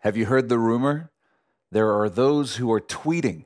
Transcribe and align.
Have 0.00 0.16
you 0.16 0.26
heard 0.26 0.48
the 0.48 0.58
rumor? 0.58 1.10
There 1.72 1.92
are 1.92 2.08
those 2.08 2.56
who 2.56 2.70
are 2.72 2.80
tweeting 2.80 3.44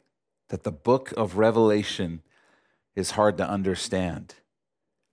that 0.49 0.65
the 0.65 0.73
book 0.73 1.13
of 1.17 1.39
Revelation 1.39 2.23
is 2.95 3.13
hard 3.13 3.39
to 3.39 3.49
understand. 3.49 4.35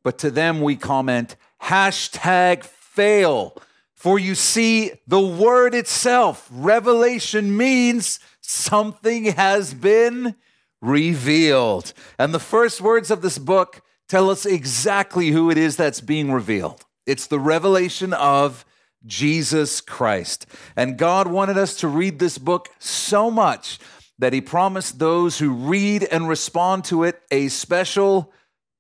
But 0.04 0.18
to 0.20 0.32
them, 0.32 0.62
we 0.62 0.76
comment 0.76 1.38
hashtag 1.64 2.64
fail. 2.64 3.56
For 3.96 4.20
you 4.20 4.36
see, 4.36 4.92
the 5.08 5.20
word 5.20 5.74
itself, 5.74 6.48
revelation, 6.52 7.56
means 7.56 8.20
something 8.42 9.26
has 9.26 9.74
been 9.74 10.36
revealed. 10.82 11.94
And 12.18 12.34
the 12.34 12.40
first 12.40 12.82
words 12.82 13.12
of 13.12 13.22
this 13.22 13.38
book 13.38 13.82
tell 14.08 14.30
us 14.30 14.46
exactly 14.46 15.30
who 15.30 15.50
it 15.50 15.58
is 15.58 15.76
that's 15.76 16.02
being 16.02 16.32
revealed. 16.32 16.86
It's 17.06 17.28
the 17.28 17.40
revelation 17.40 18.14
of 18.14 18.66
Jesus 19.06 19.82
Christ. 19.82 20.46
And 20.76 20.98
God 20.98 21.28
wanted 21.28 21.58
us 21.58 21.76
to 21.78 21.88
read 21.88 22.20
this 22.20 22.38
book 22.38 22.70
so 22.80 23.32
much 23.32 23.80
that 24.18 24.34
He 24.34 24.42
promised 24.42 25.00
those 25.00 25.40
who 25.40 25.52
read 25.52 26.04
and 26.04 26.28
respond 26.28 26.86
to 26.86 27.04
it 27.04 27.22
a 27.32 27.48
special 27.48 28.34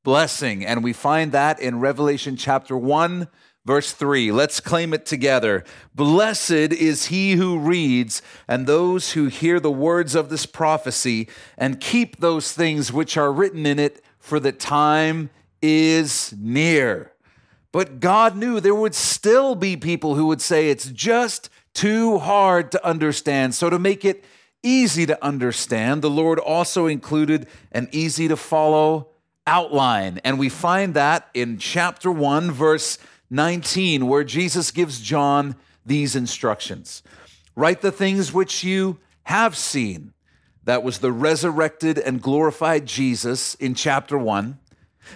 blessing. 0.03 0.65
And 0.65 0.83
we 0.83 0.93
find 0.93 1.31
that 1.31 1.59
in 1.59 1.79
Revelation 1.79 2.35
chapter 2.35 2.77
1. 2.77 3.27
Verse 3.65 3.91
3, 3.91 4.31
let's 4.31 4.61
claim 4.61 4.93
it 4.93 5.05
together. 5.05 5.63
Blessed 5.93 6.49
is 6.51 7.07
he 7.07 7.33
who 7.33 7.59
reads, 7.59 8.21
and 8.47 8.65
those 8.65 9.11
who 9.11 9.27
hear 9.27 9.59
the 9.59 9.69
words 9.69 10.15
of 10.15 10.29
this 10.29 10.47
prophecy, 10.47 11.27
and 11.55 11.79
keep 11.79 12.17
those 12.17 12.53
things 12.53 12.91
which 12.91 13.15
are 13.17 13.31
written 13.31 13.65
in 13.67 13.77
it, 13.77 14.01
for 14.17 14.39
the 14.39 14.53
time 14.53 15.29
is 15.61 16.33
near. 16.39 17.11
But 17.71 17.99
God 17.99 18.35
knew 18.35 18.59
there 18.59 18.73
would 18.73 18.95
still 18.95 19.55
be 19.55 19.77
people 19.77 20.15
who 20.15 20.25
would 20.27 20.41
say 20.41 20.69
it's 20.69 20.89
just 20.89 21.49
too 21.73 22.17
hard 22.17 22.71
to 22.71 22.85
understand. 22.85 23.53
So, 23.53 23.69
to 23.69 23.77
make 23.77 24.03
it 24.03 24.23
easy 24.63 25.05
to 25.05 25.23
understand, 25.23 26.02
the 26.02 26.09
Lord 26.09 26.39
also 26.39 26.88
included 26.88 27.47
an 27.71 27.88
easy 27.91 28.27
to 28.27 28.35
follow 28.35 29.09
outline. 29.45 30.19
And 30.23 30.39
we 30.39 30.49
find 30.49 30.94
that 30.95 31.29
in 31.33 31.57
chapter 31.57 32.11
1, 32.11 32.52
verse 32.52 32.97
19, 33.29 34.07
where 34.07 34.23
Jesus 34.23 34.72
gives 34.72 34.99
John 34.99 35.55
these 35.85 36.16
instructions 36.16 37.03
Write 37.55 37.81
the 37.81 37.91
things 37.91 38.31
which 38.31 38.63
you 38.63 38.99
have 39.23 39.57
seen. 39.57 40.13
That 40.63 40.81
was 40.81 40.99
the 40.99 41.11
resurrected 41.11 41.97
and 41.97 42.22
glorified 42.22 42.85
Jesus 42.85 43.55
in 43.55 43.75
chapter 43.75 44.17
1. 44.17 44.59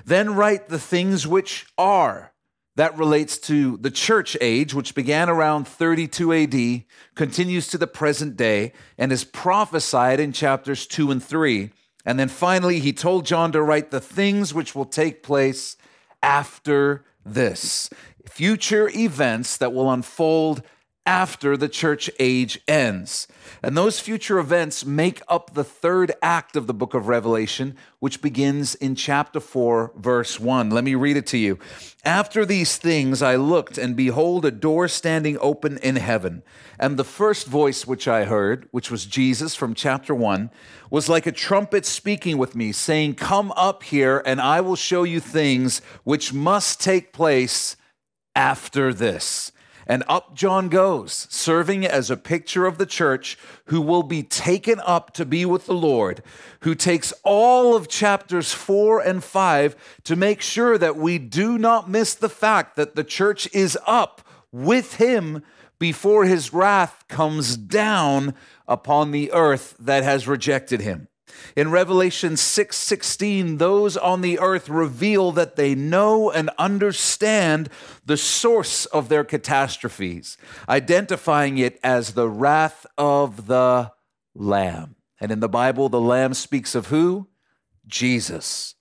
Then 0.03 0.35
write 0.35 0.67
the 0.67 0.79
things 0.79 1.25
which 1.25 1.65
are 1.77 2.32
that 2.75 2.97
relates 2.97 3.37
to 3.37 3.77
the 3.77 3.91
church 3.91 4.35
age, 4.41 4.73
which 4.73 4.95
began 4.95 5.29
around 5.29 5.67
32 5.67 6.33
AD, 6.33 6.83
continues 7.15 7.67
to 7.67 7.77
the 7.77 7.87
present 7.87 8.35
day, 8.35 8.73
and 8.97 9.11
is 9.11 9.23
prophesied 9.23 10.19
in 10.19 10.31
chapters 10.31 10.87
2 10.87 11.11
and 11.11 11.23
3. 11.23 11.71
And 12.05 12.19
then 12.19 12.29
finally, 12.29 12.79
he 12.79 12.91
told 12.91 13.25
John 13.25 13.51
to 13.51 13.61
write 13.61 13.91
the 13.91 14.01
things 14.01 14.53
which 14.53 14.75
will 14.75 14.85
take 14.85 15.23
place 15.23 15.77
after 16.21 17.05
this 17.25 17.89
future 18.25 18.89
events 18.89 19.57
that 19.57 19.73
will 19.73 19.91
unfold 19.91 20.63
after 21.05 21.57
the 21.57 21.67
church 21.67 22.09
age 22.17 22.59
ends. 22.67 23.27
And 23.61 23.75
those 23.75 23.99
future 23.99 24.39
events 24.39 24.85
make 24.85 25.21
up 25.27 25.53
the 25.53 25.63
third 25.63 26.13
act 26.21 26.55
of 26.55 26.65
the 26.65 26.73
book 26.73 26.93
of 26.93 27.07
Revelation, 27.07 27.75
which 27.99 28.21
begins 28.21 28.75
in 28.75 28.95
chapter 28.95 29.39
4, 29.39 29.93
verse 29.97 30.39
1. 30.39 30.69
Let 30.69 30.83
me 30.83 30.95
read 30.95 31.17
it 31.17 31.27
to 31.27 31.37
you. 31.37 31.59
After 32.05 32.45
these 32.45 32.77
things 32.77 33.21
I 33.21 33.35
looked, 33.35 33.77
and 33.77 33.95
behold, 33.95 34.45
a 34.45 34.51
door 34.51 34.87
standing 34.87 35.37
open 35.39 35.77
in 35.79 35.97
heaven. 35.97 36.41
And 36.79 36.97
the 36.97 37.03
first 37.03 37.47
voice 37.47 37.85
which 37.85 38.07
I 38.07 38.25
heard, 38.25 38.67
which 38.71 38.89
was 38.89 39.05
Jesus 39.05 39.55
from 39.55 39.73
chapter 39.73 40.15
1, 40.15 40.51
was 40.89 41.09
like 41.09 41.27
a 41.27 41.31
trumpet 41.31 41.85
speaking 41.85 42.37
with 42.37 42.55
me, 42.55 42.71
saying, 42.71 43.15
Come 43.15 43.51
up 43.57 43.83
here, 43.83 44.21
and 44.25 44.39
I 44.39 44.61
will 44.61 44.77
show 44.77 45.03
you 45.03 45.19
things 45.19 45.81
which 46.03 46.33
must 46.33 46.79
take 46.79 47.11
place 47.11 47.75
after 48.35 48.93
this. 48.93 49.51
And 49.87 50.03
up 50.07 50.35
John 50.35 50.69
goes, 50.69 51.27
serving 51.29 51.85
as 51.85 52.09
a 52.09 52.17
picture 52.17 52.65
of 52.65 52.77
the 52.77 52.85
church 52.85 53.37
who 53.65 53.81
will 53.81 54.03
be 54.03 54.23
taken 54.23 54.79
up 54.85 55.13
to 55.13 55.25
be 55.25 55.45
with 55.45 55.65
the 55.65 55.73
Lord, 55.73 56.21
who 56.61 56.75
takes 56.75 57.13
all 57.23 57.75
of 57.75 57.87
chapters 57.87 58.53
four 58.53 58.99
and 58.99 59.23
five 59.23 59.75
to 60.03 60.15
make 60.15 60.41
sure 60.41 60.77
that 60.77 60.97
we 60.97 61.17
do 61.17 61.57
not 61.57 61.89
miss 61.89 62.13
the 62.13 62.29
fact 62.29 62.75
that 62.75 62.95
the 62.95 63.03
church 63.03 63.47
is 63.53 63.77
up 63.85 64.21
with 64.51 64.95
him 64.95 65.43
before 65.79 66.25
his 66.25 66.53
wrath 66.53 67.03
comes 67.09 67.57
down 67.57 68.33
upon 68.67 69.11
the 69.11 69.31
earth 69.33 69.75
that 69.79 70.03
has 70.03 70.27
rejected 70.27 70.79
him. 70.79 71.07
In 71.55 71.71
Revelation 71.71 72.37
6 72.37 73.17
those 73.57 73.97
on 73.97 74.21
the 74.21 74.39
earth 74.39 74.69
reveal 74.69 75.31
that 75.33 75.55
they 75.55 75.75
know 75.75 76.31
and 76.31 76.49
understand 76.57 77.69
the 78.05 78.17
source 78.17 78.85
of 78.87 79.09
their 79.09 79.23
catastrophes, 79.23 80.37
identifying 80.67 81.57
it 81.57 81.79
as 81.83 82.13
the 82.13 82.29
wrath 82.29 82.85
of 82.97 83.47
the 83.47 83.91
Lamb. 84.35 84.95
And 85.19 85.31
in 85.31 85.39
the 85.39 85.49
Bible, 85.49 85.89
the 85.89 86.01
Lamb 86.01 86.33
speaks 86.33 86.75
of 86.75 86.87
who? 86.87 87.27
Jesus. 87.87 88.75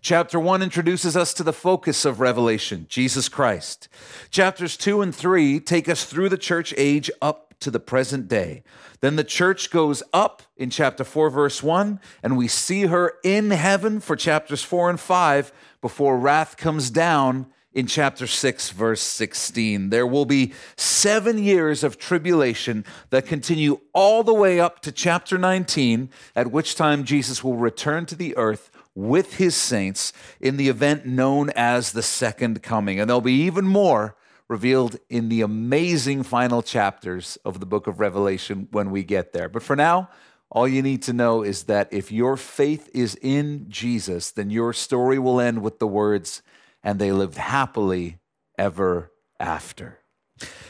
Chapter 0.00 0.38
1 0.38 0.62
introduces 0.62 1.16
us 1.16 1.34
to 1.34 1.42
the 1.42 1.52
focus 1.52 2.04
of 2.04 2.20
Revelation, 2.20 2.86
Jesus 2.88 3.28
Christ. 3.28 3.88
Chapters 4.30 4.76
2 4.76 5.02
and 5.02 5.14
3 5.14 5.58
take 5.60 5.88
us 5.88 6.04
through 6.04 6.28
the 6.28 6.38
church 6.38 6.72
age 6.76 7.10
up 7.20 7.54
to 7.60 7.70
the 7.70 7.80
present 7.80 8.28
day. 8.28 8.62
Then 9.00 9.16
the 9.16 9.24
church 9.24 9.70
goes 9.70 10.02
up 10.12 10.42
in 10.56 10.70
chapter 10.70 11.04
4, 11.04 11.30
verse 11.30 11.62
1, 11.62 12.00
and 12.22 12.36
we 12.36 12.48
see 12.48 12.86
her 12.86 13.14
in 13.22 13.50
heaven 13.50 14.00
for 14.00 14.16
chapters 14.16 14.62
4 14.62 14.90
and 14.90 15.00
5 15.00 15.52
before 15.80 16.18
wrath 16.18 16.56
comes 16.56 16.90
down 16.90 17.46
in 17.72 17.86
chapter 17.86 18.26
6, 18.26 18.70
verse 18.70 19.00
16. 19.00 19.90
There 19.90 20.06
will 20.06 20.24
be 20.24 20.52
seven 20.76 21.38
years 21.38 21.84
of 21.84 21.98
tribulation 21.98 22.84
that 23.10 23.26
continue 23.26 23.80
all 23.92 24.24
the 24.24 24.34
way 24.34 24.58
up 24.58 24.80
to 24.80 24.90
chapter 24.90 25.38
19, 25.38 26.10
at 26.34 26.50
which 26.50 26.74
time 26.74 27.04
Jesus 27.04 27.44
will 27.44 27.56
return 27.56 28.04
to 28.06 28.16
the 28.16 28.36
earth 28.36 28.70
with 28.96 29.36
his 29.36 29.54
saints 29.54 30.12
in 30.40 30.56
the 30.56 30.68
event 30.68 31.06
known 31.06 31.50
as 31.50 31.92
the 31.92 32.02
second 32.02 32.64
coming. 32.64 32.98
And 32.98 33.08
there'll 33.08 33.20
be 33.20 33.44
even 33.44 33.64
more 33.64 34.16
revealed 34.48 34.96
in 35.10 35.28
the 35.28 35.42
amazing 35.42 36.22
final 36.22 36.62
chapters 36.62 37.36
of 37.44 37.60
the 37.60 37.66
book 37.66 37.86
of 37.86 38.00
Revelation 38.00 38.68
when 38.70 38.90
we 38.90 39.04
get 39.04 39.32
there. 39.32 39.48
But 39.48 39.62
for 39.62 39.76
now, 39.76 40.08
all 40.50 40.66
you 40.66 40.80
need 40.80 41.02
to 41.02 41.12
know 41.12 41.42
is 41.42 41.64
that 41.64 41.92
if 41.92 42.10
your 42.10 42.36
faith 42.36 42.88
is 42.94 43.18
in 43.20 43.66
Jesus, 43.68 44.30
then 44.30 44.48
your 44.48 44.72
story 44.72 45.18
will 45.18 45.40
end 45.40 45.60
with 45.60 45.78
the 45.78 45.86
words, 45.86 46.42
and 46.82 46.98
they 46.98 47.12
lived 47.12 47.36
happily 47.36 48.18
ever 48.56 49.12
after. 49.38 49.98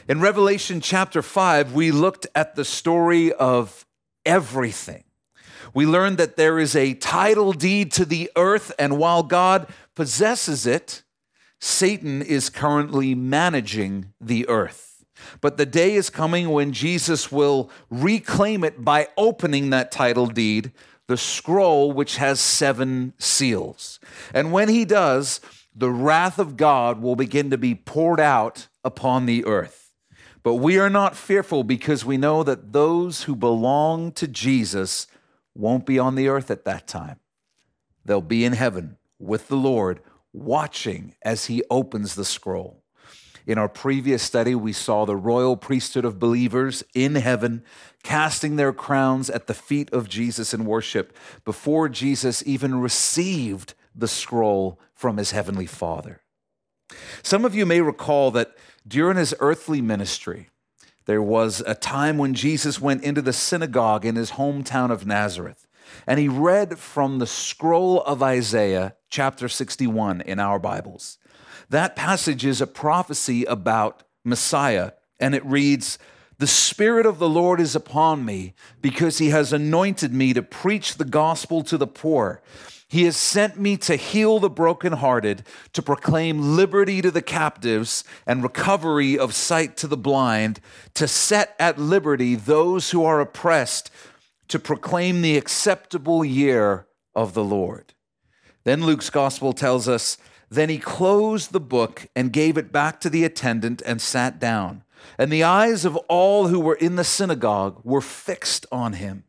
In 0.08 0.20
Revelation 0.20 0.80
chapter 0.80 1.22
5, 1.22 1.74
we 1.74 1.92
looked 1.92 2.26
at 2.34 2.56
the 2.56 2.64
story 2.64 3.32
of 3.32 3.86
everything. 4.26 5.04
We 5.74 5.86
learned 5.86 6.18
that 6.18 6.36
there 6.36 6.58
is 6.58 6.74
a 6.74 6.94
title 6.94 7.52
deed 7.52 7.92
to 7.92 8.04
the 8.04 8.30
earth, 8.34 8.72
and 8.78 8.98
while 8.98 9.22
God 9.22 9.68
possesses 9.94 10.66
it, 10.66 11.04
Satan 11.60 12.22
is 12.22 12.50
currently 12.50 13.14
managing 13.14 14.12
the 14.20 14.48
earth. 14.48 15.04
But 15.40 15.56
the 15.56 15.66
day 15.66 15.94
is 15.94 16.10
coming 16.10 16.50
when 16.50 16.72
Jesus 16.72 17.32
will 17.32 17.70
reclaim 17.90 18.62
it 18.64 18.84
by 18.84 19.08
opening 19.16 19.70
that 19.70 19.90
title 19.90 20.26
deed, 20.26 20.72
the 21.08 21.16
scroll 21.16 21.92
which 21.92 22.16
has 22.16 22.40
seven 22.40 23.14
seals. 23.18 23.98
And 24.32 24.52
when 24.52 24.68
he 24.68 24.84
does, 24.84 25.40
the 25.74 25.90
wrath 25.90 26.38
of 26.38 26.56
God 26.56 27.02
will 27.02 27.16
begin 27.16 27.50
to 27.50 27.58
be 27.58 27.74
poured 27.74 28.20
out 28.20 28.68
upon 28.84 29.26
the 29.26 29.44
earth. 29.44 29.92
But 30.42 30.54
we 30.54 30.78
are 30.78 30.90
not 30.90 31.16
fearful 31.16 31.64
because 31.64 32.04
we 32.04 32.16
know 32.16 32.42
that 32.42 32.72
those 32.72 33.24
who 33.24 33.34
belong 33.34 34.12
to 34.12 34.28
Jesus 34.28 35.06
won't 35.54 35.84
be 35.84 35.98
on 35.98 36.14
the 36.14 36.28
earth 36.28 36.50
at 36.50 36.64
that 36.64 36.86
time. 36.86 37.18
They'll 38.04 38.20
be 38.20 38.44
in 38.44 38.52
heaven 38.52 38.96
with 39.18 39.48
the 39.48 39.56
Lord 39.56 40.00
watching 40.32 41.14
as 41.22 41.46
he 41.46 41.62
opens 41.70 42.14
the 42.14 42.24
scroll. 42.24 42.82
In 43.46 43.56
our 43.56 43.68
previous 43.68 44.22
study, 44.22 44.54
we 44.54 44.74
saw 44.74 45.06
the 45.06 45.16
royal 45.16 45.56
priesthood 45.56 46.04
of 46.04 46.18
believers 46.18 46.84
in 46.94 47.14
heaven 47.14 47.64
casting 48.02 48.56
their 48.56 48.74
crowns 48.74 49.30
at 49.30 49.46
the 49.46 49.54
feet 49.54 49.90
of 49.90 50.08
Jesus 50.08 50.52
in 50.52 50.66
worship 50.66 51.16
before 51.46 51.88
Jesus 51.88 52.42
even 52.44 52.78
received 52.80 53.72
the 53.94 54.08
scroll 54.08 54.78
from 54.94 55.16
his 55.16 55.30
heavenly 55.30 55.66
Father. 55.66 56.20
Some 57.22 57.44
of 57.44 57.54
you 57.54 57.64
may 57.64 57.80
recall 57.80 58.30
that 58.32 58.54
during 58.86 59.16
his 59.16 59.34
earthly 59.40 59.80
ministry, 59.80 60.50
there 61.06 61.22
was 61.22 61.62
a 61.66 61.74
time 61.74 62.18
when 62.18 62.34
Jesus 62.34 62.82
went 62.82 63.02
into 63.02 63.22
the 63.22 63.32
synagogue 63.32 64.04
in 64.04 64.16
his 64.16 64.32
hometown 64.32 64.90
of 64.90 65.06
Nazareth 65.06 65.66
and 66.06 66.18
he 66.18 66.28
read 66.28 66.78
from 66.78 67.18
the 67.18 67.26
scroll 67.26 68.02
of 68.02 68.22
Isaiah, 68.22 68.94
chapter 69.10 69.48
61 69.48 70.20
in 70.22 70.38
our 70.38 70.58
Bibles. 70.58 71.18
That 71.70 71.96
passage 71.96 72.44
is 72.44 72.60
a 72.60 72.66
prophecy 72.66 73.44
about 73.44 74.02
Messiah, 74.24 74.92
and 75.20 75.34
it 75.34 75.44
reads, 75.44 75.98
The 76.38 76.46
Spirit 76.46 77.06
of 77.06 77.18
the 77.18 77.28
Lord 77.28 77.60
is 77.60 77.74
upon 77.74 78.24
me 78.24 78.54
because 78.80 79.18
he 79.18 79.30
has 79.30 79.52
anointed 79.52 80.14
me 80.14 80.32
to 80.32 80.42
preach 80.42 80.96
the 80.96 81.04
gospel 81.04 81.62
to 81.64 81.76
the 81.76 81.86
poor. 81.86 82.42
He 82.90 83.04
has 83.04 83.18
sent 83.18 83.58
me 83.58 83.76
to 83.78 83.96
heal 83.96 84.38
the 84.38 84.48
brokenhearted, 84.48 85.44
to 85.74 85.82
proclaim 85.82 86.56
liberty 86.56 87.02
to 87.02 87.10
the 87.10 87.20
captives 87.20 88.02
and 88.26 88.42
recovery 88.42 89.18
of 89.18 89.34
sight 89.34 89.76
to 89.78 89.86
the 89.86 89.96
blind, 89.96 90.60
to 90.94 91.06
set 91.06 91.54
at 91.58 91.78
liberty 91.78 92.34
those 92.34 92.90
who 92.90 93.04
are 93.04 93.20
oppressed, 93.20 93.90
to 94.48 94.58
proclaim 94.58 95.22
the 95.22 95.36
acceptable 95.36 96.24
year 96.24 96.86
of 97.14 97.34
the 97.34 97.44
Lord. 97.44 97.94
Then 98.64 98.84
Luke's 98.84 99.10
gospel 99.10 99.52
tells 99.52 99.88
us 99.88 100.18
Then 100.50 100.68
he 100.68 100.78
closed 100.78 101.52
the 101.52 101.60
book 101.60 102.06
and 102.16 102.32
gave 102.32 102.56
it 102.56 102.72
back 102.72 103.00
to 103.00 103.10
the 103.10 103.24
attendant 103.24 103.82
and 103.84 104.00
sat 104.00 104.38
down. 104.38 104.82
And 105.18 105.30
the 105.30 105.44
eyes 105.44 105.84
of 105.84 105.96
all 106.08 106.48
who 106.48 106.58
were 106.58 106.74
in 106.74 106.96
the 106.96 107.04
synagogue 107.04 107.80
were 107.84 108.00
fixed 108.00 108.66
on 108.72 108.94
him. 108.94 109.24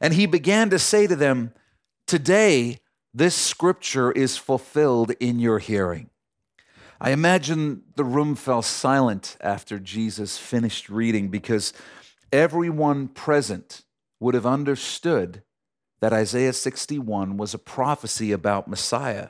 And 0.00 0.14
he 0.14 0.26
began 0.26 0.70
to 0.70 0.78
say 0.78 1.06
to 1.06 1.16
them, 1.16 1.52
Today, 2.06 2.78
this 3.12 3.34
scripture 3.34 4.12
is 4.12 4.36
fulfilled 4.36 5.12
in 5.18 5.38
your 5.38 5.58
hearing. 5.58 6.10
I 7.00 7.10
imagine 7.10 7.82
the 7.96 8.04
room 8.04 8.34
fell 8.34 8.62
silent 8.62 9.36
after 9.40 9.78
Jesus 9.78 10.36
finished 10.36 10.88
reading 10.88 11.28
because 11.28 11.72
everyone 12.32 13.08
present 13.08 13.84
would 14.20 14.34
have 14.34 14.46
understood 14.46 15.42
that 16.00 16.12
Isaiah 16.12 16.52
61 16.52 17.36
was 17.36 17.54
a 17.54 17.58
prophecy 17.58 18.32
about 18.32 18.68
Messiah. 18.68 19.28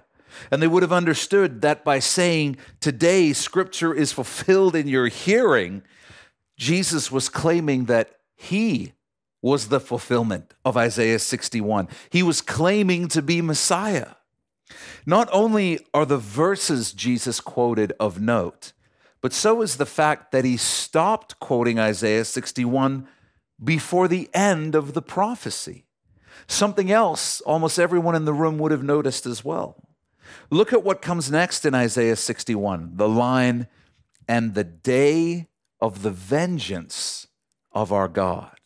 And 0.51 0.63
they 0.63 0.67
would 0.67 0.83
have 0.83 0.93
understood 0.93 1.63
that 1.63 1.85
by 1.85 1.99
saying, 1.99 2.59
Today 2.81 3.33
scripture 3.33 3.95
is 3.95 4.13
fulfilled 4.13 4.77
in 4.77 4.87
your 4.87 5.09
hearing, 5.09 5.83
Jesus 6.57 7.11
was 7.11 7.29
claiming 7.29 7.87
that 7.87 8.19
he 8.37 8.93
was 9.41 9.69
the 9.69 9.81
fulfillment 9.81 10.53
of 10.65 10.77
Isaiah 10.77 11.19
61. 11.19 11.89
He 12.11 12.23
was 12.23 12.41
claiming 12.41 13.09
to 13.09 13.23
be 13.23 13.41
Messiah. 13.41 14.15
Not 15.07 15.29
only 15.33 15.81
are 15.95 16.05
the 16.05 16.19
verses 16.19 16.93
Jesus 16.93 17.41
quoted 17.41 17.93
of 17.99 18.21
note, 18.21 18.73
but 19.21 19.33
so 19.33 19.63
is 19.63 19.77
the 19.77 19.87
fact 19.87 20.33
that 20.33 20.45
he 20.45 20.57
stopped 20.57 21.41
quoting 21.41 21.79
Isaiah 21.79 22.25
61 22.25 23.09
before 23.63 24.09
the 24.09 24.31
end 24.33 24.75
of 24.75 24.95
the 24.95 25.03
prophecy. 25.03 25.85
Something 26.47 26.91
else 26.91 27.41
almost 27.43 27.79
everyone 27.79 28.15
in 28.15 28.25
the 28.25 28.33
room 28.33 28.59
would 28.59 28.73
have 28.73 28.83
noticed 28.83 29.27
as 29.27 29.45
well. 29.45 29.77
Look 30.51 30.73
at 30.73 30.85
what 30.85 31.03
comes 31.03 31.31
next 31.31 31.65
in 31.65 31.75
Isaiah 31.75 32.17
61 32.17 32.93
the 32.95 33.09
line, 33.09 33.67
and 34.27 34.55
the 34.55 34.65
day 34.65 35.49
of 35.81 36.03
the 36.03 36.11
vengeance 36.11 37.27
of 37.73 37.93
our 37.93 38.09
God. 38.09 38.59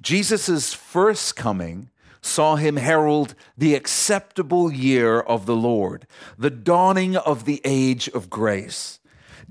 Jesus' 0.00 0.72
first 0.72 1.36
coming 1.36 1.90
saw 2.20 2.56
him 2.56 2.76
herald 2.76 3.34
the 3.58 3.74
acceptable 3.74 4.72
year 4.72 5.20
of 5.20 5.46
the 5.46 5.56
Lord, 5.56 6.06
the 6.38 6.50
dawning 6.50 7.16
of 7.16 7.44
the 7.44 7.60
age 7.64 8.08
of 8.08 8.30
grace. 8.30 9.00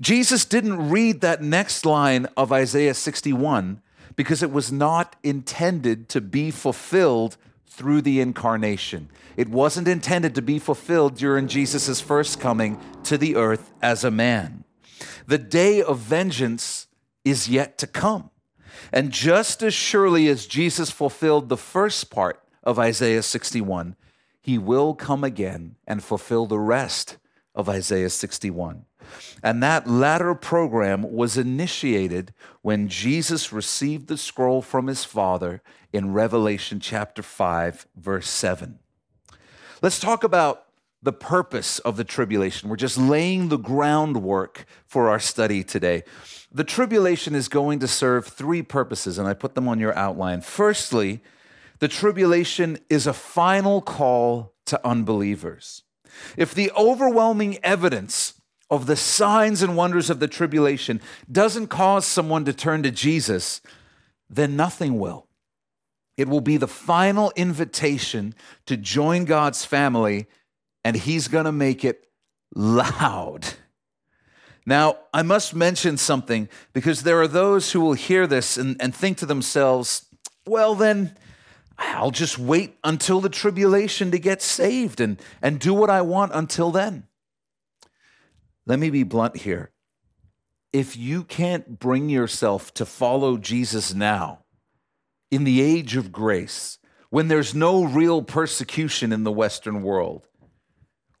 Jesus 0.00 0.44
didn't 0.44 0.90
read 0.90 1.20
that 1.20 1.42
next 1.42 1.84
line 1.84 2.26
of 2.36 2.50
Isaiah 2.50 2.94
61 2.94 3.82
because 4.16 4.42
it 4.42 4.50
was 4.50 4.70
not 4.72 5.16
intended 5.22 6.08
to 6.10 6.20
be 6.20 6.50
fulfilled 6.50 7.36
through 7.66 8.02
the 8.02 8.20
incarnation. 8.20 9.08
It 9.36 9.48
wasn't 9.48 9.88
intended 9.88 10.34
to 10.34 10.42
be 10.42 10.58
fulfilled 10.58 11.16
during 11.16 11.48
Jesus' 11.48 12.00
first 12.00 12.38
coming 12.38 12.78
to 13.04 13.16
the 13.16 13.36
earth 13.36 13.72
as 13.80 14.04
a 14.04 14.10
man. 14.10 14.64
The 15.26 15.38
day 15.38 15.82
of 15.82 15.98
vengeance 15.98 16.86
is 17.24 17.48
yet 17.48 17.78
to 17.78 17.86
come. 17.86 18.30
And 18.92 19.10
just 19.10 19.62
as 19.62 19.74
surely 19.74 20.28
as 20.28 20.46
Jesus 20.46 20.90
fulfilled 20.90 21.48
the 21.48 21.56
first 21.56 22.10
part 22.10 22.42
of 22.62 22.78
Isaiah 22.78 23.22
61, 23.22 23.96
he 24.40 24.58
will 24.58 24.94
come 24.94 25.24
again 25.24 25.76
and 25.86 26.02
fulfill 26.02 26.46
the 26.46 26.58
rest 26.58 27.16
of 27.54 27.68
Isaiah 27.68 28.10
61. 28.10 28.84
And 29.42 29.62
that 29.62 29.88
latter 29.88 30.34
program 30.34 31.02
was 31.02 31.36
initiated 31.36 32.32
when 32.62 32.88
Jesus 32.88 33.52
received 33.52 34.08
the 34.08 34.16
scroll 34.16 34.62
from 34.62 34.86
his 34.86 35.04
Father 35.04 35.62
in 35.92 36.12
Revelation 36.12 36.80
chapter 36.80 37.22
5, 37.22 37.86
verse 37.96 38.28
7. 38.28 38.78
Let's 39.82 39.98
talk 39.98 40.24
about 40.24 40.66
the 41.02 41.12
purpose 41.12 41.80
of 41.80 41.96
the 41.96 42.04
tribulation. 42.04 42.68
We're 42.68 42.76
just 42.76 42.96
laying 42.96 43.48
the 43.48 43.58
groundwork 43.58 44.66
for 44.86 45.10
our 45.10 45.18
study 45.18 45.64
today. 45.64 46.04
The 46.52 46.64
tribulation 46.64 47.34
is 47.34 47.48
going 47.48 47.80
to 47.80 47.88
serve 47.88 48.26
three 48.26 48.62
purposes, 48.62 49.18
and 49.18 49.26
I 49.26 49.34
put 49.34 49.54
them 49.54 49.66
on 49.66 49.80
your 49.80 49.96
outline. 49.98 50.42
Firstly, 50.42 51.20
the 51.80 51.88
tribulation 51.88 52.78
is 52.88 53.08
a 53.08 53.12
final 53.12 53.80
call 53.80 54.52
to 54.66 54.86
unbelievers. 54.86 55.82
If 56.36 56.54
the 56.54 56.70
overwhelming 56.76 57.58
evidence 57.64 58.34
of 58.72 58.86
the 58.86 58.96
signs 58.96 59.62
and 59.62 59.76
wonders 59.76 60.08
of 60.08 60.18
the 60.18 60.26
tribulation 60.26 60.98
doesn't 61.30 61.66
cause 61.66 62.06
someone 62.06 62.46
to 62.46 62.54
turn 62.54 62.82
to 62.82 62.90
Jesus, 62.90 63.60
then 64.30 64.56
nothing 64.56 64.98
will. 64.98 65.26
It 66.16 66.26
will 66.26 66.40
be 66.40 66.56
the 66.56 66.66
final 66.66 67.34
invitation 67.36 68.34
to 68.64 68.78
join 68.78 69.26
God's 69.26 69.66
family, 69.66 70.26
and 70.84 70.96
He's 70.96 71.28
going 71.28 71.44
to 71.44 71.52
make 71.52 71.84
it 71.84 72.06
loud. 72.54 73.44
Now, 74.64 74.96
I 75.12 75.20
must 75.20 75.54
mention 75.54 75.98
something 75.98 76.48
because 76.72 77.02
there 77.02 77.20
are 77.20 77.28
those 77.28 77.72
who 77.72 77.80
will 77.82 77.92
hear 77.92 78.26
this 78.26 78.56
and, 78.56 78.80
and 78.80 78.94
think 78.94 79.18
to 79.18 79.26
themselves, 79.26 80.06
well, 80.46 80.74
then 80.74 81.14
I'll 81.76 82.10
just 82.10 82.38
wait 82.38 82.78
until 82.82 83.20
the 83.20 83.28
tribulation 83.28 84.10
to 84.12 84.18
get 84.18 84.40
saved 84.40 84.98
and, 84.98 85.20
and 85.42 85.60
do 85.60 85.74
what 85.74 85.90
I 85.90 86.00
want 86.00 86.32
until 86.32 86.70
then. 86.70 87.06
Let 88.66 88.78
me 88.78 88.90
be 88.90 89.02
blunt 89.02 89.38
here. 89.38 89.70
If 90.72 90.96
you 90.96 91.24
can't 91.24 91.78
bring 91.78 92.08
yourself 92.08 92.72
to 92.74 92.86
follow 92.86 93.36
Jesus 93.36 93.92
now, 93.92 94.44
in 95.30 95.44
the 95.44 95.60
age 95.60 95.96
of 95.96 96.12
grace, 96.12 96.78
when 97.10 97.28
there's 97.28 97.54
no 97.54 97.84
real 97.84 98.22
persecution 98.22 99.12
in 99.12 99.24
the 99.24 99.32
Western 99.32 99.82
world, 99.82 100.28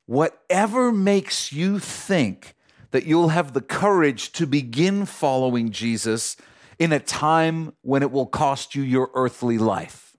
whatever 0.06 0.92
makes 0.92 1.52
you 1.52 1.78
think 1.78 2.54
that 2.92 3.04
you'll 3.04 3.28
have 3.28 3.52
the 3.52 3.60
courage 3.60 4.32
to 4.32 4.46
begin 4.46 5.06
following 5.06 5.70
Jesus 5.70 6.36
in 6.78 6.92
a 6.92 7.00
time 7.00 7.72
when 7.82 8.02
it 8.02 8.10
will 8.10 8.26
cost 8.26 8.74
you 8.74 8.82
your 8.82 9.10
earthly 9.14 9.58
life. 9.58 10.16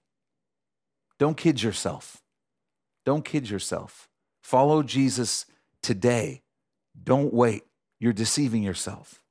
Don't 1.20 1.38
kid 1.38 1.62
yourself. 1.62 2.22
Don't 3.06 3.26
kid 3.26 3.50
yourself. 3.50 4.10
Follow 4.42 4.84
Jesus 4.84 5.46
today. 5.82 6.42
Don't 7.04 7.34
wait. 7.34 7.64
You're 8.00 8.14
deceiving 8.14 8.64
yourself. 8.64 9.22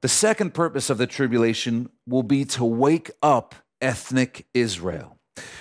The 0.00 0.08
second 0.08 0.54
purpose 0.54 0.90
of 0.90 0.98
the 0.98 1.06
tribulation 1.06 1.90
will 2.06 2.22
be 2.22 2.44
to 2.44 2.64
wake 2.64 3.10
up 3.22 3.54
ethnic 3.80 4.46
Israel. 4.54 5.18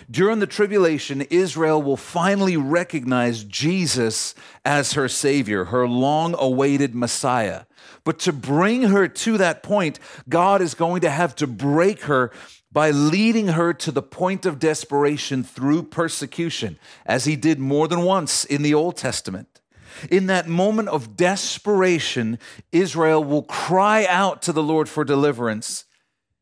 During 0.09 0.39
the 0.39 0.47
tribulation, 0.47 1.21
Israel 1.21 1.81
will 1.81 1.97
finally 1.97 2.57
recognize 2.57 3.43
Jesus 3.43 4.33
as 4.65 4.93
her 4.93 5.07
Savior, 5.07 5.65
her 5.65 5.87
long 5.87 6.35
awaited 6.37 6.95
Messiah. 6.95 7.63
But 8.03 8.19
to 8.19 8.33
bring 8.33 8.83
her 8.83 9.07
to 9.07 9.37
that 9.37 9.63
point, 9.63 9.99
God 10.29 10.61
is 10.61 10.73
going 10.73 11.01
to 11.01 11.09
have 11.09 11.35
to 11.35 11.47
break 11.47 12.01
her 12.01 12.31
by 12.71 12.91
leading 12.91 13.49
her 13.49 13.73
to 13.73 13.91
the 13.91 14.01
point 14.01 14.45
of 14.45 14.59
desperation 14.59 15.43
through 15.43 15.83
persecution, 15.83 16.77
as 17.05 17.25
he 17.25 17.35
did 17.35 17.59
more 17.59 17.87
than 17.87 18.01
once 18.01 18.45
in 18.45 18.61
the 18.61 18.73
Old 18.73 18.97
Testament. 18.97 19.61
In 20.09 20.27
that 20.27 20.47
moment 20.47 20.89
of 20.89 21.15
desperation, 21.15 22.39
Israel 22.71 23.23
will 23.23 23.43
cry 23.43 24.05
out 24.05 24.41
to 24.43 24.53
the 24.53 24.63
Lord 24.63 24.89
for 24.89 25.03
deliverance, 25.03 25.85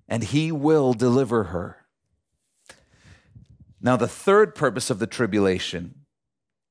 and 0.07 0.23
he 0.23 0.51
will 0.51 0.93
deliver 0.93 1.45
her. 1.45 1.85
Now, 3.81 3.95
the 3.95 4.07
third 4.07 4.55
purpose 4.55 4.89
of 4.89 4.99
the 4.99 5.07
tribulation 5.07 6.05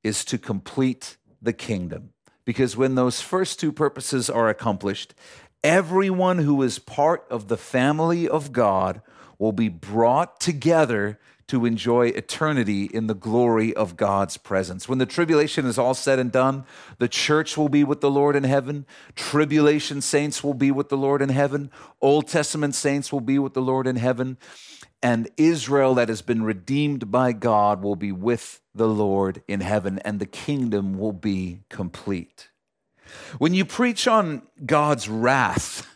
is 0.03 0.25
to 0.27 0.39
complete 0.39 1.17
the 1.41 1.53
kingdom. 1.53 2.11
Because 2.45 2.77
when 2.77 2.95
those 2.95 3.21
first 3.21 3.59
two 3.59 3.73
purposes 3.73 4.29
are 4.29 4.49
accomplished, 4.49 5.15
everyone 5.63 6.39
who 6.39 6.63
is 6.63 6.79
part 6.79 7.25
of 7.31 7.49
the 7.49 7.57
family 7.57 8.29
of 8.29 8.53
God 8.53 9.01
will 9.39 9.53
be 9.53 9.69
brought 9.69 10.41
together 10.41 11.19
to 11.49 11.67
enjoy 11.67 12.09
eternity 12.09 12.85
in 12.85 13.07
the 13.07 13.15
glory 13.15 13.75
of 13.75 13.97
God's 13.97 14.37
presence. 14.37 14.89
When 14.89 14.99
the 14.99 15.07
tribulation 15.07 15.67
is 15.67 15.79
all 15.79 15.95
said 15.95 16.19
and 16.19 16.33
done, 16.33 16.65
the 16.99 17.09
church 17.09 17.57
will 17.57 17.69
be 17.69 17.85
with 17.85 18.01
the 18.01 18.11
Lord 18.11 18.37
in 18.37 18.45
heaven. 18.45 18.87
Tribulation 19.15 20.01
saints 20.01 20.43
will 20.43 20.55
be 20.55 20.71
with 20.71 20.89
the 20.89 20.97
Lord 20.97 21.23
in 21.23 21.29
heaven. 21.29 21.71
Old 22.01 22.29
Testament 22.29 22.75
saints 22.75 23.13
will 23.13 23.21
be 23.21 23.39
with 23.39 23.55
the 23.55 23.63
Lord 23.63 23.87
in 23.87 23.97
heaven 23.97 24.39
and 25.03 25.29
Israel 25.37 25.95
that 25.97 26.09
has 26.09 26.23
been 26.23 26.43
redeemed 26.43 27.11
by 27.11 27.33
God 27.33 27.83
will 27.83 27.95
be 27.95 28.11
with 28.11 28.63
the 28.75 28.89
Lord 28.89 29.43
in 29.47 29.61
heaven, 29.61 29.99
and 29.99 30.19
the 30.19 30.27
kingdom 30.27 30.99
will 30.99 31.13
be 31.13 31.61
complete. 31.69 32.49
When 33.37 33.53
you 33.53 33.67
preach 33.67 34.09
on 34.09 34.43
God's 34.65 35.07
wrath 35.07 35.87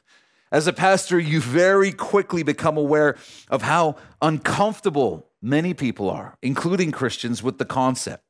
As 0.51 0.67
a 0.67 0.73
pastor, 0.73 1.19
you 1.19 1.41
very 1.41 1.93
quickly 1.93 2.43
become 2.43 2.77
aware 2.77 3.17
of 3.51 3.63
how 3.63 3.97
uncomfortable 4.23 5.28
many 5.41 5.75
people 5.75 6.11
are, 6.11 6.37
including 6.43 6.93
Christians, 6.93 7.43
with 7.43 7.59
the 7.59 7.65
concept. 7.65 8.25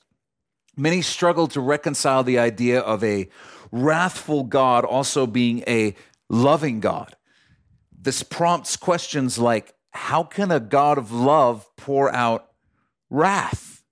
Many 0.76 1.02
struggle 1.02 1.48
to 1.48 1.60
reconcile 1.60 2.22
the 2.22 2.38
idea 2.38 2.80
of 2.80 3.02
a 3.02 3.28
wrathful 3.72 4.44
God 4.44 4.84
also 4.84 5.26
being 5.26 5.64
a 5.66 5.94
loving 6.28 6.80
God. 6.80 7.16
This 8.00 8.22
prompts 8.22 8.76
questions 8.76 9.38
like 9.38 9.74
how 9.90 10.22
can 10.22 10.50
a 10.50 10.60
God 10.60 10.98
of 10.98 11.10
love 11.10 11.66
pour 11.76 12.14
out 12.14 12.48
wrath? 13.10 13.82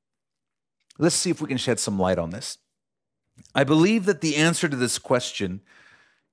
Let's 0.99 1.17
see 1.17 1.31
if 1.31 1.41
we 1.41 1.49
can 1.49 1.59
shed 1.59 1.81
some 1.81 1.99
light 1.99 2.19
on 2.19 2.31
this. 2.31 2.59
I 3.55 3.65
believe 3.65 4.05
that 4.05 4.21
the 4.21 4.37
answer 4.37 4.69
to 4.69 4.77
this 4.77 4.99
question 4.99 5.63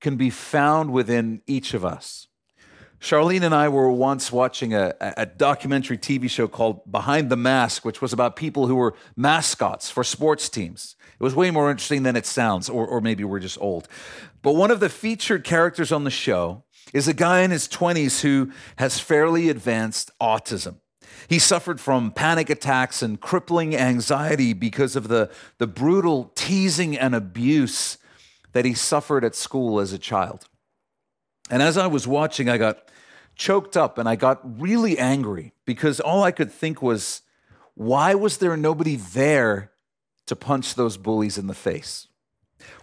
can 0.00 0.16
be 0.16 0.30
found 0.30 0.92
within 0.92 1.42
each 1.46 1.74
of 1.74 1.84
us. 1.84 2.28
Charlene 3.00 3.42
and 3.42 3.54
I 3.54 3.68
were 3.68 3.90
once 3.90 4.32
watching 4.32 4.72
a, 4.72 4.94
a, 5.00 5.26
documentary 5.26 5.98
TV 5.98 6.30
show 6.30 6.48
called 6.48 6.90
Behind 6.90 7.28
the 7.28 7.36
Mask, 7.36 7.84
which 7.84 8.00
was 8.00 8.12
about 8.12 8.34
people 8.34 8.66
who 8.66 8.76
were 8.76 8.94
mascots 9.16 9.90
for 9.90 10.02
sports 10.02 10.48
teams. 10.48 10.96
It 11.12 11.22
was 11.22 11.34
way 11.34 11.50
more 11.50 11.70
interesting 11.70 12.02
than 12.02 12.16
it 12.16 12.24
sounds, 12.24 12.68
or, 12.68 12.86
or 12.86 13.00
maybe 13.00 13.22
we're 13.22 13.40
just 13.40 13.60
old. 13.60 13.88
But 14.42 14.54
one 14.54 14.70
of 14.70 14.80
the 14.80 14.88
featured 14.88 15.44
characters 15.44 15.92
on 15.92 16.04
the 16.04 16.10
show 16.10 16.64
is 16.92 17.06
a 17.06 17.14
guy 17.14 17.40
in 17.40 17.50
his 17.50 17.68
20s 17.68 18.22
who 18.22 18.50
has 18.76 18.98
fairly 18.98 19.48
advanced 19.48 20.10
autism. 20.20 20.76
He 21.28 21.38
suffered 21.38 21.80
from 21.80 22.10
panic 22.10 22.50
attacks 22.50 23.02
and 23.02 23.20
crippling 23.20 23.76
anxiety 23.76 24.52
because 24.52 24.96
of 24.96 25.08
the, 25.08 25.30
the 25.58 25.66
brutal 25.66 26.32
teasing 26.34 26.96
and 26.98 27.14
abuse 27.14 27.98
that 28.52 28.64
he 28.64 28.74
suffered 28.74 29.24
at 29.24 29.34
school 29.34 29.80
as 29.80 29.92
a 29.92 29.98
child. 29.98 30.48
And 31.50 31.62
as 31.62 31.76
I 31.76 31.86
was 31.86 32.06
watching, 32.06 32.48
I 32.48 32.58
got 32.58 32.88
choked 33.36 33.76
up 33.76 33.98
and 33.98 34.08
I 34.08 34.16
got 34.16 34.40
really 34.60 34.98
angry 34.98 35.52
because 35.64 36.00
all 36.00 36.22
I 36.22 36.30
could 36.30 36.50
think 36.50 36.80
was, 36.80 37.22
why 37.74 38.14
was 38.14 38.38
there 38.38 38.56
nobody 38.56 38.96
there 38.96 39.72
to 40.26 40.36
punch 40.36 40.74
those 40.74 40.96
bullies 40.96 41.36
in 41.36 41.46
the 41.46 41.54
face? 41.54 42.08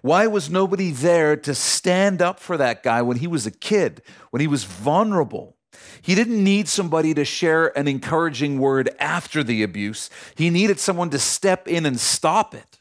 Why 0.02 0.28
was 0.28 0.50
nobody 0.50 0.92
there 0.92 1.36
to 1.38 1.56
stand 1.56 2.22
up 2.22 2.40
for 2.40 2.58
that 2.58 2.84
guy 2.84 3.02
when 3.02 3.18
he 3.18 3.28
was 3.28 3.46
a 3.46 3.52
kid, 3.52 4.02
when 4.30 4.42
he 4.42 4.48
was 4.48 4.64
vulnerable? 4.64 5.58
He 6.02 6.16
didn't 6.16 6.44
need 6.44 6.68
somebody 6.68 7.14
to 7.14 7.26
share 7.26 7.76
an 7.78 7.88
encouraging 7.88 8.60
word 8.60 8.90
after 9.00 9.44
the 9.44 9.64
abuse. 9.64 10.10
He 10.36 10.50
needed 10.50 10.80
someone 10.80 11.10
to 11.12 11.20
step 11.20 11.68
in 11.68 11.86
and 11.86 12.00
stop 12.00 12.54
it. 12.54 12.80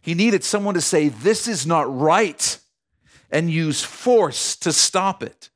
He 0.00 0.14
needed 0.14 0.44
someone 0.44 0.74
to 0.74 0.80
say, 0.80 1.08
This 1.08 1.48
is 1.48 1.66
not 1.66 1.92
right, 1.98 2.58
and 3.32 3.50
use 3.50 3.82
force 3.82 4.54
to 4.56 4.72
stop 4.72 5.22
it. 5.22 5.48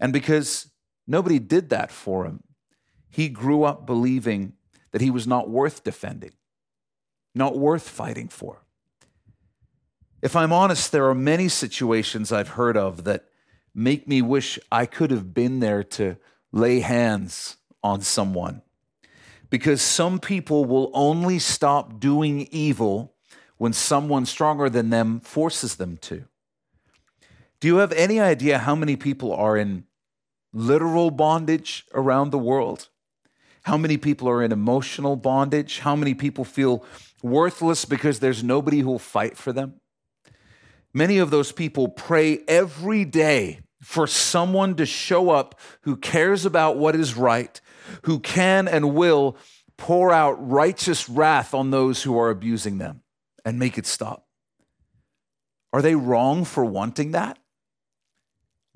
And 0.00 0.12
because 0.12 0.72
nobody 1.06 1.38
did 1.38 1.68
that 1.68 1.92
for 1.92 2.24
him, 2.24 2.42
he 3.08 3.28
grew 3.28 3.62
up 3.64 3.86
believing 3.86 4.54
that 4.92 5.02
he 5.02 5.10
was 5.10 5.26
not 5.26 5.48
worth 5.48 5.84
defending, 5.84 6.32
not 7.34 7.56
worth 7.56 7.88
fighting 7.88 8.28
for. 8.28 8.62
If 10.22 10.34
I'm 10.34 10.52
honest, 10.52 10.90
there 10.90 11.08
are 11.08 11.14
many 11.14 11.48
situations 11.48 12.32
I've 12.32 12.48
heard 12.48 12.76
of 12.76 13.04
that 13.04 13.26
make 13.74 14.08
me 14.08 14.22
wish 14.22 14.58
I 14.72 14.86
could 14.86 15.10
have 15.10 15.34
been 15.34 15.60
there 15.60 15.84
to 15.84 16.16
lay 16.50 16.80
hands 16.80 17.58
on 17.82 18.00
someone. 18.00 18.62
Because 19.50 19.82
some 19.82 20.18
people 20.18 20.64
will 20.64 20.90
only 20.94 21.38
stop 21.38 22.00
doing 22.00 22.48
evil 22.50 23.14
when 23.58 23.72
someone 23.72 24.26
stronger 24.26 24.68
than 24.68 24.90
them 24.90 25.20
forces 25.20 25.76
them 25.76 25.98
to. 25.98 26.24
Do 27.60 27.68
you 27.68 27.76
have 27.76 27.92
any 27.92 28.20
idea 28.20 28.58
how 28.58 28.74
many 28.74 28.96
people 28.96 29.32
are 29.32 29.56
in 29.56 29.84
literal 30.52 31.10
bondage 31.10 31.84
around 31.94 32.30
the 32.30 32.38
world? 32.38 32.88
How 33.62 33.76
many 33.76 33.96
people 33.96 34.28
are 34.28 34.42
in 34.42 34.52
emotional 34.52 35.16
bondage? 35.16 35.80
How 35.80 35.96
many 35.96 36.14
people 36.14 36.44
feel 36.44 36.84
worthless 37.22 37.84
because 37.84 38.20
there's 38.20 38.44
nobody 38.44 38.80
who 38.80 38.88
will 38.88 38.98
fight 38.98 39.36
for 39.36 39.52
them? 39.52 39.80
Many 40.94 41.18
of 41.18 41.30
those 41.30 41.52
people 41.52 41.88
pray 41.88 42.40
every 42.46 43.04
day 43.04 43.60
for 43.82 44.06
someone 44.06 44.76
to 44.76 44.86
show 44.86 45.30
up 45.30 45.58
who 45.82 45.96
cares 45.96 46.46
about 46.46 46.78
what 46.78 46.94
is 46.94 47.16
right, 47.16 47.60
who 48.02 48.18
can 48.20 48.68
and 48.68 48.94
will 48.94 49.36
pour 49.76 50.12
out 50.12 50.34
righteous 50.48 51.08
wrath 51.08 51.52
on 51.52 51.70
those 51.70 52.02
who 52.02 52.18
are 52.18 52.30
abusing 52.30 52.78
them 52.78 53.02
and 53.44 53.58
make 53.58 53.76
it 53.76 53.86
stop. 53.86 54.26
Are 55.72 55.82
they 55.82 55.94
wrong 55.94 56.44
for 56.44 56.64
wanting 56.64 57.10
that? 57.12 57.38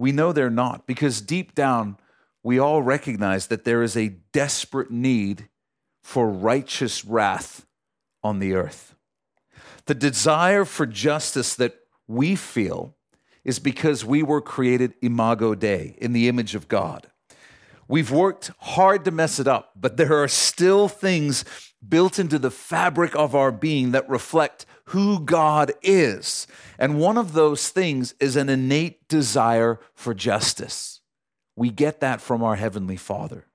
We 0.00 0.12
know 0.12 0.32
they're 0.32 0.48
not 0.48 0.86
because 0.86 1.20
deep 1.20 1.54
down, 1.54 1.98
we 2.42 2.58
all 2.58 2.80
recognize 2.80 3.48
that 3.48 3.64
there 3.64 3.82
is 3.82 3.98
a 3.98 4.16
desperate 4.32 4.90
need 4.90 5.50
for 6.02 6.26
righteous 6.26 7.04
wrath 7.04 7.66
on 8.22 8.38
the 8.38 8.54
earth. 8.54 8.94
The 9.84 9.94
desire 9.94 10.64
for 10.64 10.86
justice 10.86 11.54
that 11.56 11.74
we 12.08 12.34
feel 12.34 12.96
is 13.44 13.58
because 13.58 14.02
we 14.02 14.22
were 14.22 14.40
created 14.40 14.94
imago 15.02 15.54
Dei, 15.54 15.96
in 15.98 16.14
the 16.14 16.28
image 16.28 16.54
of 16.54 16.66
God. 16.66 17.10
We've 17.90 18.12
worked 18.12 18.52
hard 18.60 19.04
to 19.06 19.10
mess 19.10 19.40
it 19.40 19.48
up, 19.48 19.72
but 19.74 19.96
there 19.96 20.22
are 20.22 20.28
still 20.28 20.86
things 20.86 21.44
built 21.86 22.20
into 22.20 22.38
the 22.38 22.52
fabric 22.52 23.16
of 23.16 23.34
our 23.34 23.50
being 23.50 23.90
that 23.90 24.08
reflect 24.08 24.64
who 24.84 25.18
God 25.18 25.72
is. 25.82 26.46
And 26.78 27.00
one 27.00 27.18
of 27.18 27.32
those 27.32 27.68
things 27.70 28.14
is 28.20 28.36
an 28.36 28.48
innate 28.48 29.08
desire 29.08 29.80
for 29.92 30.14
justice. 30.14 31.00
We 31.56 31.70
get 31.70 31.98
that 31.98 32.20
from 32.20 32.44
our 32.44 32.54
Heavenly 32.54 32.96
Father. 32.96 33.46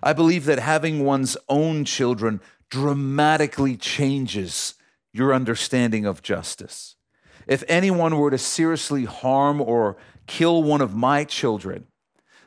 I 0.00 0.12
believe 0.12 0.44
that 0.44 0.60
having 0.60 1.04
one's 1.04 1.36
own 1.48 1.84
children 1.84 2.40
dramatically 2.70 3.76
changes 3.76 4.74
your 5.12 5.34
understanding 5.34 6.06
of 6.06 6.22
justice. 6.22 6.94
If 7.48 7.64
anyone 7.66 8.16
were 8.16 8.30
to 8.30 8.38
seriously 8.38 9.06
harm 9.06 9.60
or 9.60 9.96
kill 10.28 10.62
one 10.62 10.80
of 10.80 10.94
my 10.94 11.24
children, 11.24 11.88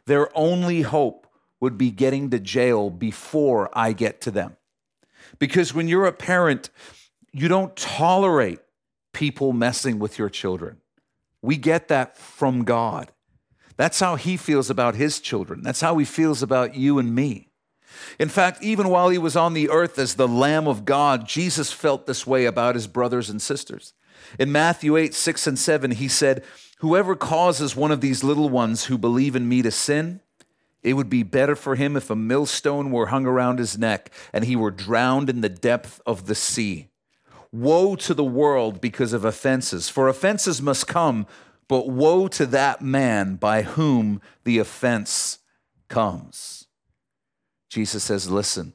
their 0.05 0.35
only 0.37 0.81
hope 0.81 1.27
would 1.59 1.77
be 1.77 1.91
getting 1.91 2.29
to 2.31 2.39
jail 2.39 2.89
before 2.89 3.69
I 3.73 3.93
get 3.93 4.21
to 4.21 4.31
them. 4.31 4.57
Because 5.39 5.73
when 5.73 5.87
you're 5.87 6.05
a 6.05 6.11
parent, 6.11 6.69
you 7.31 7.47
don't 7.47 7.75
tolerate 7.75 8.59
people 9.13 9.53
messing 9.53 9.99
with 9.99 10.17
your 10.17 10.29
children. 10.29 10.77
We 11.41 11.57
get 11.57 11.87
that 11.87 12.17
from 12.17 12.63
God. 12.63 13.11
That's 13.77 13.99
how 13.99 14.15
He 14.15 14.37
feels 14.37 14.69
about 14.69 14.95
His 14.95 15.19
children. 15.19 15.61
That's 15.63 15.81
how 15.81 15.97
He 15.97 16.05
feels 16.05 16.43
about 16.43 16.75
you 16.75 16.99
and 16.99 17.15
me. 17.15 17.49
In 18.19 18.29
fact, 18.29 18.63
even 18.63 18.89
while 18.89 19.09
He 19.09 19.17
was 19.17 19.35
on 19.35 19.53
the 19.53 19.69
earth 19.69 19.97
as 19.97 20.15
the 20.15 20.27
Lamb 20.27 20.67
of 20.67 20.85
God, 20.85 21.27
Jesus 21.27 21.71
felt 21.71 22.05
this 22.05 22.27
way 22.27 22.45
about 22.45 22.75
His 22.75 22.87
brothers 22.87 23.29
and 23.29 23.41
sisters. 23.41 23.93
In 24.37 24.51
Matthew 24.51 24.97
8, 24.97 25.13
6 25.13 25.47
and 25.47 25.59
7, 25.59 25.91
He 25.91 26.07
said, 26.07 26.43
Whoever 26.81 27.15
causes 27.15 27.75
one 27.75 27.91
of 27.91 28.01
these 28.01 28.23
little 28.23 28.49
ones 28.49 28.85
who 28.85 28.97
believe 28.97 29.35
in 29.35 29.47
me 29.47 29.61
to 29.61 29.69
sin, 29.69 30.19
it 30.81 30.93
would 30.93 31.11
be 31.11 31.21
better 31.21 31.55
for 31.55 31.75
him 31.75 31.95
if 31.95 32.09
a 32.09 32.15
millstone 32.15 32.89
were 32.89 33.05
hung 33.05 33.27
around 33.27 33.59
his 33.59 33.77
neck 33.77 34.11
and 34.33 34.45
he 34.45 34.55
were 34.55 34.71
drowned 34.71 35.29
in 35.29 35.41
the 35.41 35.49
depth 35.49 36.01
of 36.07 36.25
the 36.25 36.33
sea. 36.33 36.87
Woe 37.51 37.95
to 37.97 38.15
the 38.15 38.23
world 38.23 38.81
because 38.81 39.13
of 39.13 39.23
offenses, 39.23 39.89
for 39.89 40.07
offenses 40.07 40.59
must 40.59 40.87
come, 40.87 41.27
but 41.67 41.87
woe 41.87 42.27
to 42.29 42.47
that 42.47 42.81
man 42.81 43.35
by 43.35 43.61
whom 43.61 44.19
the 44.43 44.57
offense 44.57 45.37
comes. 45.87 46.65
Jesus 47.69 48.03
says, 48.03 48.31
Listen, 48.31 48.73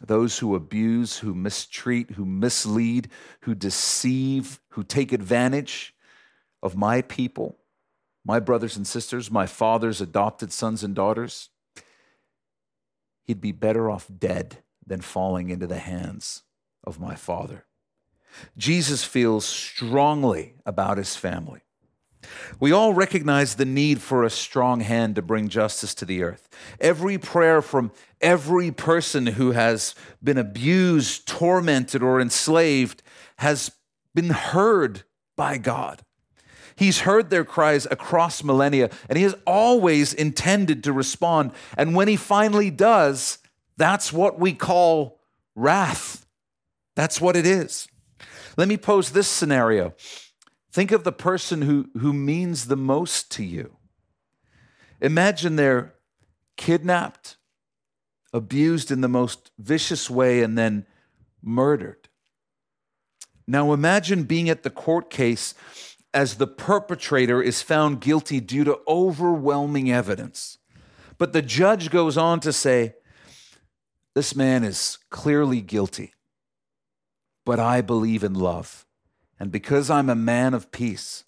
those 0.00 0.38
who 0.38 0.54
abuse, 0.54 1.18
who 1.18 1.34
mistreat, 1.34 2.12
who 2.12 2.24
mislead, 2.24 3.10
who 3.40 3.54
deceive, 3.54 4.58
who 4.70 4.82
take 4.82 5.12
advantage 5.12 5.92
of 6.62 6.76
my 6.76 7.02
people, 7.02 7.58
my 8.24 8.40
brothers 8.40 8.76
and 8.76 8.86
sisters, 8.86 9.30
my 9.30 9.46
father's 9.46 10.00
adopted 10.00 10.52
sons 10.52 10.82
and 10.82 10.94
daughters, 10.94 11.50
he'd 13.24 13.40
be 13.40 13.52
better 13.52 13.90
off 13.90 14.06
dead 14.18 14.58
than 14.86 15.00
falling 15.00 15.50
into 15.50 15.66
the 15.66 15.78
hands 15.78 16.42
of 16.84 17.00
my 17.00 17.14
father. 17.14 17.64
Jesus 18.56 19.04
feels 19.04 19.44
strongly 19.44 20.54
about 20.64 20.98
his 20.98 21.16
family. 21.16 21.62
We 22.58 22.72
all 22.72 22.92
recognize 22.92 23.54
the 23.54 23.64
need 23.64 24.00
for 24.00 24.24
a 24.24 24.30
strong 24.30 24.80
hand 24.80 25.14
to 25.14 25.22
bring 25.22 25.48
justice 25.48 25.94
to 25.94 26.04
the 26.04 26.22
earth. 26.22 26.48
Every 26.80 27.18
prayer 27.18 27.62
from 27.62 27.92
every 28.20 28.70
person 28.70 29.26
who 29.26 29.52
has 29.52 29.94
been 30.22 30.38
abused, 30.38 31.28
tormented, 31.28 32.02
or 32.02 32.20
enslaved 32.20 33.02
has 33.38 33.70
been 34.14 34.30
heard 34.30 35.02
by 35.36 35.58
God. 35.58 36.02
He's 36.76 37.00
heard 37.00 37.30
their 37.30 37.44
cries 37.44 37.86
across 37.90 38.44
millennia, 38.44 38.90
and 39.08 39.16
he 39.16 39.24
has 39.24 39.34
always 39.46 40.12
intended 40.12 40.84
to 40.84 40.92
respond. 40.92 41.52
And 41.76 41.94
when 41.94 42.06
he 42.06 42.16
finally 42.16 42.70
does, 42.70 43.38
that's 43.78 44.12
what 44.12 44.38
we 44.38 44.52
call 44.52 45.20
wrath. 45.54 46.26
That's 46.94 47.20
what 47.20 47.34
it 47.34 47.46
is. 47.46 47.88
Let 48.56 48.68
me 48.68 48.76
pose 48.76 49.10
this 49.10 49.28
scenario. 49.28 49.94
Think 50.70 50.92
of 50.92 51.04
the 51.04 51.12
person 51.12 51.62
who, 51.62 51.88
who 51.98 52.12
means 52.12 52.66
the 52.66 52.76
most 52.76 53.30
to 53.32 53.44
you. 53.44 53.76
Imagine 55.00 55.56
they're 55.56 55.94
kidnapped, 56.58 57.36
abused 58.32 58.90
in 58.90 59.00
the 59.00 59.08
most 59.08 59.50
vicious 59.58 60.10
way, 60.10 60.42
and 60.42 60.58
then 60.58 60.86
murdered. 61.42 62.08
Now 63.46 63.72
imagine 63.72 64.24
being 64.24 64.50
at 64.50 64.62
the 64.62 64.70
court 64.70 65.08
case 65.08 65.54
as 66.16 66.36
the 66.36 66.46
perpetrator 66.46 67.42
is 67.42 67.60
found 67.60 68.00
guilty 68.00 68.40
due 68.40 68.64
to 68.64 68.80
overwhelming 68.88 69.92
evidence. 69.92 70.56
But 71.18 71.34
the 71.34 71.42
judge 71.42 71.90
goes 71.90 72.16
on 72.16 72.40
to 72.40 72.54
say, 72.54 72.94
This 74.14 74.34
man 74.34 74.64
is 74.64 74.96
clearly 75.10 75.60
guilty, 75.60 76.14
but 77.44 77.60
I 77.60 77.82
believe 77.82 78.24
in 78.24 78.32
love. 78.32 78.86
And 79.38 79.52
because 79.52 79.90
I'm 79.90 80.08
a 80.08 80.14
man 80.14 80.54
of 80.54 80.72
peace, 80.72 81.24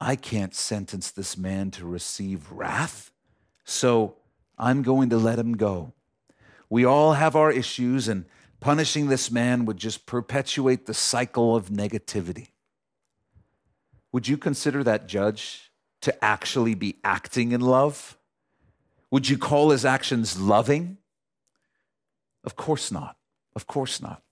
I 0.00 0.16
can't 0.16 0.54
sentence 0.54 1.10
this 1.10 1.36
man 1.36 1.70
to 1.72 1.84
receive 1.84 2.50
wrath. 2.50 3.10
So 3.62 4.16
I'm 4.56 4.80
going 4.80 5.10
to 5.10 5.18
let 5.18 5.38
him 5.38 5.54
go. 5.54 5.92
We 6.70 6.86
all 6.86 7.12
have 7.12 7.36
our 7.36 7.52
issues, 7.52 8.08
and 8.08 8.24
punishing 8.58 9.08
this 9.08 9.30
man 9.30 9.66
would 9.66 9.76
just 9.76 10.06
perpetuate 10.06 10.86
the 10.86 10.94
cycle 10.94 11.54
of 11.54 11.68
negativity. 11.68 12.48
Would 14.14 14.28
you 14.28 14.38
consider 14.38 14.84
that 14.84 15.08
judge 15.08 15.72
to 16.02 16.24
actually 16.24 16.76
be 16.76 17.00
acting 17.02 17.50
in 17.50 17.60
love? 17.60 18.16
Would 19.10 19.28
you 19.28 19.36
call 19.36 19.70
his 19.70 19.84
actions 19.84 20.38
loving? 20.38 20.98
Of 22.44 22.54
course 22.54 22.92
not. 22.92 23.16
Of 23.56 23.66
course 23.66 24.00
not. 24.00 24.22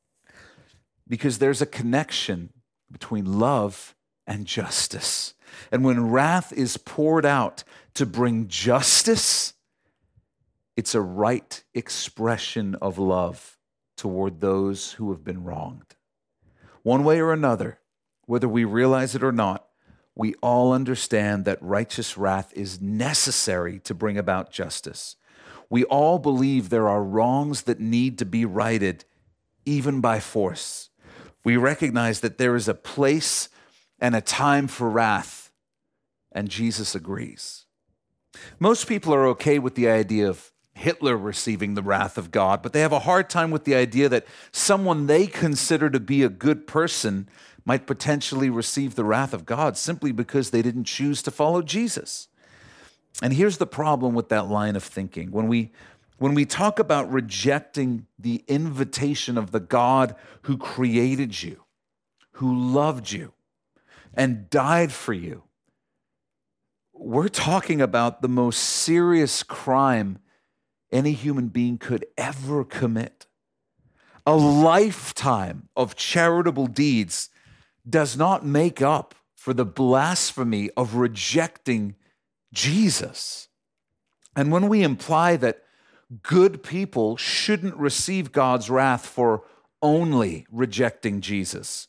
Because 1.08 1.38
there's 1.38 1.60
a 1.60 1.66
connection 1.66 2.50
between 2.92 3.40
love 3.40 3.96
and 4.24 4.46
justice. 4.46 5.34
And 5.72 5.82
when 5.82 6.10
wrath 6.10 6.52
is 6.52 6.76
poured 6.76 7.26
out 7.26 7.64
to 7.94 8.06
bring 8.06 8.46
justice, 8.46 9.52
it's 10.76 10.94
a 10.94 11.00
right 11.00 11.60
expression 11.74 12.76
of 12.76 12.98
love 12.98 13.58
toward 13.96 14.40
those 14.40 14.92
who 14.92 15.10
have 15.10 15.24
been 15.24 15.42
wronged. 15.42 15.96
One 16.84 17.02
way 17.02 17.18
or 17.18 17.32
another, 17.32 17.80
whether 18.26 18.48
we 18.48 18.62
realize 18.62 19.16
it 19.16 19.24
or 19.24 19.32
not, 19.32 19.66
we 20.14 20.35
all 20.42 20.73
understand 20.73 21.45
that 21.45 21.62
righteous 21.62 22.19
wrath 22.19 22.52
is 22.54 22.81
necessary 22.81 23.78
to 23.81 23.95
bring 23.95 24.19
about 24.19 24.52
justice. 24.52 25.16
We 25.71 25.85
all 25.85 26.19
believe 26.19 26.69
there 26.69 26.88
are 26.88 27.02
wrongs 27.02 27.62
that 27.62 27.81
need 27.81 28.19
to 28.19 28.26
be 28.26 28.45
righted, 28.45 29.07
even 29.64 30.00
by 30.00 30.21
force. 30.21 30.90
We 31.45 31.57
recognize 31.57 32.21
that 32.21 32.37
there 32.37 32.54
is 32.54 32.69
a 32.69 32.75
place 32.75 33.49
and 33.99 34.14
a 34.14 34.21
time 34.21 34.69
for 34.69 34.90
wrath, 34.90 35.50
and 36.31 36.49
Jesus 36.49 36.95
agrees. 36.95 37.64
Most 38.59 38.87
people 38.87 39.14
are 39.14 39.26
okay 39.28 39.59
with 39.59 39.75
the 39.75 39.88
idea 39.88 40.28
of 40.28 40.52
Hitler 40.75 41.16
receiving 41.16 41.75
the 41.75 41.83
wrath 41.83 42.19
of 42.19 42.31
God, 42.31 42.62
but 42.62 42.73
they 42.73 42.81
have 42.81 42.92
a 42.92 43.00
hard 43.00 43.28
time 43.28 43.50
with 43.50 43.64
the 43.64 43.75
idea 43.75 44.09
that 44.09 44.26
someone 44.50 45.07
they 45.07 45.26
consider 45.26 45.90
to 45.90 46.00
be 46.00 46.23
a 46.23 46.28
good 46.28 46.66
person 46.66 47.28
might 47.64 47.87
potentially 47.87 48.50
receive 48.50 48.95
the 48.95 49.04
wrath 49.04 49.33
of 49.33 49.47
God 49.47 49.76
simply 49.76 50.12
because 50.12 50.50
they 50.50 50.62
didn't 50.62 50.85
choose 50.85 51.23
to 51.23 51.31
follow 51.31 51.62
Jesus. 51.62 52.28
And 53.23 53.33
here's 53.33 53.59
the 53.59 53.66
problem 53.66 54.14
with 54.14 54.28
that 54.31 54.49
line 54.49 54.76
of 54.76 54.83
thinking. 54.83 55.31
When 55.31 55.49
we 55.49 55.71
when 56.19 56.35
we 56.35 56.45
talk 56.45 56.78
about 56.78 57.11
rejecting 57.11 58.07
the 58.16 58.45
invitation 58.47 59.37
of 59.37 59.50
the 59.50 59.59
God 59.59 60.14
who 60.42 60.57
created 60.57 61.42
you, 61.42 61.64
who 62.33 62.73
loved 62.73 63.11
you, 63.11 63.33
and 64.14 64.49
died 64.49 64.92
for 64.92 65.12
you, 65.12 65.42
we're 66.92 67.28
talking 67.28 67.81
about 67.81 68.23
the 68.23 68.28
most 68.28 68.59
serious 68.59 69.42
crime 69.42 70.21
any 70.92 71.12
human 71.12 71.49
being 71.49 71.76
could 71.76 72.07
ever 72.16 72.65
commit. 72.65 73.26
A 74.25 74.36
lifetime 74.36 75.69
of 75.75 75.97
charitable 75.97 76.69
deeds 76.69 77.30
does 77.88 78.16
not 78.16 78.45
make 78.45 78.80
up 78.80 79.14
for 79.34 79.52
the 79.52 79.64
blasphemy 79.64 80.71
of 80.76 80.95
rejecting 80.95 81.97
Jesus. 82.52 83.49
And 84.36 84.52
when 84.52 84.68
we 84.68 84.82
imply 84.82 85.36
that 85.36 85.62
good 86.23 86.62
people 86.62 87.16
shouldn't 87.16 87.76
receive 87.76 88.32
God's 88.32 88.71
wrath 88.71 89.06
for 89.06 89.45
only 89.80 90.47
rejecting 90.50 91.21
Jesus, 91.21 91.88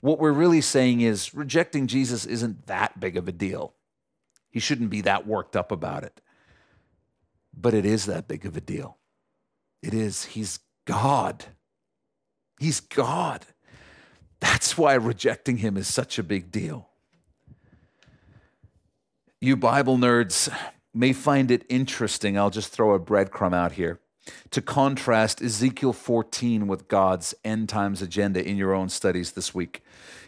what 0.00 0.18
we're 0.18 0.32
really 0.32 0.60
saying 0.60 1.00
is 1.00 1.34
rejecting 1.34 1.86
Jesus 1.86 2.26
isn't 2.26 2.66
that 2.66 3.00
big 3.00 3.16
of 3.16 3.26
a 3.26 3.32
deal. 3.32 3.74
He 4.50 4.60
shouldn't 4.60 4.90
be 4.90 5.00
that 5.00 5.26
worked 5.26 5.56
up 5.56 5.72
about 5.72 6.04
it. 6.04 6.20
But 7.56 7.74
it 7.74 7.84
is 7.84 8.06
that 8.06 8.28
big 8.28 8.46
of 8.46 8.56
a 8.56 8.60
deal. 8.60 8.98
It 9.82 9.94
is. 9.94 10.26
He's 10.26 10.60
God. 10.84 11.46
He's 12.60 12.80
God. 12.80 13.46
That's 14.44 14.76
why 14.76 14.92
rejecting 14.92 15.56
him 15.56 15.78
is 15.78 15.88
such 15.88 16.18
a 16.18 16.22
big 16.22 16.52
deal. 16.52 16.90
You 19.40 19.56
Bible 19.56 19.96
nerds 19.96 20.54
may 20.92 21.14
find 21.14 21.50
it 21.50 21.64
interesting. 21.70 22.36
I'll 22.36 22.50
just 22.50 22.70
throw 22.70 22.92
a 22.92 23.00
breadcrumb 23.00 23.54
out 23.54 23.72
here 23.72 24.00
to 24.50 24.60
contrast 24.60 25.40
Ezekiel 25.40 25.94
14 25.94 26.66
with 26.66 26.88
God's 26.88 27.34
end 27.42 27.70
times 27.70 28.02
agenda 28.02 28.46
in 28.46 28.58
your 28.58 28.74
own 28.74 28.90
studies 28.90 29.32
this 29.32 29.54
week. 29.54 29.82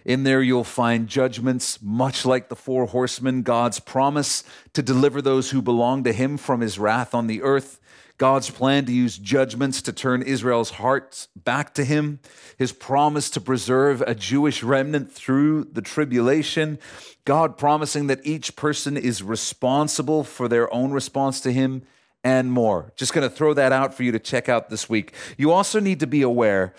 In 0.06 0.22
there, 0.22 0.40
you'll 0.40 0.64
find 0.64 1.08
judgments 1.08 1.82
much 1.82 2.24
like 2.24 2.48
the 2.48 2.56
four 2.56 2.86
horsemen, 2.86 3.42
God's 3.42 3.80
promise 3.80 4.44
to 4.72 4.82
deliver 4.82 5.20
those 5.20 5.50
who 5.50 5.60
belong 5.60 6.04
to 6.04 6.12
Him 6.14 6.38
from 6.38 6.62
His 6.62 6.78
wrath 6.78 7.14
on 7.14 7.26
the 7.26 7.42
earth, 7.42 7.80
God's 8.18 8.50
plan 8.50 8.86
to 8.86 8.92
use 8.92 9.18
judgments 9.18 9.82
to 9.82 9.92
turn 9.92 10.22
Israel's 10.22 10.70
hearts 10.70 11.28
back 11.36 11.74
to 11.74 11.84
Him, 11.84 12.20
His 12.56 12.72
promise 12.72 13.28
to 13.30 13.40
preserve 13.40 14.02
a 14.02 14.14
Jewish 14.14 14.62
remnant 14.62 15.12
through 15.12 15.64
the 15.64 15.82
tribulation, 15.82 16.78
God 17.24 17.58
promising 17.58 18.06
that 18.06 18.24
each 18.24 18.56
person 18.56 18.96
is 18.96 19.22
responsible 19.22 20.24
for 20.24 20.48
their 20.48 20.72
own 20.72 20.92
response 20.92 21.40
to 21.40 21.52
Him, 21.52 21.82
and 22.24 22.50
more. 22.50 22.92
Just 22.96 23.12
going 23.12 23.28
to 23.28 23.34
throw 23.34 23.54
that 23.54 23.70
out 23.70 23.94
for 23.94 24.02
you 24.02 24.10
to 24.10 24.18
check 24.18 24.48
out 24.48 24.68
this 24.68 24.88
week. 24.88 25.14
You 25.36 25.52
also 25.52 25.78
need 25.78 26.00
to 26.00 26.08
be 26.08 26.22
aware 26.22 26.74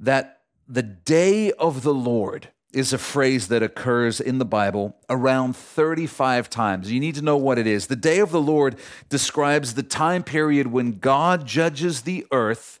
that 0.00 0.40
the 0.66 0.82
day 0.82 1.52
of 1.52 1.82
the 1.82 1.92
Lord 1.92 2.48
is 2.78 2.92
a 2.92 2.98
phrase 2.98 3.48
that 3.48 3.62
occurs 3.62 4.20
in 4.20 4.38
the 4.38 4.44
Bible 4.44 4.96
around 5.10 5.56
35 5.56 6.48
times. 6.48 6.92
You 6.92 7.00
need 7.00 7.16
to 7.16 7.22
know 7.22 7.36
what 7.36 7.58
it 7.58 7.66
is. 7.66 7.88
The 7.88 7.96
day 7.96 8.20
of 8.20 8.30
the 8.30 8.40
Lord 8.40 8.76
describes 9.08 9.74
the 9.74 9.82
time 9.82 10.22
period 10.22 10.68
when 10.68 10.98
God 10.98 11.44
judges 11.44 12.02
the 12.02 12.24
earth 12.30 12.78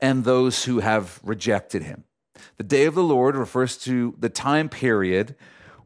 and 0.00 0.24
those 0.24 0.64
who 0.64 0.78
have 0.78 1.20
rejected 1.24 1.82
him. 1.82 2.04
The 2.58 2.64
day 2.64 2.84
of 2.84 2.94
the 2.94 3.02
Lord 3.02 3.36
refers 3.36 3.76
to 3.78 4.14
the 4.18 4.28
time 4.28 4.68
period 4.68 5.34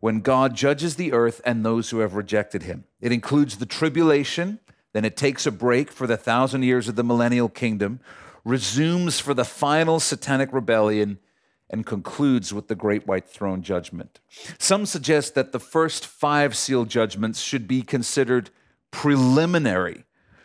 when 0.00 0.20
God 0.20 0.54
judges 0.54 0.96
the 0.96 1.14
earth 1.14 1.40
and 1.46 1.64
those 1.64 1.88
who 1.88 2.00
have 2.00 2.14
rejected 2.14 2.64
him. 2.64 2.84
It 3.00 3.12
includes 3.12 3.56
the 3.56 3.66
tribulation, 3.66 4.60
then 4.92 5.06
it 5.06 5.16
takes 5.16 5.46
a 5.46 5.50
break 5.50 5.90
for 5.90 6.06
the 6.06 6.18
thousand 6.18 6.64
years 6.64 6.86
of 6.86 6.96
the 6.96 7.02
millennial 7.02 7.48
kingdom, 7.48 8.00
resumes 8.44 9.20
for 9.20 9.32
the 9.32 9.44
final 9.44 10.00
satanic 10.00 10.52
rebellion, 10.52 11.18
and 11.74 11.84
concludes 11.84 12.54
with 12.54 12.68
the 12.68 12.76
great 12.76 13.04
white 13.04 13.26
throne 13.26 13.60
judgment. 13.60 14.20
Some 14.58 14.86
suggest 14.86 15.34
that 15.34 15.50
the 15.50 15.58
first 15.58 16.06
five 16.06 16.56
seal 16.56 16.84
judgments 16.84 17.40
should 17.40 17.66
be 17.66 17.82
considered 17.82 18.50
preliminary, 18.92 20.04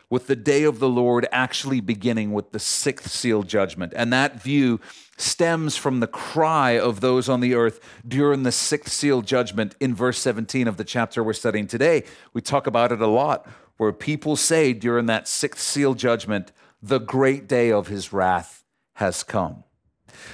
with 0.09 0.25
the 0.25 0.35
day 0.35 0.63
of 0.63 0.79
the 0.79 0.89
Lord 0.89 1.27
actually 1.31 1.81
beginning 1.81 2.33
with 2.33 2.51
the 2.51 2.57
sixth 2.57 3.11
seal 3.11 3.43
judgment. 3.43 3.93
And 3.95 4.11
that 4.11 4.41
view 4.41 4.79
stems 5.17 5.77
from 5.77 5.99
the 5.99 6.07
cry 6.07 6.71
of 6.71 6.99
those 6.99 7.29
on 7.29 7.41
the 7.41 7.53
earth 7.53 7.79
during 8.07 8.41
the 8.41 8.51
sixth 8.51 8.91
seal 8.91 9.21
judgment 9.21 9.75
in 9.79 9.93
verse 9.93 10.17
17 10.17 10.67
of 10.67 10.77
the 10.77 10.83
chapter 10.83 11.23
we're 11.23 11.33
studying 11.33 11.67
today. 11.67 12.05
We 12.33 12.41
talk 12.41 12.65
about 12.65 12.91
it 12.91 13.01
a 13.01 13.07
lot, 13.07 13.47
where 13.77 13.93
people 13.93 14.35
say 14.35 14.73
during 14.73 15.05
that 15.05 15.27
sixth 15.27 15.61
seal 15.61 15.93
judgment, 15.93 16.51
the 16.81 16.97
great 16.97 17.47
day 17.47 17.71
of 17.71 17.85
his 17.85 18.11
wrath 18.11 18.63
has 18.93 19.21
come. 19.21 19.63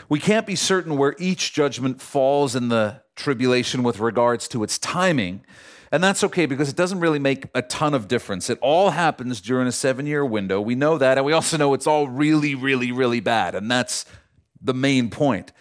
We 0.10 0.20
can't 0.20 0.46
be 0.46 0.56
certain 0.56 0.98
where 0.98 1.16
each 1.20 1.54
judgment 1.54 2.02
falls 2.02 2.56
in 2.56 2.70
the 2.70 3.02
tribulation 3.16 3.84
with 3.84 4.00
regards 4.00 4.48
to 4.50 4.64
its 4.64 4.78
timing. 4.78 5.44
And 5.92 6.04
that's 6.04 6.24
okay 6.24 6.46
because 6.46 6.70
it 6.70 6.76
doesn't 6.76 7.00
really 7.00 7.20
make 7.20 7.46
a 7.54 7.62
ton 7.62 7.94
of 7.94 8.08
difference. 8.08 8.50
It 8.50 8.60
all 8.62 8.90
happens 8.90 9.40
during 9.40 9.68
a 9.68 9.72
seven 9.72 10.06
year 10.06 10.26
window. 10.26 10.60
We 10.60 10.76
know 10.76 10.98
that. 10.98 11.18
And 11.18 11.26
we 11.26 11.34
also 11.34 11.58
know 11.58 11.74
it's 11.74 11.88
all 11.88 12.08
really, 12.08 12.56
really, 12.56 12.92
really 12.92 13.20
bad. 13.20 13.56
And 13.56 13.70
that's 13.70 14.06
the 14.62 14.74
main 14.74 15.10
point. 15.10 15.52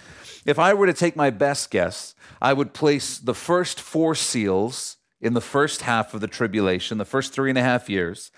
If 0.46 0.58
I 0.58 0.74
were 0.74 0.86
to 0.86 0.92
take 0.92 1.16
my 1.16 1.30
best 1.30 1.70
guess, 1.70 2.14
I 2.40 2.52
would 2.52 2.74
place 2.74 3.18
the 3.18 3.34
first 3.34 3.80
four 3.80 4.14
seals 4.14 4.96
in 5.20 5.34
the 5.34 5.40
first 5.40 5.82
half 5.82 6.12
of 6.12 6.20
the 6.20 6.26
tribulation, 6.26 6.98
the 6.98 7.04
first 7.04 7.32
three 7.32 7.50
and 7.50 7.58
a 7.58 7.62
half 7.62 7.88
years. 7.88 8.30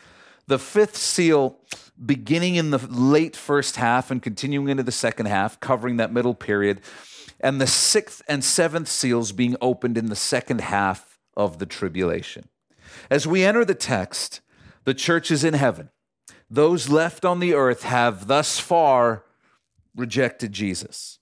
The 0.46 0.58
fifth 0.58 0.96
seal 0.96 1.58
beginning 2.04 2.56
in 2.56 2.70
the 2.70 2.78
late 2.78 3.36
first 3.36 3.76
half 3.76 4.10
and 4.10 4.22
continuing 4.22 4.68
into 4.68 4.82
the 4.82 4.92
second 4.92 5.26
half, 5.26 5.58
covering 5.60 5.96
that 5.96 6.12
middle 6.12 6.34
period. 6.34 6.80
and 7.38 7.60
the 7.60 7.66
sixth 7.66 8.22
and 8.28 8.42
seventh 8.42 8.88
seals 8.88 9.30
being 9.30 9.56
opened 9.60 9.98
in 9.98 10.06
the 10.06 10.16
second 10.16 10.62
half 10.62 11.18
of 11.36 11.58
the 11.58 11.66
tribulation. 11.66 12.48
As 13.10 13.26
we 13.26 13.44
enter 13.44 13.62
the 13.62 13.74
text, 13.74 14.40
the 14.84 14.94
church 14.94 15.30
is 15.30 15.44
in 15.44 15.52
heaven. 15.52 15.90
Those 16.48 16.88
left 16.88 17.24
on 17.24 17.40
the 17.40 17.52
earth 17.52 17.82
have 17.82 18.26
thus 18.26 18.58
far 18.58 19.24
rejected 19.94 20.52
Jesus. 20.52 21.18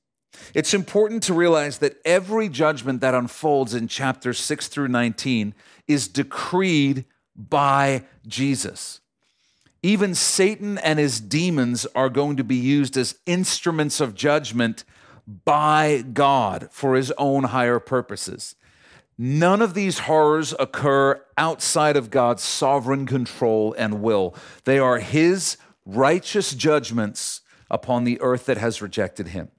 It's 0.54 0.74
important 0.74 1.22
to 1.24 1.34
realize 1.34 1.78
that 1.78 1.96
every 2.04 2.48
judgment 2.48 3.00
that 3.00 3.14
unfolds 3.14 3.74
in 3.74 3.88
chapters 3.88 4.38
6 4.38 4.68
through 4.68 4.88
19 4.88 5.54
is 5.87 6.08
decreed 6.08 7.04
by 7.37 8.04
Jesus. 8.26 9.00
Even 9.84 10.14
Satan 10.14 10.78
and 10.78 10.98
his 10.98 11.20
demons 11.20 11.84
are 11.94 12.08
going 12.08 12.38
to 12.38 12.42
be 12.42 12.56
used 12.56 12.96
as 12.96 13.18
instruments 13.26 14.00
of 14.00 14.14
judgment 14.14 14.82
by 15.44 16.02
God 16.14 16.68
for 16.70 16.94
his 16.94 17.12
own 17.18 17.44
higher 17.44 17.78
purposes. 17.78 18.54
None 19.18 19.60
of 19.60 19.74
these 19.74 19.98
horrors 19.98 20.54
occur 20.58 21.22
outside 21.36 21.98
of 21.98 22.10
God's 22.10 22.42
sovereign 22.42 23.04
control 23.04 23.74
and 23.76 24.00
will. 24.00 24.34
They 24.64 24.78
are 24.78 25.00
his 25.00 25.58
righteous 25.84 26.54
judgments 26.54 27.42
upon 27.70 28.04
the 28.04 28.18
earth 28.22 28.46
that 28.46 28.56
has 28.56 28.80
rejected 28.80 29.28
him. 29.28 29.50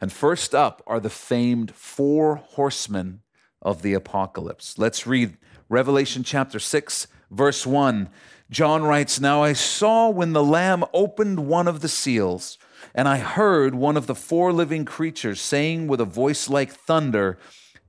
And 0.00 0.12
first 0.12 0.54
up 0.54 0.84
are 0.86 1.00
the 1.00 1.10
famed 1.10 1.74
four 1.74 2.36
horsemen 2.36 3.22
of 3.60 3.82
the 3.82 3.94
apocalypse. 3.94 4.78
Let's 4.78 5.04
read 5.04 5.36
Revelation 5.68 6.22
chapter 6.22 6.60
6, 6.60 7.08
verse 7.28 7.66
1. 7.66 8.08
John 8.50 8.82
writes, 8.82 9.20
Now 9.20 9.42
I 9.42 9.52
saw 9.52 10.10
when 10.10 10.32
the 10.32 10.44
Lamb 10.44 10.84
opened 10.92 11.46
one 11.46 11.66
of 11.66 11.80
the 11.80 11.88
seals, 11.88 12.58
and 12.94 13.08
I 13.08 13.18
heard 13.18 13.74
one 13.74 13.96
of 13.96 14.06
the 14.06 14.14
four 14.14 14.52
living 14.52 14.84
creatures 14.84 15.40
saying 15.40 15.86
with 15.86 16.00
a 16.00 16.04
voice 16.04 16.48
like 16.48 16.72
thunder, 16.72 17.38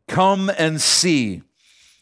Come 0.08 0.52
and 0.58 0.80
see. 0.80 1.42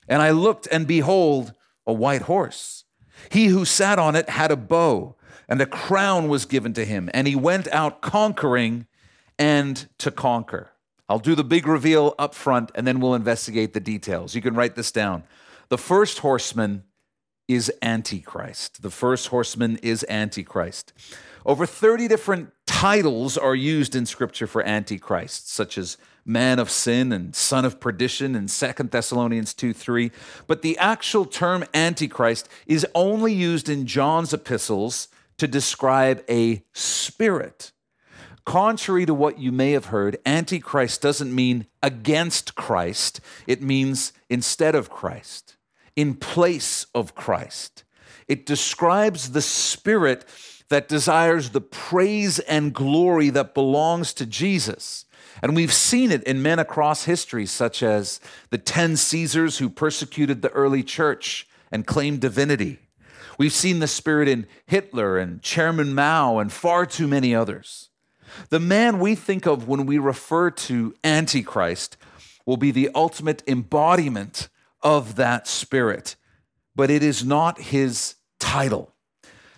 And 0.08 0.22
I 0.22 0.32
looked, 0.32 0.68
and 0.72 0.86
behold, 0.86 1.54
a 1.88 1.94
white 1.94 2.24
horse. 2.24 2.84
He 3.32 3.48
who 3.48 3.66
sat 3.66 4.00
on 4.00 4.16
it 4.16 4.30
had 4.30 4.52
a 4.52 4.58
bow, 4.58 5.16
and 5.48 5.62
a 5.62 5.66
crown 5.66 6.28
was 6.28 6.46
given 6.46 6.74
to 6.74 6.86
him, 6.86 7.10
and 7.14 7.28
he 7.28 7.36
went 7.36 7.68
out 7.70 8.02
conquering 8.02 8.88
and 9.40 9.88
to 10.00 10.12
conquer. 10.12 10.72
I'll 11.10 11.20
do 11.20 11.36
the 11.36 11.44
big 11.44 11.68
reveal 11.68 12.16
up 12.18 12.34
front, 12.34 12.72
and 12.76 12.88
then 12.88 13.00
we'll 13.00 13.16
investigate 13.16 13.74
the 13.74 13.80
details. 13.80 14.36
You 14.36 14.42
can 14.42 14.56
write 14.56 14.76
this 14.76 14.92
down. 14.92 15.24
The 15.70 15.78
first 15.78 16.20
horseman 16.20 16.84
is 17.48 17.72
Antichrist. 17.82 18.82
The 18.82 18.90
first 18.90 19.28
horseman 19.28 19.78
is 19.78 20.06
Antichrist. 20.10 20.94
Over 21.46 21.66
30 21.66 22.08
different 22.08 22.52
titles 22.66 23.38
are 23.38 23.56
used 23.56 23.96
in 23.96 24.06
Scripture 24.06 24.48
for 24.48 24.64
Antichrist, 24.64 25.50
such 25.50 25.78
as 25.78 25.98
man 26.26 26.58
of 26.58 26.70
sin 26.70 27.12
and 27.12 27.36
son 27.36 27.66
of 27.66 27.80
perdition 27.80 28.36
in 28.36 28.48
2 28.48 28.72
Thessalonians 28.84 29.54
2 29.54 29.74
3. 29.74 30.12
But 30.48 30.62
the 30.62 30.78
actual 30.78 31.26
term 31.26 31.66
Antichrist 31.74 32.48
is 32.66 32.88
only 32.96 33.34
used 33.34 33.68
in 33.68 33.86
John's 33.86 34.34
epistles 34.34 35.10
to 35.38 35.48
describe 35.48 36.24
a 36.30 36.64
spirit. 36.74 37.72
Contrary 38.46 39.06
to 39.06 39.14
what 39.14 39.40
you 39.40 39.52
may 39.52 39.72
have 39.72 39.86
heard, 39.86 40.18
Antichrist 40.26 41.02
doesn't 41.02 41.34
mean 41.34 41.66
against 41.82 42.56
Christ, 42.56 43.22
it 43.48 43.62
means 43.62 44.12
instead 44.30 44.76
of 44.76 44.90
Christ, 44.90 45.56
in 45.96 46.16
place 46.16 46.86
of 46.94 47.16
Christ. 47.16 47.84
It 48.28 48.46
describes 48.46 49.32
the 49.32 49.42
spirit 49.42 50.26
that 50.70 50.88
desires 50.88 51.50
the 51.50 51.62
praise 51.62 52.40
and 52.40 52.74
glory 52.74 53.30
that 53.30 53.54
belongs 53.54 54.14
to 54.14 54.26
Jesus. 54.26 55.06
And 55.42 55.56
we've 55.56 55.74
seen 55.74 56.12
it 56.12 56.24
in 56.24 56.42
men 56.42 56.60
across 56.60 57.06
history, 57.06 57.46
such 57.46 57.84
as 57.84 58.20
the 58.50 58.58
10 58.58 58.98
Caesars 58.98 59.58
who 59.58 59.70
persecuted 59.70 60.42
the 60.42 60.52
early 60.52 60.84
church 60.84 61.48
and 61.72 61.86
claimed 61.86 62.22
divinity. 62.22 62.80
We've 63.38 63.54
seen 63.54 63.80
the 63.80 63.88
spirit 63.88 64.28
in 64.28 64.48
Hitler 64.66 65.18
and 65.18 65.42
Chairman 65.42 65.94
Mao 65.94 66.38
and 66.38 66.52
far 66.52 66.86
too 66.86 67.08
many 67.08 67.34
others. 67.34 67.90
The 68.50 68.60
man 68.60 69.00
we 69.00 69.16
think 69.16 69.46
of 69.46 69.68
when 69.68 69.86
we 69.86 69.98
refer 69.98 70.52
to 70.52 70.96
Antichrist 71.04 71.98
will 72.46 72.58
be 72.58 72.72
the 72.72 72.90
ultimate 72.94 73.44
embodiment 73.48 74.50
of 74.84 75.16
that 75.16 75.48
spirit, 75.48 76.16
but 76.76 76.90
it 76.90 77.04
is 77.04 77.26
not 77.26 77.60
his 77.60 78.16
title. 78.40 78.94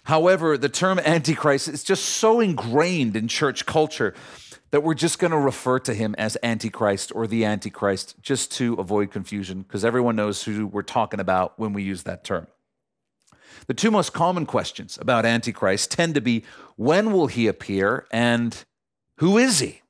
However, 0.03 0.57
the 0.57 0.69
term 0.69 0.99
Antichrist 0.99 1.67
is 1.67 1.83
just 1.83 2.05
so 2.05 2.39
ingrained 2.39 3.15
in 3.15 3.27
church 3.27 3.65
culture 3.65 4.13
that 4.69 4.83
we're 4.83 4.93
just 4.93 5.19
going 5.19 5.31
to 5.31 5.37
refer 5.37 5.79
to 5.79 5.93
him 5.93 6.15
as 6.17 6.37
Antichrist 6.43 7.11
or 7.15 7.27
the 7.27 7.43
Antichrist 7.45 8.15
just 8.21 8.51
to 8.53 8.73
avoid 8.75 9.09
confusion 9.09 9.61
because 9.61 9.83
everyone 9.83 10.15
knows 10.15 10.43
who 10.43 10.67
we're 10.67 10.83
talking 10.83 11.19
about 11.19 11.57
when 11.57 11.73
we 11.73 11.81
use 11.81 12.03
that 12.03 12.23
term. 12.23 12.45
The 13.67 13.73
two 13.73 13.89
most 13.89 14.13
common 14.13 14.45
questions 14.45 14.97
about 15.01 15.25
Antichrist 15.25 15.91
tend 15.91 16.13
to 16.15 16.21
be 16.21 16.43
when 16.75 17.11
will 17.11 17.27
he 17.27 17.47
appear 17.47 18.05
and 18.11 18.63
who 19.17 19.37
is 19.37 19.59
he? 19.59 19.81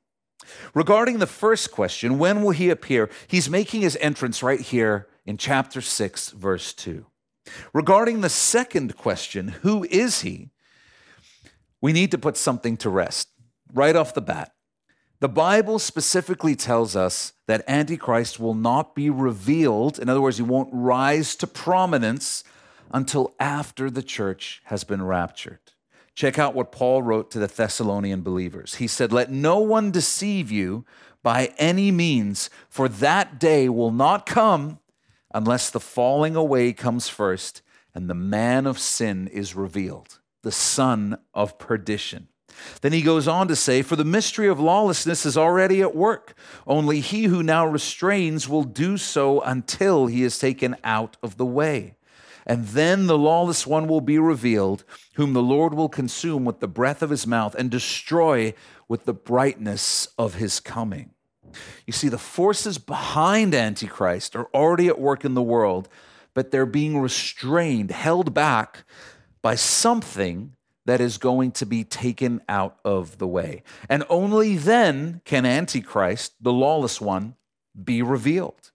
Regarding 0.74 1.18
the 1.18 1.26
first 1.26 1.70
question, 1.70 2.18
when 2.18 2.42
will 2.42 2.50
he 2.50 2.70
appear? 2.70 3.10
He's 3.26 3.50
making 3.50 3.82
his 3.82 3.96
entrance 4.00 4.42
right 4.42 4.60
here 4.60 5.08
in 5.24 5.36
chapter 5.36 5.80
6, 5.80 6.30
verse 6.30 6.72
2. 6.72 7.06
Regarding 7.72 8.20
the 8.20 8.28
second 8.28 8.96
question, 8.96 9.48
who 9.48 9.84
is 9.84 10.22
he? 10.22 10.50
We 11.80 11.92
need 11.92 12.10
to 12.10 12.18
put 12.18 12.36
something 12.36 12.76
to 12.78 12.90
rest 12.90 13.28
right 13.72 13.96
off 13.96 14.14
the 14.14 14.20
bat. 14.20 14.52
The 15.20 15.28
Bible 15.28 15.78
specifically 15.78 16.54
tells 16.54 16.94
us 16.94 17.32
that 17.46 17.64
Antichrist 17.66 18.38
will 18.38 18.54
not 18.54 18.94
be 18.94 19.08
revealed. 19.08 19.98
In 19.98 20.08
other 20.08 20.20
words, 20.20 20.36
he 20.36 20.42
won't 20.42 20.68
rise 20.72 21.36
to 21.36 21.46
prominence 21.46 22.44
until 22.92 23.34
after 23.40 23.90
the 23.90 24.02
church 24.02 24.60
has 24.64 24.84
been 24.84 25.02
raptured. 25.02 25.60
Check 26.16 26.38
out 26.38 26.54
what 26.54 26.72
Paul 26.72 27.02
wrote 27.02 27.30
to 27.30 27.38
the 27.38 27.46
Thessalonian 27.46 28.22
believers. 28.22 28.76
He 28.76 28.88
said, 28.88 29.12
Let 29.12 29.30
no 29.30 29.60
one 29.60 29.92
deceive 29.92 30.50
you 30.50 30.84
by 31.22 31.52
any 31.58 31.92
means, 31.92 32.50
for 32.68 32.88
that 32.88 33.38
day 33.38 33.68
will 33.68 33.92
not 33.92 34.26
come 34.26 34.80
unless 35.32 35.70
the 35.70 35.80
falling 35.80 36.34
away 36.34 36.72
comes 36.72 37.08
first 37.08 37.62
and 37.94 38.10
the 38.10 38.14
man 38.14 38.66
of 38.66 38.78
sin 38.78 39.28
is 39.28 39.54
revealed, 39.54 40.18
the 40.42 40.50
son 40.50 41.18
of 41.32 41.58
perdition 41.58 42.28
then 42.80 42.92
he 42.92 43.02
goes 43.02 43.28
on 43.28 43.48
to 43.48 43.56
say, 43.56 43.82
For 43.82 43.96
the 43.96 44.04
mystery 44.04 44.48
of 44.48 44.60
lawlessness 44.60 45.26
is 45.26 45.36
already 45.36 45.80
at 45.80 45.94
work. 45.94 46.34
Only 46.66 47.00
he 47.00 47.24
who 47.24 47.42
now 47.42 47.66
restrains 47.66 48.48
will 48.48 48.64
do 48.64 48.96
so 48.96 49.40
until 49.40 50.06
he 50.06 50.22
is 50.22 50.38
taken 50.38 50.76
out 50.84 51.16
of 51.22 51.36
the 51.36 51.46
way. 51.46 51.96
And 52.46 52.66
then 52.66 53.06
the 53.06 53.18
lawless 53.18 53.66
one 53.66 53.88
will 53.88 54.00
be 54.00 54.18
revealed, 54.18 54.84
whom 55.14 55.32
the 55.32 55.42
Lord 55.42 55.74
will 55.74 55.88
consume 55.88 56.44
with 56.44 56.60
the 56.60 56.68
breath 56.68 57.02
of 57.02 57.10
his 57.10 57.26
mouth 57.26 57.54
and 57.56 57.70
destroy 57.70 58.54
with 58.88 59.04
the 59.04 59.12
brightness 59.12 60.06
of 60.16 60.34
his 60.34 60.60
coming. 60.60 61.10
You 61.86 61.92
see, 61.92 62.08
the 62.08 62.18
forces 62.18 62.78
behind 62.78 63.54
Antichrist 63.54 64.36
are 64.36 64.48
already 64.54 64.86
at 64.88 65.00
work 65.00 65.24
in 65.24 65.34
the 65.34 65.42
world, 65.42 65.88
but 66.34 66.50
they're 66.50 66.66
being 66.66 66.98
restrained, 66.98 67.90
held 67.90 68.32
back 68.32 68.84
by 69.42 69.54
something 69.54 70.52
that 70.84 71.00
is 71.00 71.18
going 71.18 71.50
to 71.50 71.66
be 71.66 71.82
taken 71.82 72.40
out 72.48 72.78
of 72.84 73.18
the 73.18 73.26
way. 73.26 73.62
And 73.88 74.04
only 74.08 74.56
then 74.56 75.20
can 75.24 75.44
Antichrist, 75.44 76.34
the 76.40 76.52
lawless 76.52 77.00
one, 77.00 77.34
be 77.82 78.02
revealed. 78.02 78.70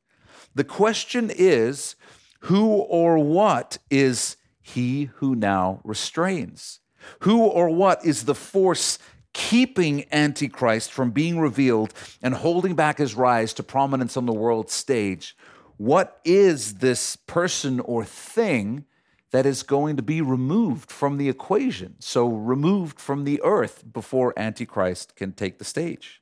The 0.54 0.66
question 0.66 1.32
is 1.34 1.96
who 2.42 2.68
or 2.68 3.18
what 3.18 3.78
is 3.90 4.38
he 4.62 5.06
who 5.16 5.36
now 5.36 5.82
restrains? 5.84 6.80
Who 7.22 7.40
or 7.40 7.70
what 7.70 8.06
is 8.06 8.26
the 8.26 8.36
force 8.36 9.00
keeping 9.34 10.06
Antichrist 10.12 10.92
from 10.92 11.12
being 11.12 11.40
revealed 11.40 11.94
and 12.22 12.34
holding 12.34 12.76
back 12.76 12.98
his 12.98 13.16
rise 13.16 13.54
to 13.56 13.64
prominence 13.64 14.18
on 14.18 14.26
the 14.26 14.34
world 14.34 14.70
stage? 14.70 15.36
What 15.78 16.20
is 16.24 16.76
this 16.76 17.16
person 17.16 17.80
or 17.80 18.06
thing 18.06 18.86
that 19.32 19.46
is 19.46 19.64
going 19.64 19.96
to 19.96 20.04
be 20.04 20.22
removed 20.22 20.92
from 20.92 21.18
the 21.18 21.30
equation, 21.30 21.96
so 22.00 22.28
removed 22.28 23.00
from 23.00 23.24
the 23.24 23.42
earth 23.44 23.84
before 23.92 24.34
Antichrist 24.38 25.16
can 25.16 25.32
take 25.32 25.58
the 25.58 25.66
stage. 25.66 26.21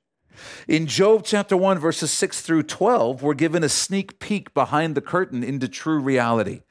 In 0.67 0.87
Job 0.87 1.23
chapter 1.25 1.57
1, 1.57 1.79
verses 1.79 2.11
6 2.11 2.41
through 2.41 2.63
12, 2.63 3.21
we're 3.23 3.33
given 3.33 3.63
a 3.63 3.69
sneak 3.69 4.19
peek 4.19 4.53
behind 4.53 4.95
the 4.95 5.01
curtain 5.01 5.43
into 5.43 5.67
true 5.67 5.99
reality, 5.99 6.61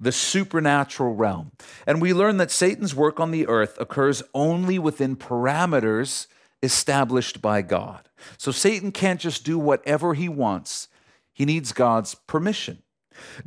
the 0.00 0.12
supernatural 0.12 1.14
realm. 1.14 1.52
And 1.86 2.00
we 2.00 2.12
learn 2.12 2.38
that 2.38 2.50
Satan's 2.50 2.94
work 2.94 3.20
on 3.20 3.30
the 3.30 3.46
earth 3.46 3.76
occurs 3.80 4.22
only 4.34 4.78
within 4.78 5.16
parameters 5.16 6.26
established 6.62 7.42
by 7.42 7.62
God. 7.62 8.08
So 8.38 8.52
Satan 8.52 8.92
can't 8.92 9.20
just 9.20 9.44
do 9.44 9.58
whatever 9.58 10.14
he 10.14 10.28
wants, 10.28 10.88
he 11.32 11.44
needs 11.44 11.72
God's 11.72 12.14
permission. 12.14 12.82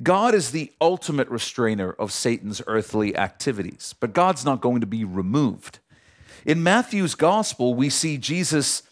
God 0.01 0.35
is 0.35 0.51
the 0.51 0.71
ultimate 0.79 1.27
restrainer 1.29 1.91
of 1.91 2.11
Satan's 2.11 2.61
earthly 2.67 3.15
activities, 3.15 3.95
but 3.99 4.13
God's 4.13 4.45
not 4.45 4.61
going 4.61 4.81
to 4.81 4.87
be 4.87 5.03
removed. 5.03 5.79
In 6.45 6.61
Matthew's 6.61 7.15
gospel, 7.15 7.73
we 7.73 7.89
see 7.89 8.17
Jesus 8.17 8.83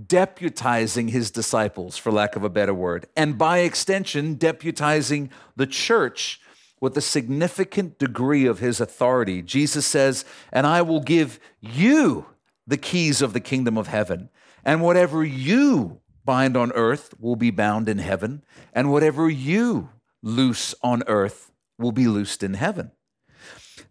deputizing 0.00 1.10
his 1.10 1.30
disciples, 1.30 1.96
for 1.96 2.10
lack 2.10 2.36
of 2.36 2.44
a 2.44 2.50
better 2.50 2.74
word, 2.74 3.06
and 3.16 3.38
by 3.38 3.58
extension, 3.58 4.36
deputizing 4.36 5.30
the 5.56 5.66
church 5.66 6.40
with 6.80 6.96
a 6.96 7.00
significant 7.00 7.98
degree 7.98 8.46
of 8.46 8.58
his 8.58 8.80
authority. 8.80 9.40
Jesus 9.40 9.86
says, 9.86 10.24
And 10.52 10.66
I 10.66 10.82
will 10.82 11.00
give 11.00 11.38
you 11.60 12.26
the 12.66 12.76
keys 12.76 13.22
of 13.22 13.32
the 13.32 13.40
kingdom 13.40 13.78
of 13.78 13.86
heaven, 13.86 14.30
and 14.64 14.82
whatever 14.82 15.24
you 15.24 16.00
bind 16.24 16.56
on 16.56 16.72
earth 16.72 17.14
will 17.20 17.36
be 17.36 17.50
bound 17.50 17.88
in 17.88 17.98
heaven, 17.98 18.44
and 18.72 18.90
whatever 18.90 19.28
you 19.28 19.90
loose 20.22 20.74
on 20.82 21.02
earth 21.06 21.52
will 21.78 21.92
be 21.92 22.06
loosed 22.06 22.42
in 22.42 22.54
heaven. 22.54 22.90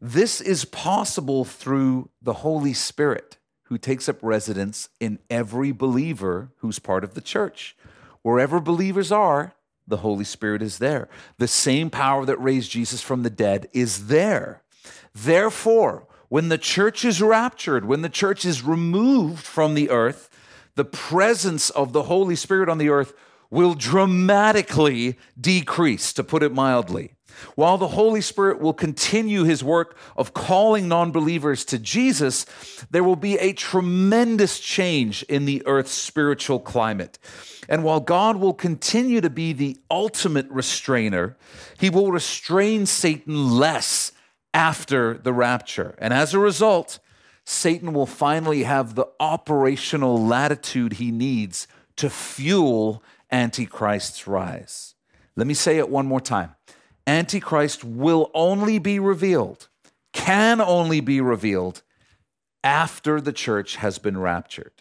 This 0.01 0.41
is 0.41 0.65
possible 0.65 1.45
through 1.45 2.09
the 2.21 2.33
Holy 2.33 2.73
Spirit 2.73 3.37
who 3.65 3.77
takes 3.77 4.07
up 4.07 4.17
residence 4.21 4.89
in 4.99 5.19
every 5.29 5.71
believer 5.71 6.51
who's 6.57 6.79
part 6.79 7.03
of 7.03 7.13
the 7.13 7.21
church. 7.21 7.75
Wherever 8.21 8.59
believers 8.59 9.11
are, 9.11 9.53
the 9.87 9.97
Holy 9.97 10.23
Spirit 10.23 10.61
is 10.61 10.77
there. 10.77 11.09
The 11.37 11.47
same 11.47 11.89
power 11.89 12.25
that 12.25 12.41
raised 12.41 12.71
Jesus 12.71 13.01
from 13.01 13.23
the 13.23 13.29
dead 13.29 13.67
is 13.73 14.07
there. 14.07 14.61
Therefore, 15.13 16.07
when 16.29 16.49
the 16.49 16.57
church 16.57 17.05
is 17.05 17.21
raptured, 17.21 17.85
when 17.85 18.01
the 18.01 18.09
church 18.09 18.45
is 18.45 18.63
removed 18.63 19.45
from 19.45 19.73
the 19.73 19.89
earth, 19.89 20.29
the 20.75 20.85
presence 20.85 21.69
of 21.69 21.93
the 21.93 22.03
Holy 22.03 22.35
Spirit 22.35 22.69
on 22.69 22.77
the 22.77 22.89
earth 22.89 23.13
will 23.49 23.75
dramatically 23.75 25.15
decrease, 25.39 26.11
to 26.13 26.23
put 26.23 26.41
it 26.41 26.51
mildly. 26.51 27.13
While 27.55 27.77
the 27.77 27.89
Holy 27.89 28.21
Spirit 28.21 28.59
will 28.59 28.73
continue 28.73 29.43
his 29.43 29.63
work 29.63 29.97
of 30.15 30.33
calling 30.33 30.87
non 30.87 31.11
believers 31.11 31.65
to 31.65 31.79
Jesus, 31.79 32.45
there 32.91 33.03
will 33.03 33.15
be 33.15 33.37
a 33.37 33.53
tremendous 33.53 34.59
change 34.59 35.23
in 35.23 35.45
the 35.45 35.61
earth's 35.65 35.93
spiritual 35.93 36.59
climate. 36.59 37.19
And 37.69 37.83
while 37.83 37.99
God 37.99 38.37
will 38.37 38.53
continue 38.53 39.21
to 39.21 39.29
be 39.29 39.53
the 39.53 39.77
ultimate 39.89 40.49
restrainer, 40.49 41.37
he 41.79 41.89
will 41.89 42.11
restrain 42.11 42.85
Satan 42.85 43.57
less 43.57 44.11
after 44.53 45.15
the 45.15 45.33
rapture. 45.33 45.95
And 45.97 46.13
as 46.13 46.33
a 46.33 46.39
result, 46.39 46.99
Satan 47.45 47.93
will 47.93 48.05
finally 48.05 48.63
have 48.63 48.95
the 48.95 49.07
operational 49.19 50.23
latitude 50.25 50.93
he 50.93 51.11
needs 51.11 51.67
to 51.97 52.09
fuel 52.09 53.03
Antichrist's 53.31 54.27
rise. 54.27 54.95
Let 55.35 55.47
me 55.47 55.53
say 55.53 55.77
it 55.77 55.89
one 55.89 56.05
more 56.05 56.21
time 56.21 56.55
Antichrist 57.05 57.83
will 57.83 58.31
only 58.33 58.79
be 58.79 58.99
revealed, 58.99 59.67
can 60.13 60.61
only 60.61 61.01
be 61.01 61.19
revealed 61.19 61.81
after 62.63 63.19
the 63.19 63.33
church 63.33 63.75
has 63.77 63.97
been 63.99 64.17
raptured. 64.17 64.71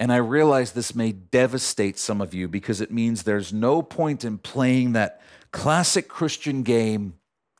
And 0.00 0.12
I 0.12 0.16
realize 0.16 0.72
this 0.72 0.94
may 0.94 1.12
devastate 1.12 1.98
some 1.98 2.20
of 2.20 2.34
you 2.34 2.48
because 2.48 2.80
it 2.80 2.92
means 2.92 3.22
there's 3.22 3.52
no 3.52 3.82
point 3.82 4.24
in 4.24 4.38
playing 4.38 4.92
that 4.92 5.20
classic 5.52 6.08
Christian 6.08 6.62
game, 6.62 7.14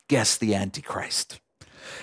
guess 0.08 0.36
the 0.36 0.54
Antichrist. 0.54 1.40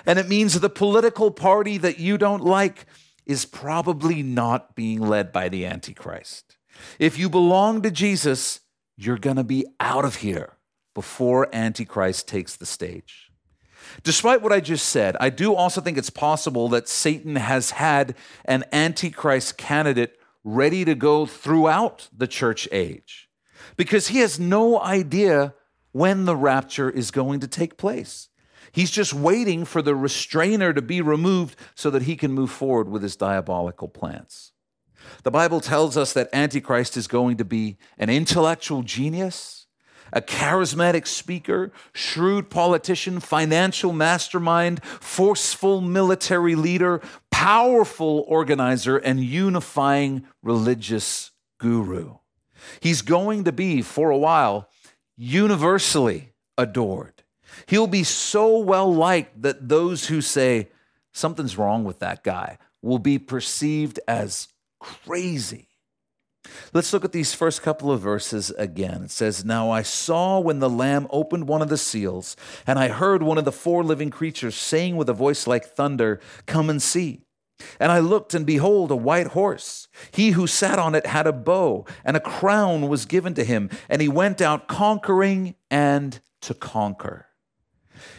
And 0.05 0.19
it 0.19 0.27
means 0.27 0.59
the 0.59 0.69
political 0.69 1.31
party 1.31 1.77
that 1.77 1.99
you 1.99 2.17
don't 2.17 2.43
like 2.43 2.85
is 3.25 3.45
probably 3.45 4.21
not 4.23 4.75
being 4.75 4.99
led 4.99 5.31
by 5.31 5.49
the 5.49 5.65
Antichrist. 5.65 6.57
If 6.99 7.17
you 7.17 7.29
belong 7.29 7.81
to 7.81 7.91
Jesus, 7.91 8.59
you're 8.97 9.17
going 9.17 9.37
to 9.37 9.43
be 9.43 9.65
out 9.79 10.05
of 10.05 10.15
here 10.15 10.54
before 10.95 11.53
Antichrist 11.53 12.27
takes 12.27 12.55
the 12.55 12.65
stage. 12.65 13.29
Despite 14.01 14.41
what 14.41 14.51
I 14.51 14.59
just 14.59 14.89
said, 14.89 15.15
I 15.19 15.29
do 15.29 15.53
also 15.53 15.79
think 15.79 15.99
it's 15.99 16.09
possible 16.09 16.67
that 16.69 16.89
Satan 16.89 17.35
has 17.35 17.71
had 17.71 18.15
an 18.45 18.63
Antichrist 18.71 19.57
candidate 19.57 20.17
ready 20.43 20.83
to 20.85 20.95
go 20.95 21.27
throughout 21.27 22.09
the 22.15 22.27
church 22.27 22.67
age 22.71 23.29
because 23.77 24.07
he 24.07 24.19
has 24.19 24.39
no 24.39 24.81
idea 24.81 25.53
when 25.91 26.25
the 26.25 26.35
rapture 26.35 26.89
is 26.89 27.11
going 27.11 27.39
to 27.41 27.47
take 27.47 27.77
place. 27.77 28.29
He's 28.71 28.91
just 28.91 29.13
waiting 29.13 29.63
for 29.63 29.81
the 29.81 29.95
restrainer 29.95 30.73
to 30.73 30.81
be 30.81 31.01
removed 31.01 31.55
so 31.75 31.89
that 31.91 32.03
he 32.03 32.15
can 32.15 32.33
move 32.33 32.51
forward 32.51 32.89
with 32.89 33.03
his 33.03 33.15
diabolical 33.15 33.87
plans. 33.87 34.51
The 35.23 35.31
Bible 35.31 35.61
tells 35.61 35.95
us 35.95 36.13
that 36.13 36.29
Antichrist 36.33 36.97
is 36.97 37.07
going 37.07 37.37
to 37.37 37.45
be 37.45 37.77
an 37.97 38.09
intellectual 38.09 38.81
genius 38.81 39.54
a 40.15 40.21
charismatic 40.21 41.05
speaker, 41.05 41.71
shrewd 41.93 42.49
politician, 42.49 43.19
financial 43.19 43.91
mastermind, 43.91 44.83
forceful 44.83 45.81
military 45.81 46.55
leader, 46.55 47.01
powerful 47.29 48.23
organizer, 48.27 48.97
and 48.97 49.19
unifying 49.19 50.25
religious 50.41 51.31
guru. 51.59 52.15
He's 52.79 53.01
going 53.01 53.43
to 53.43 53.51
be, 53.51 53.81
for 53.81 54.09
a 54.09 54.17
while, 54.17 54.69
universally 55.17 56.31
adored. 56.57 57.23
He'll 57.67 57.87
be 57.87 58.03
so 58.03 58.57
well 58.59 58.93
liked 58.93 59.41
that 59.41 59.67
those 59.67 60.07
who 60.07 60.21
say 60.21 60.69
something's 61.13 61.57
wrong 61.57 61.83
with 61.83 61.99
that 61.99 62.23
guy 62.23 62.57
will 62.81 62.99
be 62.99 63.19
perceived 63.19 63.99
as 64.07 64.47
crazy. 64.79 65.67
Let's 66.73 66.91
look 66.93 67.05
at 67.05 67.11
these 67.11 67.33
first 67.33 67.61
couple 67.61 67.91
of 67.91 68.01
verses 68.01 68.51
again. 68.51 69.03
It 69.03 69.11
says, 69.11 69.45
Now 69.45 69.71
I 69.71 69.81
saw 69.81 70.39
when 70.39 70.59
the 70.59 70.69
Lamb 70.69 71.07
opened 71.09 71.47
one 71.47 71.61
of 71.61 71.69
the 71.69 71.77
seals, 71.77 72.35
and 72.67 72.77
I 72.77 72.89
heard 72.89 73.23
one 73.23 73.37
of 73.37 73.45
the 73.45 73.51
four 73.51 73.83
living 73.83 74.09
creatures 74.09 74.55
saying 74.55 74.95
with 74.95 75.09
a 75.09 75.13
voice 75.13 75.47
like 75.47 75.65
thunder, 75.65 76.19
Come 76.45 76.69
and 76.69 76.81
see. 76.81 77.21
And 77.79 77.91
I 77.91 77.99
looked, 77.99 78.33
and 78.33 78.45
behold, 78.45 78.91
a 78.91 78.95
white 78.95 79.27
horse. 79.27 79.87
He 80.11 80.31
who 80.31 80.45
sat 80.47 80.77
on 80.77 80.93
it 80.95 81.05
had 81.05 81.27
a 81.27 81.33
bow, 81.33 81.85
and 82.03 82.17
a 82.17 82.21
crown 82.21 82.89
was 82.89 83.05
given 83.05 83.33
to 83.35 83.43
him, 83.43 83.69
and 83.87 84.01
he 84.01 84.09
went 84.09 84.41
out 84.41 84.67
conquering 84.67 85.55
and 85.71 86.19
to 86.41 86.53
conquer. 86.53 87.27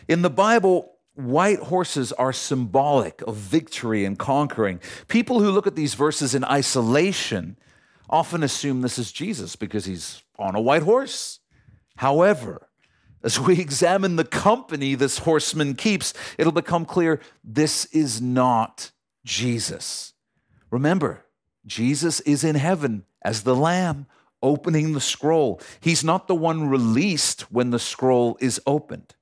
In 0.08 0.22
the 0.22 0.30
Bible, 0.30 0.96
white 1.14 1.58
horses 1.58 2.12
are 2.12 2.32
symbolic 2.32 3.22
of 3.22 3.36
victory 3.36 4.04
and 4.04 4.18
conquering. 4.18 4.80
People 5.08 5.40
who 5.40 5.50
look 5.50 5.66
at 5.66 5.76
these 5.76 5.94
verses 5.94 6.34
in 6.34 6.44
isolation 6.44 7.58
often 8.08 8.42
assume 8.42 8.80
this 8.80 8.98
is 8.98 9.12
Jesus 9.12 9.56
because 9.56 9.84
he's 9.84 10.22
on 10.38 10.54
a 10.54 10.60
white 10.60 10.82
horse. 10.82 11.40
However, 11.96 12.68
as 13.22 13.40
we 13.40 13.60
examine 13.60 14.16
the 14.16 14.24
company 14.24 14.94
this 14.94 15.18
horseman 15.18 15.74
keeps, 15.74 16.14
it'll 16.38 16.52
become 16.52 16.84
clear 16.84 17.20
this 17.42 17.86
is 17.86 18.20
not 18.20 18.92
Jesus. 19.24 20.12
Remember, 20.70 21.24
Jesus 21.66 22.20
is 22.20 22.44
in 22.44 22.54
heaven 22.54 23.04
as 23.22 23.42
the 23.42 23.56
Lamb 23.56 24.06
opening 24.42 24.92
the 24.92 25.00
scroll. 25.00 25.60
He's 25.80 26.04
not 26.04 26.28
the 26.28 26.34
one 26.34 26.68
released 26.68 27.52
when 27.52 27.70
the 27.70 27.78
scroll 27.78 28.36
is 28.40 28.60
opened. 28.66 29.14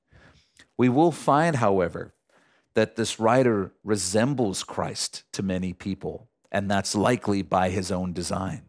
We 0.77 0.89
will 0.89 1.11
find, 1.11 1.55
however, 1.55 2.13
that 2.75 2.97
this 2.97 3.19
rider 3.19 3.71
resembles 3.83 4.63
Christ 4.63 5.23
to 5.31 5.41
many 5.41 5.73
people, 5.73 6.27
and 6.51 6.69
that's 6.69 6.93
likely 6.93 7.41
by 7.41 7.69
his 7.69 7.91
own 7.91 8.13
design. 8.13 8.63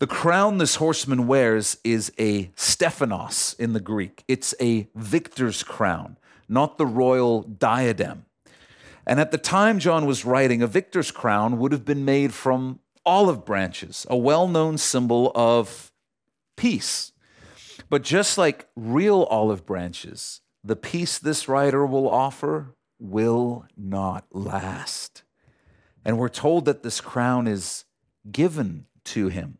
The 0.00 0.06
crown 0.06 0.56
this 0.56 0.76
horseman 0.76 1.26
wears 1.26 1.76
is 1.84 2.10
a 2.18 2.50
Stephanos 2.54 3.54
in 3.58 3.74
the 3.74 3.80
Greek. 3.80 4.24
It's 4.26 4.54
a 4.58 4.88
victor's 4.94 5.62
crown, 5.62 6.16
not 6.48 6.78
the 6.78 6.86
royal 6.86 7.42
diadem. 7.42 8.24
And 9.06 9.20
at 9.20 9.30
the 9.30 9.36
time 9.36 9.78
John 9.78 10.06
was 10.06 10.24
writing, 10.24 10.62
a 10.62 10.66
victor's 10.66 11.10
crown 11.10 11.58
would 11.58 11.72
have 11.72 11.84
been 11.84 12.06
made 12.06 12.32
from 12.32 12.80
olive 13.04 13.44
branches, 13.44 14.06
a 14.08 14.16
well 14.16 14.48
known 14.48 14.78
symbol 14.78 15.32
of 15.34 15.92
peace. 16.56 17.12
But 17.90 18.00
just 18.00 18.38
like 18.38 18.68
real 18.74 19.24
olive 19.24 19.66
branches, 19.66 20.40
the 20.64 20.76
peace 20.76 21.18
this 21.18 21.46
writer 21.46 21.84
will 21.84 22.08
offer 22.08 22.74
will 22.98 23.66
not 23.76 24.24
last. 24.32 25.24
And 26.06 26.16
we're 26.16 26.30
told 26.30 26.64
that 26.64 26.82
this 26.82 27.02
crown 27.02 27.46
is 27.46 27.84
given 28.32 28.86
to 29.04 29.28
him. 29.28 29.58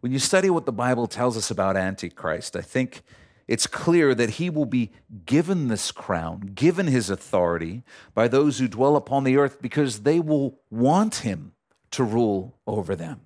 When 0.00 0.12
you 0.12 0.18
study 0.18 0.48
what 0.48 0.64
the 0.64 0.72
Bible 0.72 1.06
tells 1.06 1.36
us 1.36 1.50
about 1.50 1.76
Antichrist, 1.76 2.56
I 2.56 2.62
think 2.62 3.02
it's 3.46 3.66
clear 3.66 4.14
that 4.14 4.30
he 4.30 4.48
will 4.48 4.64
be 4.64 4.92
given 5.26 5.68
this 5.68 5.92
crown, 5.92 6.52
given 6.54 6.86
his 6.86 7.10
authority 7.10 7.82
by 8.14 8.26
those 8.26 8.58
who 8.58 8.66
dwell 8.66 8.96
upon 8.96 9.24
the 9.24 9.36
earth 9.36 9.60
because 9.60 10.00
they 10.00 10.18
will 10.18 10.58
want 10.70 11.16
him 11.16 11.52
to 11.90 12.02
rule 12.02 12.58
over 12.66 12.96
them. 12.96 13.20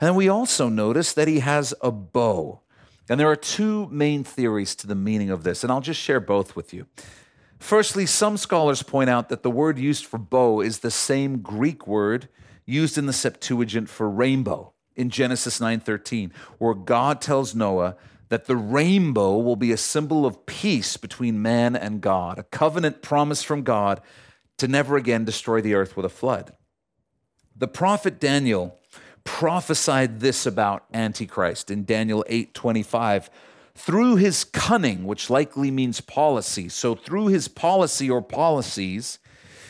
And 0.00 0.16
we 0.16 0.28
also 0.28 0.68
notice 0.68 1.12
that 1.12 1.28
he 1.28 1.38
has 1.38 1.72
a 1.80 1.92
bow. 1.92 2.62
And 3.08 3.20
there 3.20 3.30
are 3.30 3.36
two 3.36 3.86
main 3.90 4.24
theories 4.24 4.74
to 4.76 4.88
the 4.88 4.94
meaning 4.94 5.30
of 5.30 5.44
this, 5.44 5.62
and 5.62 5.70
I'll 5.70 5.80
just 5.80 6.00
share 6.00 6.20
both 6.20 6.56
with 6.56 6.72
you. 6.72 6.86
Firstly, 7.58 8.06
some 8.06 8.36
scholars 8.36 8.82
point 8.82 9.10
out 9.10 9.28
that 9.28 9.42
the 9.42 9.50
word 9.50 9.78
used 9.78 10.06
for 10.06 10.18
bow 10.18 10.62
is 10.62 10.78
the 10.78 10.90
same 10.90 11.42
Greek 11.42 11.86
word 11.86 12.28
used 12.64 12.96
in 12.96 13.06
the 13.06 13.12
Septuagint 13.12 13.88
for 13.88 14.08
rainbow 14.08 14.72
in 14.96 15.10
Genesis 15.10 15.60
9:13, 15.60 16.32
where 16.58 16.74
God 16.74 17.20
tells 17.20 17.54
Noah 17.54 17.96
that 18.28 18.46
the 18.46 18.56
rainbow 18.56 19.36
will 19.38 19.56
be 19.56 19.72
a 19.72 19.76
symbol 19.76 20.24
of 20.24 20.46
peace 20.46 20.96
between 20.96 21.42
man 21.42 21.74
and 21.74 22.00
God, 22.00 22.38
a 22.38 22.44
covenant 22.44 23.02
promise 23.02 23.42
from 23.42 23.62
God 23.62 24.00
to 24.58 24.68
never 24.68 24.96
again 24.96 25.24
destroy 25.24 25.60
the 25.60 25.74
earth 25.74 25.96
with 25.96 26.06
a 26.06 26.10
flood. 26.10 26.52
The 27.56 27.68
prophet 27.68 28.20
Daniel 28.20 28.78
prophesied 29.24 30.20
this 30.20 30.46
about 30.46 30.84
Antichrist 30.92 31.70
in 31.70 31.84
Daniel 31.84 32.24
8 32.28 32.54
25. 32.54 33.30
Through 33.74 34.16
his 34.16 34.44
cunning, 34.44 35.04
which 35.04 35.30
likely 35.30 35.70
means 35.70 36.00
policy, 36.00 36.68
so 36.68 36.94
through 36.94 37.28
his 37.28 37.48
policy 37.48 38.10
or 38.10 38.20
policies, 38.20 39.18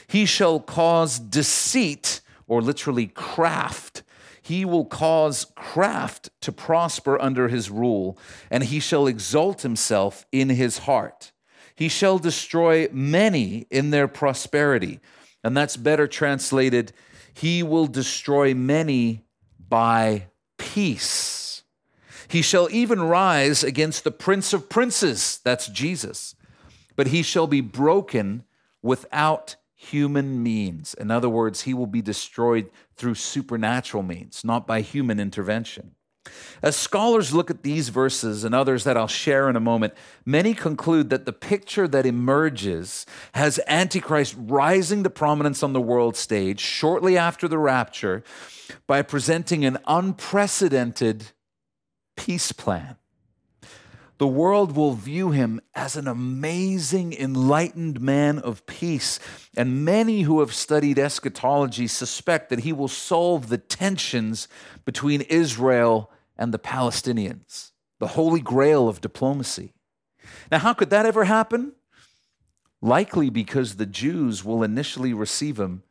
he 0.07 0.27
shall 0.27 0.59
cause 0.59 1.19
deceit, 1.19 2.21
or 2.49 2.61
literally 2.61 3.07
craft. 3.07 4.03
He 4.51 4.65
will 4.65 4.85
cause 4.85 5.47
craft 5.55 6.31
to 6.41 6.51
prosper 6.51 7.23
under 7.23 7.47
his 7.47 7.71
rule, 7.71 8.19
and 8.51 8.65
he 8.65 8.81
shall 8.81 9.07
exalt 9.07 9.63
himself 9.63 10.27
in 10.33 10.49
his 10.49 10.79
heart. 10.79 11.31
He 11.77 11.89
shall 11.89 12.19
destroy 12.19 12.89
many 12.91 13.69
in 13.71 13.91
their 13.91 14.09
prosperity. 14.09 14.99
And 15.45 15.57
that's 15.57 15.77
better 15.77 16.09
translated, 16.09 16.93
he 17.33 17.63
will 17.63 17.87
destroy 17.87 18.53
many 18.53 19.23
by 19.69 20.27
peace. 20.59 21.63
He 22.27 22.43
shall 22.43 22.69
even 22.73 23.03
rise 23.03 23.63
against 23.63 24.03
the 24.03 24.11
prince 24.11 24.53
of 24.53 24.69
princes, 24.69 25.39
that's 25.45 25.69
Jesus, 25.69 26.35
but 26.97 27.07
he 27.07 27.23
shall 27.23 27.47
be 27.47 27.61
broken 27.61 28.43
without 28.83 29.55
human 29.81 30.43
means. 30.43 30.93
In 30.95 31.11
other 31.11 31.29
words, 31.29 31.63
he 31.63 31.73
will 31.73 31.87
be 31.87 32.03
destroyed 32.03 32.71
through 32.97 33.15
supernatural 33.15 34.03
means, 34.03 34.45
not 34.45 34.67
by 34.67 34.83
human 34.83 35.19
intervention. 35.19 35.93
As 36.63 36.77
scholars 36.77 37.33
look 37.33 37.51
at 37.51 37.63
these 37.63 37.89
verses 37.89 38.45
and 38.45 38.55
others 38.55 38.85
that 38.85 38.99
I'll 38.99 39.09
share 39.09 39.49
in 39.49 39.57
a 39.57 39.61
moment, 39.61 39.95
many 40.27 40.53
conclude 40.53 41.09
that 41.09 41.25
the 41.25 41.33
picture 41.33 41.89
that 41.89 42.05
emerges 42.05 43.07
has 43.33 43.59
Antichrist 43.67 44.35
rising 44.39 45.03
to 45.03 45.11
prominence 45.11 45.63
on 45.63 45.73
the 45.73 45.81
world 45.81 46.15
stage 46.15 46.61
shortly 46.61 47.17
after 47.17 47.49
the 47.49 47.59
rapture 47.59 48.23
by 48.87 49.01
presenting 49.01 49.65
an 49.65 49.79
unprecedented 49.87 51.29
peace 52.19 52.53
plan. 52.53 52.97
The 54.21 54.27
world 54.27 54.77
will 54.77 54.93
view 54.93 55.31
him 55.31 55.63
as 55.75 55.97
an 55.97 56.07
amazing, 56.07 57.15
enlightened 57.15 58.03
man 58.03 58.39
of 58.39 58.67
peace. 58.67 59.19
And 59.57 59.83
many 59.83 60.23
who 60.23 60.41
have 60.41 60.53
studied 60.53 60.99
eschatology 60.99 61.87
suspect 61.87 62.51
that 62.51 62.59
he 62.59 62.71
will 62.75 62.87
solve 62.87 63.49
the 63.49 63.57
tensions 63.57 64.47
between 64.85 65.23
Israel 65.23 66.11
and 66.37 66.53
the 66.53 66.59
Palestinians, 66.59 67.71
the 67.99 68.09
holy 68.09 68.43
grail 68.43 68.91
of 68.91 69.01
diplomacy. 69.01 69.73
Now, 70.53 70.59
how 70.59 70.75
could 70.75 70.91
that 70.91 71.07
ever 71.07 71.25
happen? 71.25 71.73
Likely 72.83 73.31
because 73.31 73.77
the 73.77 73.87
Jews 73.87 74.45
will 74.45 74.63
initially 74.63 75.15
receive 75.15 75.59
him 75.59 75.83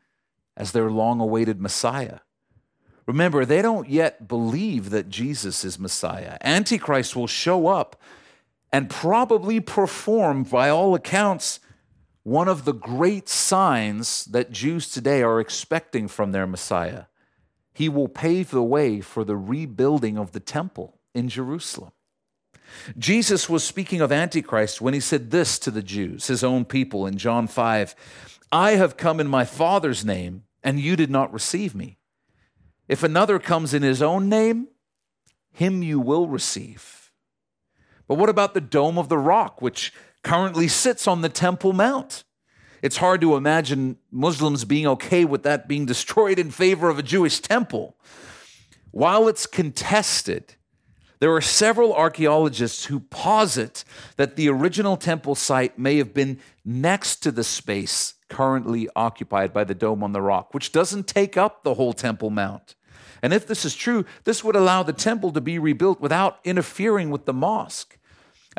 as 0.56 0.72
their 0.72 0.92
long 0.92 1.20
awaited 1.20 1.60
Messiah. 1.60 2.20
Remember, 3.08 3.44
they 3.44 3.64
don't 3.64 3.90
yet 3.90 4.28
believe 4.28 4.92
that 4.92 5.10
Jesus 5.10 5.66
is 5.66 5.80
Messiah. 5.80 6.38
Antichrist 6.42 7.16
will 7.16 7.26
show 7.26 7.66
up 7.66 8.00
and 8.72 8.90
probably 8.90 9.60
perform, 9.60 10.44
by 10.44 10.70
all 10.70 10.96
accounts, 10.96 11.60
one 12.24 12.48
of 12.48 12.66
the 12.66 12.74
great 12.74 13.28
signs 13.28 14.26
that 14.26 14.52
Jews 14.52 14.90
today 14.90 15.24
are 15.24 15.40
expecting 15.40 16.08
from 16.08 16.32
their 16.32 16.46
Messiah. 16.46 17.06
He 17.74 17.90
will 17.90 18.08
pave 18.08 18.52
the 18.52 18.64
way 18.64 19.02
for 19.02 19.24
the 19.24 19.38
rebuilding 19.38 20.18
of 20.18 20.32
the 20.34 20.40
temple 20.40 21.00
in 21.16 21.30
Jerusalem. 21.30 21.92
Jesus 22.98 23.50
was 23.50 23.64
speaking 23.64 24.02
of 24.02 24.12
Antichrist 24.12 24.82
when 24.82 24.94
he 24.94 25.00
said 25.00 25.32
this 25.32 25.58
to 25.60 25.72
the 25.72 25.82
Jews, 25.82 26.28
his 26.28 26.44
own 26.44 26.66
people, 26.66 27.08
in 27.08 27.18
John 27.18 27.48
5 27.48 27.96
I 28.52 28.72
have 28.72 28.98
come 28.98 29.20
in 29.20 29.28
my 29.28 29.46
Father's 29.46 30.04
name, 30.04 30.44
and 30.64 30.80
you 30.80 30.96
did 30.96 31.12
not 31.12 31.32
receive 31.32 31.76
me. 31.76 32.00
If 32.88 33.04
another 33.04 33.38
comes 33.38 33.74
in 33.74 33.84
his 33.84 34.02
own 34.02 34.28
name, 34.28 34.70
him 35.52 35.84
you 35.84 36.00
will 36.00 36.28
receive. 36.28 36.99
But 38.10 38.18
what 38.18 38.28
about 38.28 38.56
the 38.56 38.60
Dome 38.60 38.98
of 38.98 39.08
the 39.08 39.20
Rock, 39.20 39.62
which 39.62 39.94
currently 40.24 40.68
sits 40.68 41.08
on 41.08 41.22
the 41.22 41.30
Temple 41.30 41.74
Mount? 41.74 42.24
It's 42.82 42.98
hard 42.98 43.22
to 43.22 43.36
imagine 43.36 43.98
Muslims 44.12 44.66
being 44.66 44.88
okay 44.88 45.26
with 45.26 45.44
that 45.44 45.68
being 45.68 45.86
destroyed 45.86 46.40
in 46.40 46.50
favor 46.50 46.90
of 46.90 46.98
a 46.98 47.04
Jewish 47.04 47.40
temple. 47.40 47.96
While 48.90 49.28
it's 49.28 49.46
contested, 49.46 50.56
there 51.20 51.36
are 51.36 51.42
several 51.42 51.94
archaeologists 51.94 52.86
who 52.86 53.02
posit 53.02 53.84
that 54.16 54.36
the 54.36 54.50
original 54.50 54.98
temple 54.98 55.36
site 55.36 55.78
may 55.78 55.98
have 55.98 56.12
been 56.12 56.40
next 56.66 57.18
to 57.18 57.32
the 57.32 57.44
space 57.44 58.16
currently 58.28 58.90
occupied 58.96 59.54
by 59.54 59.64
the 59.64 59.76
Dome 59.76 60.04
on 60.04 60.14
the 60.14 60.22
Rock, 60.22 60.52
which 60.56 60.72
doesn't 60.72 61.06
take 61.06 61.38
up 61.38 61.64
the 61.64 61.76
whole 61.76 61.94
Temple 61.94 62.32
Mount. 62.32 62.74
And 63.22 63.34
if 63.34 63.46
this 63.46 63.66
is 63.66 63.76
true, 63.76 64.06
this 64.24 64.44
would 64.44 64.56
allow 64.56 64.82
the 64.82 64.94
temple 64.94 65.32
to 65.34 65.42
be 65.42 65.60
rebuilt 65.60 66.00
without 66.00 66.40
interfering 66.44 67.12
with 67.12 67.26
the 67.26 67.34
mosque. 67.34 67.99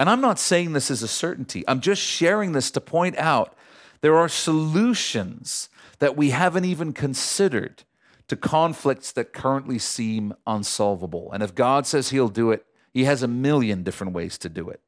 And 0.01 0.09
I'm 0.09 0.23
not 0.23 0.39
saying 0.39 0.73
this 0.73 0.91
is 0.91 1.03
a 1.03 1.09
certainty, 1.09 1.63
I'm 1.69 1.81
just 1.81 2.01
sharing 2.01 2.53
this 2.53 2.71
to 2.71 2.81
point 2.81 3.19
out 3.19 3.55
there 4.01 4.17
are 4.17 4.31
solutions 4.31 5.69
that 5.99 6.17
we 6.17 6.31
haven't 6.31 6.65
even 6.65 6.95
considered 6.95 7.85
to 8.29 8.35
conflicts 8.35 9.13
that 9.13 9.35
currently 9.35 9.79
seem 9.79 10.33
unsolvable. 10.47 11.31
And 11.33 11.43
if 11.43 11.55
God 11.55 11.87
says 11.87 12.09
He'll 12.09 12.29
do 12.29 12.51
it, 12.51 12.65
He 12.95 13.05
has 13.05 13.23
a 13.23 13.29
million 13.29 13.83
different 13.83 14.15
ways 14.15 14.39
to 14.39 14.49
do 14.49 14.71
it. 14.71 14.81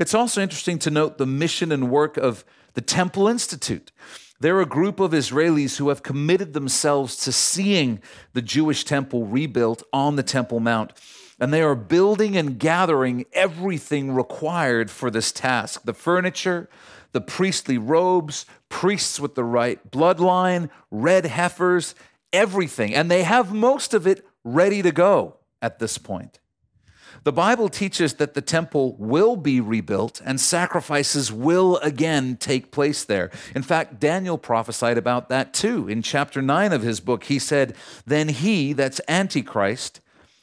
It's 0.00 0.12
also 0.12 0.42
interesting 0.42 0.80
to 0.80 0.90
note 0.90 1.18
the 1.18 1.26
mission 1.26 1.70
and 1.70 1.88
work 1.88 2.16
of 2.16 2.44
the 2.74 2.80
Temple 2.80 3.28
Institute. 3.28 3.92
They're 4.40 4.60
a 4.60 4.66
group 4.66 4.98
of 4.98 5.12
Israelis 5.12 5.76
who 5.76 5.88
have 5.88 6.02
committed 6.02 6.52
themselves 6.52 7.16
to 7.18 7.30
seeing 7.30 8.02
the 8.32 8.42
Jewish 8.42 8.82
temple 8.82 9.24
rebuilt 9.24 9.84
on 9.92 10.16
the 10.16 10.24
Temple 10.24 10.58
Mount 10.58 10.94
and 11.42 11.52
they 11.52 11.60
are 11.60 11.74
building 11.74 12.36
and 12.36 12.56
gathering 12.56 13.26
everything 13.32 14.14
required 14.14 14.92
for 14.92 15.10
this 15.10 15.32
task 15.32 15.82
the 15.82 15.92
furniture, 15.92 16.70
the 17.10 17.20
priestly 17.20 17.76
robes, 17.76 18.46
priests 18.68 19.18
with 19.18 19.34
the 19.34 19.42
right 19.42 19.90
bloodline, 19.90 20.70
red 20.92 21.26
heifers, 21.26 21.96
everything. 22.32 22.94
And 22.94 23.10
they 23.10 23.24
have 23.24 23.52
most 23.52 23.92
of 23.92 24.06
it 24.06 24.24
ready 24.44 24.82
to 24.82 24.92
go 24.92 25.38
at 25.60 25.80
this 25.80 25.98
point. 25.98 26.38
The 27.24 27.32
Bible 27.32 27.68
teaches 27.68 28.14
that 28.14 28.34
the 28.34 28.40
temple 28.40 28.94
will 28.96 29.34
be 29.34 29.60
rebuilt 29.60 30.22
and 30.24 30.40
sacrifices 30.40 31.32
will 31.32 31.78
again 31.78 32.36
take 32.36 32.70
place 32.70 33.04
there. 33.04 33.32
In 33.52 33.62
fact, 33.62 33.98
Daniel 33.98 34.38
prophesied 34.38 34.96
about 34.96 35.28
that 35.28 35.52
too. 35.52 35.88
In 35.88 36.02
chapter 36.02 36.40
9 36.40 36.72
of 36.72 36.82
his 36.82 37.00
book, 37.00 37.24
he 37.24 37.40
said, 37.40 37.74
Then 38.06 38.28
he, 38.28 38.72
that's 38.72 39.00
Antichrist, 39.08 40.00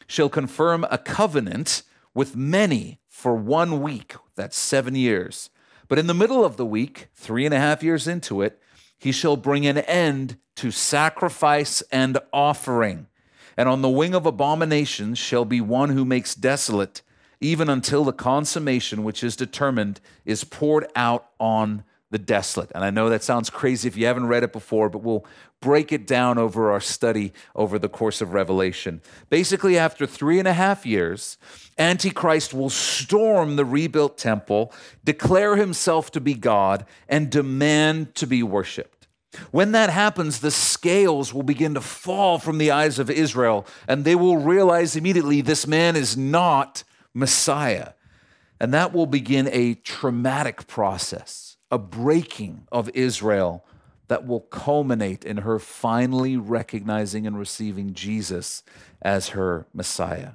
shall 0.09 0.27
confirm 0.27 0.85
a 0.89 0.97
covenant 0.97 1.83
with 2.15 2.35
many 2.35 2.99
for 3.07 3.35
one 3.35 3.79
week. 3.81 4.15
That's 4.35 4.57
seven 4.57 4.95
years. 4.95 5.51
But 5.87 5.99
in 5.99 6.07
the 6.07 6.15
middle 6.15 6.43
of 6.43 6.57
the 6.57 6.65
week, 6.65 7.09
three 7.13 7.45
and 7.45 7.53
a 7.53 7.59
half 7.59 7.83
years 7.83 8.07
into 8.07 8.41
it, 8.41 8.59
he 8.97 9.11
shall 9.11 9.37
bring 9.37 9.67
an 9.67 9.77
end 9.77 10.37
to 10.55 10.71
sacrifice 10.71 11.81
and 11.91 12.17
offering. 12.33 13.05
And 13.55 13.69
on 13.69 13.83
the 13.83 13.89
wing 13.89 14.15
of 14.15 14.25
abominations 14.25 15.19
shall 15.19 15.45
be 15.45 15.61
one 15.61 15.89
who 15.91 16.03
makes 16.03 16.33
desolate, 16.33 17.03
even 17.39 17.69
until 17.69 18.03
the 18.03 18.11
consummation 18.11 19.03
which 19.03 19.23
is 19.23 19.35
determined 19.35 20.01
is 20.25 20.43
poured 20.43 20.87
out 20.95 21.29
on 21.39 21.83
the 22.11 22.17
desolate. 22.17 22.71
And 22.73 22.83
I 22.83 22.89
know 22.89 23.09
that 23.09 23.23
sounds 23.23 23.49
crazy 23.49 23.87
if 23.87 23.95
you 23.95 24.05
haven't 24.05 24.27
read 24.27 24.43
it 24.43 24.51
before, 24.51 24.89
but 24.89 25.03
we'll 25.03 25.25
break 25.61 25.91
it 25.91 26.07
down 26.07 26.37
over 26.37 26.71
our 26.71 26.79
study 26.79 27.33
over 27.55 27.77
the 27.77 27.89
course 27.89 28.21
of 28.21 28.33
Revelation. 28.33 29.01
Basically, 29.29 29.77
after 29.77 30.05
three 30.05 30.39
and 30.39 30.47
a 30.47 30.53
half 30.53 30.85
years, 30.85 31.37
Antichrist 31.77 32.53
will 32.53 32.69
storm 32.69 33.55
the 33.55 33.65
rebuilt 33.65 34.17
temple, 34.17 34.73
declare 35.03 35.55
himself 35.55 36.11
to 36.11 36.21
be 36.21 36.33
God, 36.33 36.85
and 37.07 37.29
demand 37.29 38.15
to 38.15 38.25
be 38.25 38.41
worshiped. 38.41 39.07
When 39.51 39.73
that 39.73 39.91
happens, 39.91 40.39
the 40.39 40.49
scales 40.49 41.33
will 41.33 41.43
begin 41.43 41.75
to 41.75 41.81
fall 41.81 42.39
from 42.39 42.57
the 42.57 42.71
eyes 42.71 42.97
of 42.97 43.11
Israel, 43.11 43.67
and 43.87 44.03
they 44.03 44.15
will 44.15 44.37
realize 44.37 44.95
immediately 44.95 45.41
this 45.41 45.67
man 45.67 45.95
is 45.95 46.17
not 46.17 46.83
Messiah. 47.13 47.93
And 48.59 48.73
that 48.73 48.93
will 48.93 49.05
begin 49.05 49.47
a 49.51 49.75
traumatic 49.75 50.67
process 50.67 51.48
a 51.71 51.77
breaking 51.77 52.67
of 52.71 52.89
Israel 52.93 53.65
that 54.07 54.25
will 54.25 54.41
culminate 54.41 55.23
in 55.23 55.37
her 55.37 55.59
finally 55.59 56.35
recognizing 56.35 57.27
and 57.27 57.37
receiving 57.37 57.93
Jesus 57.93 58.63
as 59.01 59.29
her 59.29 59.67
Messiah. 59.73 60.31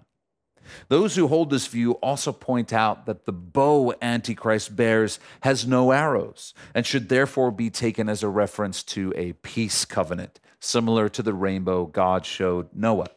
Those 0.88 1.16
who 1.16 1.28
hold 1.28 1.50
this 1.50 1.66
view 1.66 1.92
also 1.94 2.32
point 2.32 2.72
out 2.72 3.06
that 3.06 3.26
the 3.26 3.32
bow 3.32 3.94
Antichrist 4.00 4.74
bears 4.74 5.20
has 5.42 5.66
no 5.66 5.90
arrows 5.90 6.54
and 6.74 6.86
should 6.86 7.08
therefore 7.08 7.50
be 7.50 7.68
taken 7.68 8.08
as 8.08 8.22
a 8.22 8.28
reference 8.28 8.82
to 8.84 9.12
a 9.16 9.32
peace 9.34 9.84
covenant, 9.84 10.40
similar 10.60 11.08
to 11.10 11.22
the 11.22 11.34
rainbow 11.34 11.86
God 11.86 12.24
showed 12.24 12.68
Noah. 12.72 13.10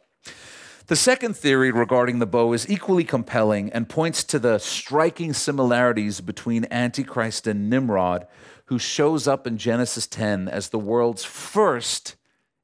The 0.88 0.96
second 0.96 1.36
theory 1.36 1.70
regarding 1.70 2.18
the 2.18 2.24
bow 2.24 2.54
is 2.54 2.66
equally 2.66 3.04
compelling 3.04 3.70
and 3.72 3.90
points 3.90 4.24
to 4.24 4.38
the 4.38 4.56
striking 4.56 5.34
similarities 5.34 6.22
between 6.22 6.66
Antichrist 6.70 7.46
and 7.46 7.68
Nimrod, 7.68 8.26
who 8.66 8.78
shows 8.78 9.28
up 9.28 9.46
in 9.46 9.58
Genesis 9.58 10.06
10 10.06 10.48
as 10.48 10.70
the 10.70 10.78
world's 10.78 11.24
first 11.24 12.16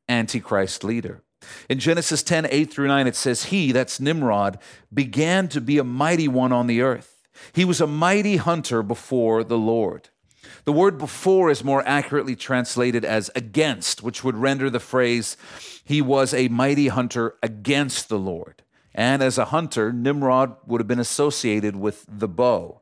Antichrist 0.08 0.82
leader. 0.82 1.22
In 1.68 1.78
Genesis 1.78 2.22
10, 2.22 2.46
8 2.50 2.72
through 2.72 2.88
9, 2.88 3.06
it 3.06 3.14
says, 3.14 3.44
He, 3.44 3.72
that's 3.72 4.00
Nimrod, 4.00 4.58
began 4.92 5.46
to 5.48 5.60
be 5.60 5.76
a 5.76 5.84
mighty 5.84 6.26
one 6.26 6.50
on 6.50 6.66
the 6.66 6.80
earth. 6.80 7.28
He 7.52 7.66
was 7.66 7.82
a 7.82 7.86
mighty 7.86 8.38
hunter 8.38 8.82
before 8.82 9.44
the 9.44 9.58
Lord. 9.58 10.08
The 10.64 10.72
word 10.72 10.96
before 10.96 11.50
is 11.50 11.62
more 11.62 11.86
accurately 11.86 12.34
translated 12.34 13.04
as 13.04 13.30
against, 13.34 14.02
which 14.02 14.24
would 14.24 14.36
render 14.36 14.70
the 14.70 14.80
phrase, 14.80 15.36
He 15.84 16.00
was 16.00 16.32
a 16.32 16.48
mighty 16.48 16.88
hunter 16.88 17.36
against 17.42 18.08
the 18.08 18.18
Lord. 18.18 18.62
And 18.94 19.22
as 19.22 19.36
a 19.36 19.46
hunter, 19.46 19.92
Nimrod 19.92 20.56
would 20.66 20.80
have 20.80 20.88
been 20.88 21.00
associated 21.00 21.76
with 21.76 22.06
the 22.08 22.28
bow. 22.28 22.80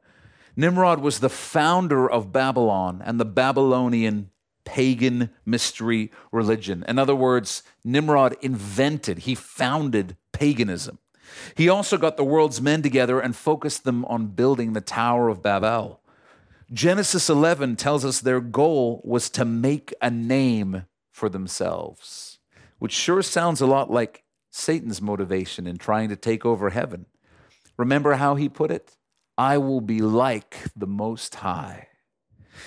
Nimrod 0.54 1.00
was 1.00 1.20
the 1.20 1.30
founder 1.30 2.08
of 2.08 2.32
Babylon 2.32 3.02
and 3.04 3.18
the 3.18 3.24
Babylonian 3.24 4.30
pagan 4.64 5.30
mystery 5.44 6.12
religion. 6.30 6.84
In 6.86 6.98
other 6.98 7.14
words, 7.14 7.62
Nimrod 7.82 8.36
invented, 8.42 9.20
he 9.20 9.34
founded 9.34 10.16
paganism. 10.32 10.98
He 11.56 11.68
also 11.68 11.96
got 11.96 12.16
the 12.16 12.24
world's 12.24 12.60
men 12.60 12.82
together 12.82 13.18
and 13.18 13.34
focused 13.34 13.84
them 13.84 14.04
on 14.04 14.28
building 14.28 14.74
the 14.74 14.82
Tower 14.82 15.28
of 15.28 15.42
Babel. 15.42 16.01
Genesis 16.72 17.28
11 17.28 17.76
tells 17.76 18.02
us 18.02 18.20
their 18.20 18.40
goal 18.40 19.02
was 19.04 19.28
to 19.30 19.44
make 19.44 19.92
a 20.00 20.10
name 20.10 20.86
for 21.10 21.28
themselves, 21.28 22.38
which 22.78 22.92
sure 22.92 23.20
sounds 23.20 23.60
a 23.60 23.66
lot 23.66 23.90
like 23.90 24.24
Satan's 24.50 25.02
motivation 25.02 25.66
in 25.66 25.76
trying 25.76 26.08
to 26.08 26.16
take 26.16 26.46
over 26.46 26.70
heaven. 26.70 27.04
Remember 27.76 28.14
how 28.14 28.36
he 28.36 28.48
put 28.48 28.70
it? 28.70 28.96
I 29.36 29.58
will 29.58 29.82
be 29.82 30.00
like 30.00 30.56
the 30.74 30.86
Most 30.86 31.36
High. 31.36 31.88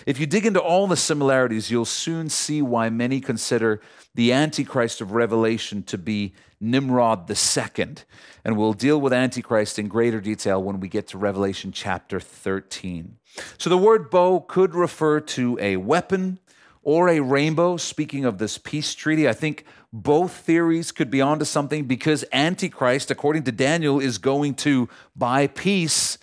If 0.06 0.20
you 0.20 0.26
dig 0.26 0.46
into 0.46 0.60
all 0.60 0.88
the 0.88 0.98
similarities, 0.98 1.72
you'll 1.72 1.86
soon 1.86 2.30
see 2.30 2.62
why 2.62 2.90
many 2.90 3.20
consider 3.20 3.82
the 4.14 4.32
Antichrist 4.32 5.02
of 5.02 5.12
Revelation 5.12 5.84
to 5.84 5.98
be 5.98 6.34
Nimrod 6.60 7.30
II. 7.30 7.96
And 8.44 8.58
we'll 8.58 8.74
deal 8.74 9.00
with 9.00 9.14
Antichrist 9.14 9.80
in 9.80 9.88
greater 9.88 10.22
detail 10.22 10.62
when 10.62 10.80
we 10.80 10.88
get 10.88 11.08
to 11.08 11.18
Revelation 11.18 11.72
chapter 11.72 12.20
13. 12.20 13.18
So 13.58 13.70
the 13.70 13.78
word 13.78 14.10
bow 14.10 14.40
could 14.40 14.74
refer 14.74 15.20
to 15.20 15.58
a 15.60 15.78
weapon 15.78 16.40
or 16.82 17.10
a 17.10 17.20
rainbow, 17.20 17.78
speaking 17.78 18.26
of 18.26 18.38
this 18.38 18.58
peace 18.60 18.94
treaty. 18.94 19.28
I 19.28 19.34
think 19.34 19.66
both 19.92 20.32
theories 20.32 20.92
could 20.92 21.10
be 21.10 21.20
onto 21.20 21.44
something 21.44 21.86
because 21.86 22.24
Antichrist, 22.32 23.10
according 23.10 23.44
to 23.44 23.52
Daniel, 23.52 24.00
is 24.00 24.20
going 24.20 24.54
to, 24.56 24.88
by 25.16 25.48
peace, 25.48 26.20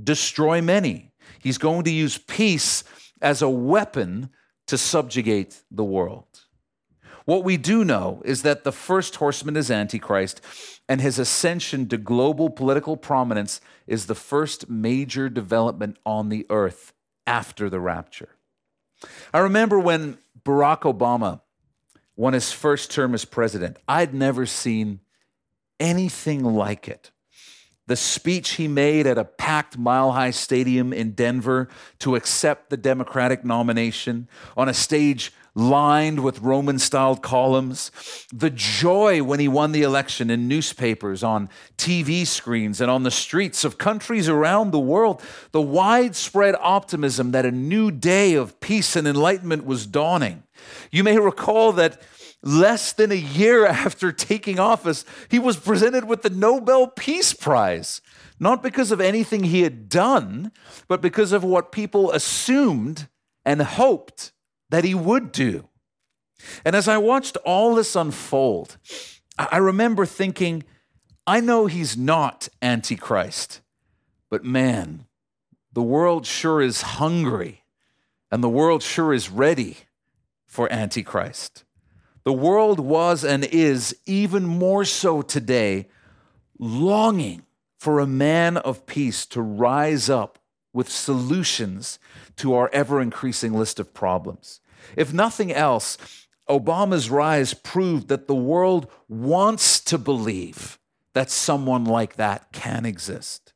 destroy 0.00 0.60
many. 0.60 1.12
He's 1.40 1.58
going 1.58 1.84
to 1.84 1.90
use 1.90 2.18
peace 2.18 2.84
as 3.22 3.40
a 3.40 3.48
weapon 3.48 4.28
to 4.66 4.76
subjugate 4.76 5.62
the 5.70 5.84
world. 5.84 6.26
What 7.24 7.44
we 7.44 7.56
do 7.56 7.84
know 7.84 8.20
is 8.24 8.42
that 8.42 8.64
the 8.64 8.72
first 8.72 9.16
horseman 9.16 9.56
is 9.56 9.70
Antichrist, 9.70 10.40
and 10.88 11.00
his 11.00 11.18
ascension 11.18 11.88
to 11.88 11.96
global 11.96 12.50
political 12.50 12.96
prominence 12.96 13.60
is 13.86 14.06
the 14.06 14.16
first 14.16 14.68
major 14.68 15.28
development 15.28 15.98
on 16.04 16.28
the 16.28 16.46
earth 16.50 16.92
after 17.26 17.70
the 17.70 17.80
rapture. 17.80 18.30
I 19.32 19.38
remember 19.38 19.78
when 19.78 20.18
Barack 20.44 20.80
Obama 20.80 21.42
won 22.16 22.32
his 22.32 22.52
first 22.52 22.90
term 22.90 23.14
as 23.14 23.24
president, 23.24 23.76
I'd 23.86 24.12
never 24.12 24.44
seen 24.44 25.00
anything 25.78 26.42
like 26.44 26.88
it 26.88 27.12
the 27.86 27.96
speech 27.96 28.52
he 28.52 28.68
made 28.68 29.06
at 29.06 29.18
a 29.18 29.24
packed 29.24 29.76
Mile 29.76 30.12
High 30.12 30.30
Stadium 30.30 30.92
in 30.92 31.12
Denver 31.12 31.68
to 31.98 32.14
accept 32.14 32.70
the 32.70 32.76
Democratic 32.76 33.44
nomination 33.44 34.28
on 34.56 34.68
a 34.68 34.74
stage 34.74 35.32
lined 35.54 36.20
with 36.20 36.40
Roman 36.40 36.78
styled 36.78 37.22
columns, 37.22 37.90
the 38.32 38.50
joy 38.50 39.22
when 39.22 39.38
he 39.38 39.48
won 39.48 39.72
the 39.72 39.82
election 39.82 40.30
in 40.30 40.48
newspapers, 40.48 41.22
on 41.22 41.50
TV 41.76 42.26
screens, 42.26 42.80
and 42.80 42.90
on 42.90 43.02
the 43.02 43.10
streets 43.10 43.64
of 43.64 43.78
countries 43.78 44.28
around 44.28 44.70
the 44.70 44.80
world, 44.80 45.22
the 45.50 45.60
widespread 45.60 46.54
optimism 46.60 47.32
that 47.32 47.44
a 47.44 47.50
new 47.50 47.90
day 47.90 48.34
of 48.34 48.60
peace 48.60 48.96
and 48.96 49.06
enlightenment 49.06 49.66
was 49.66 49.86
dawning. 49.86 50.42
You 50.90 51.04
may 51.04 51.18
recall 51.18 51.72
that 51.72 52.00
less 52.42 52.92
than 52.92 53.12
a 53.12 53.16
year 53.16 53.66
after 53.84 54.12
taking 54.12 54.58
office, 54.58 55.04
he 55.28 55.38
was 55.38 55.56
presented 55.56 56.04
with 56.04 56.22
the 56.22 56.30
Nobel 56.30 56.86
Peace 56.88 57.32
Prize. 57.32 58.00
Not 58.38 58.62
because 58.62 58.90
of 58.90 59.00
anything 59.00 59.44
he 59.44 59.62
had 59.62 59.88
done, 59.88 60.50
but 60.88 61.00
because 61.00 61.32
of 61.32 61.44
what 61.44 61.70
people 61.70 62.10
assumed 62.10 63.08
and 63.44 63.62
hoped 63.62 64.32
that 64.70 64.84
he 64.84 64.94
would 64.94 65.30
do. 65.30 65.68
And 66.64 66.74
as 66.74 66.88
I 66.88 66.98
watched 66.98 67.36
all 67.44 67.74
this 67.74 67.94
unfold, 67.94 68.78
I 69.38 69.58
remember 69.58 70.06
thinking, 70.06 70.64
I 71.26 71.40
know 71.40 71.66
he's 71.66 71.96
not 71.96 72.48
Antichrist, 72.60 73.60
but 74.28 74.44
man, 74.44 75.06
the 75.72 75.82
world 75.82 76.26
sure 76.26 76.60
is 76.60 76.82
hungry 76.82 77.62
and 78.30 78.42
the 78.42 78.48
world 78.48 78.82
sure 78.82 79.12
is 79.12 79.30
ready 79.30 79.76
for 80.46 80.70
Antichrist. 80.72 81.64
The 82.24 82.32
world 82.32 82.78
was 82.78 83.24
and 83.24 83.44
is 83.44 83.96
even 84.06 84.44
more 84.44 84.84
so 84.84 85.22
today, 85.22 85.88
longing 86.58 87.42
for 87.78 87.98
a 87.98 88.06
man 88.06 88.56
of 88.58 88.86
peace 88.86 89.26
to 89.26 89.42
rise 89.42 90.08
up 90.08 90.38
with 90.72 90.88
solutions 90.88 91.98
to 92.36 92.54
our 92.54 92.70
ever 92.72 93.00
increasing 93.00 93.52
list 93.52 93.80
of 93.80 93.92
problems. 93.92 94.60
If 94.96 95.12
nothing 95.12 95.52
else, 95.52 95.98
Obama's 96.48 97.10
rise 97.10 97.54
proved 97.54 98.08
that 98.08 98.28
the 98.28 98.34
world 98.34 98.90
wants 99.08 99.80
to 99.80 99.98
believe 99.98 100.78
that 101.14 101.30
someone 101.30 101.84
like 101.84 102.16
that 102.16 102.52
can 102.52 102.86
exist. 102.86 103.52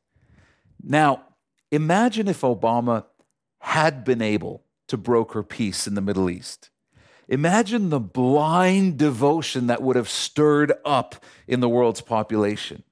Now, 0.83 1.23
imagine 1.71 2.27
if 2.27 2.41
Obama 2.41 3.05
had 3.59 4.03
been 4.03 4.21
able 4.21 4.63
to 4.87 4.97
broker 4.97 5.43
peace 5.43 5.87
in 5.87 5.95
the 5.95 6.01
Middle 6.01 6.29
East. 6.29 6.69
Imagine 7.29 7.89
the 7.89 7.99
blind 7.99 8.97
devotion 8.97 9.67
that 9.67 9.81
would 9.81 9.95
have 9.95 10.09
stirred 10.09 10.73
up 10.85 11.15
in 11.47 11.59
the 11.59 11.69
world's 11.69 12.01
population. 12.01 12.83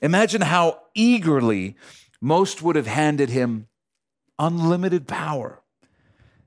Imagine 0.00 0.42
how 0.42 0.80
eagerly 0.94 1.76
most 2.20 2.62
would 2.62 2.76
have 2.76 2.86
handed 2.86 3.30
him 3.30 3.66
unlimited 4.38 5.06
power. 5.08 5.62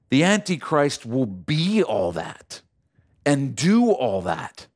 The 0.09 0.23
Antichrist 0.23 1.05
will 1.05 1.25
be 1.25 1.83
all 1.83 2.11
that 2.11 2.61
and 3.25 3.55
do 3.55 3.91
all 3.91 4.21
that 4.21 4.67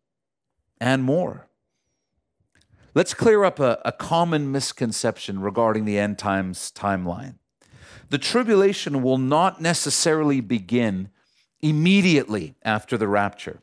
and 0.79 1.03
more. 1.03 1.47
Let's 2.93 3.13
clear 3.13 3.43
up 3.43 3.59
a, 3.59 3.79
a 3.85 3.91
common 3.91 4.51
misconception 4.51 5.39
regarding 5.39 5.85
the 5.85 5.99
end 5.99 6.17
times 6.17 6.71
timeline. 6.71 7.35
The 8.09 8.17
tribulation 8.17 9.03
will 9.03 9.17
not 9.17 9.61
necessarily 9.61 10.41
begin 10.41 11.09
immediately 11.61 12.55
after 12.63 12.97
the 12.97 13.07
rapture. 13.07 13.61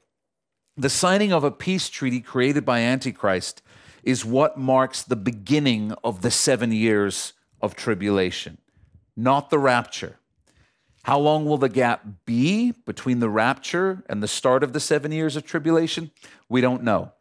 The 0.76 0.90
signing 0.90 1.32
of 1.32 1.44
a 1.44 1.50
peace 1.50 1.88
treaty 1.88 2.20
created 2.20 2.64
by 2.64 2.80
Antichrist 2.80 3.62
is 4.02 4.24
what 4.24 4.58
marks 4.58 5.02
the 5.02 5.16
beginning 5.16 5.92
of 6.02 6.22
the 6.22 6.30
seven 6.30 6.72
years 6.72 7.32
of 7.60 7.74
tribulation, 7.74 8.58
not 9.16 9.50
the 9.50 9.58
rapture. 9.58 10.18
How 11.04 11.18
long 11.18 11.44
will 11.44 11.58
the 11.58 11.68
gap 11.68 12.04
be 12.24 12.72
between 12.72 13.20
the 13.20 13.28
rapture 13.28 14.02
and 14.08 14.22
the 14.22 14.28
start 14.28 14.62
of 14.62 14.72
the 14.72 14.80
seven 14.80 15.12
years 15.12 15.36
of 15.36 15.44
tribulation? 15.44 16.10
We 16.48 16.60
don't 16.60 16.82
know. 16.82 17.12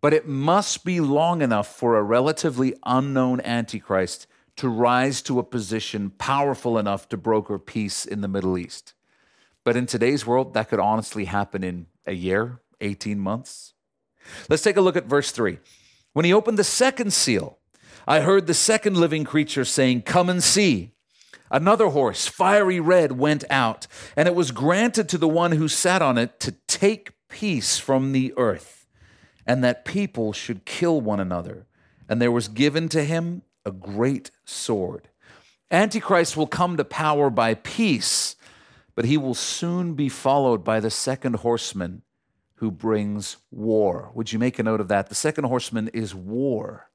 But 0.00 0.14
it 0.14 0.28
must 0.28 0.84
be 0.84 1.00
long 1.00 1.42
enough 1.42 1.66
for 1.66 1.96
a 1.96 2.02
relatively 2.02 2.74
unknown 2.84 3.40
Antichrist 3.40 4.26
to 4.56 4.68
rise 4.68 5.20
to 5.22 5.38
a 5.38 5.44
position 5.44 6.10
powerful 6.10 6.78
enough 6.78 7.08
to 7.10 7.16
broker 7.16 7.58
peace 7.58 8.06
in 8.06 8.20
the 8.20 8.28
Middle 8.28 8.56
East. 8.56 8.94
But 9.66 9.76
in 9.76 9.86
today's 9.86 10.24
world, 10.24 10.54
that 10.54 10.68
could 10.68 10.78
honestly 10.78 11.24
happen 11.24 11.64
in 11.64 11.86
a 12.06 12.12
year, 12.12 12.60
18 12.80 13.18
months. 13.18 13.72
Let's 14.48 14.62
take 14.62 14.76
a 14.76 14.80
look 14.80 14.94
at 14.94 15.06
verse 15.06 15.32
3. 15.32 15.58
When 16.12 16.24
he 16.24 16.32
opened 16.32 16.56
the 16.56 16.62
second 16.62 17.12
seal, 17.12 17.58
I 18.06 18.20
heard 18.20 18.46
the 18.46 18.54
second 18.54 18.96
living 18.96 19.24
creature 19.24 19.64
saying, 19.64 20.02
Come 20.02 20.28
and 20.28 20.40
see. 20.40 20.92
Another 21.50 21.88
horse, 21.88 22.28
fiery 22.28 22.78
red, 22.78 23.18
went 23.18 23.42
out, 23.50 23.88
and 24.16 24.28
it 24.28 24.36
was 24.36 24.52
granted 24.52 25.08
to 25.08 25.18
the 25.18 25.26
one 25.26 25.50
who 25.50 25.66
sat 25.66 26.00
on 26.00 26.16
it 26.16 26.38
to 26.40 26.52
take 26.68 27.14
peace 27.28 27.76
from 27.76 28.12
the 28.12 28.32
earth, 28.36 28.86
and 29.48 29.64
that 29.64 29.84
people 29.84 30.32
should 30.32 30.64
kill 30.64 31.00
one 31.00 31.18
another. 31.18 31.66
And 32.08 32.22
there 32.22 32.30
was 32.30 32.46
given 32.46 32.88
to 32.90 33.02
him 33.02 33.42
a 33.64 33.72
great 33.72 34.30
sword. 34.44 35.08
Antichrist 35.72 36.36
will 36.36 36.46
come 36.46 36.76
to 36.76 36.84
power 36.84 37.30
by 37.30 37.54
peace 37.54 38.36
but 38.96 39.04
he 39.04 39.16
will 39.16 39.34
soon 39.34 39.94
be 39.94 40.08
followed 40.08 40.64
by 40.64 40.80
the 40.80 40.90
second 40.90 41.36
horseman 41.36 42.02
who 42.56 42.70
brings 42.70 43.36
war. 43.52 44.10
Would 44.14 44.32
you 44.32 44.38
make 44.38 44.58
a 44.58 44.62
note 44.62 44.80
of 44.80 44.88
that? 44.88 45.08
The 45.08 45.14
second 45.14 45.44
horseman 45.44 45.88
is 45.88 46.14
war. 46.14 46.90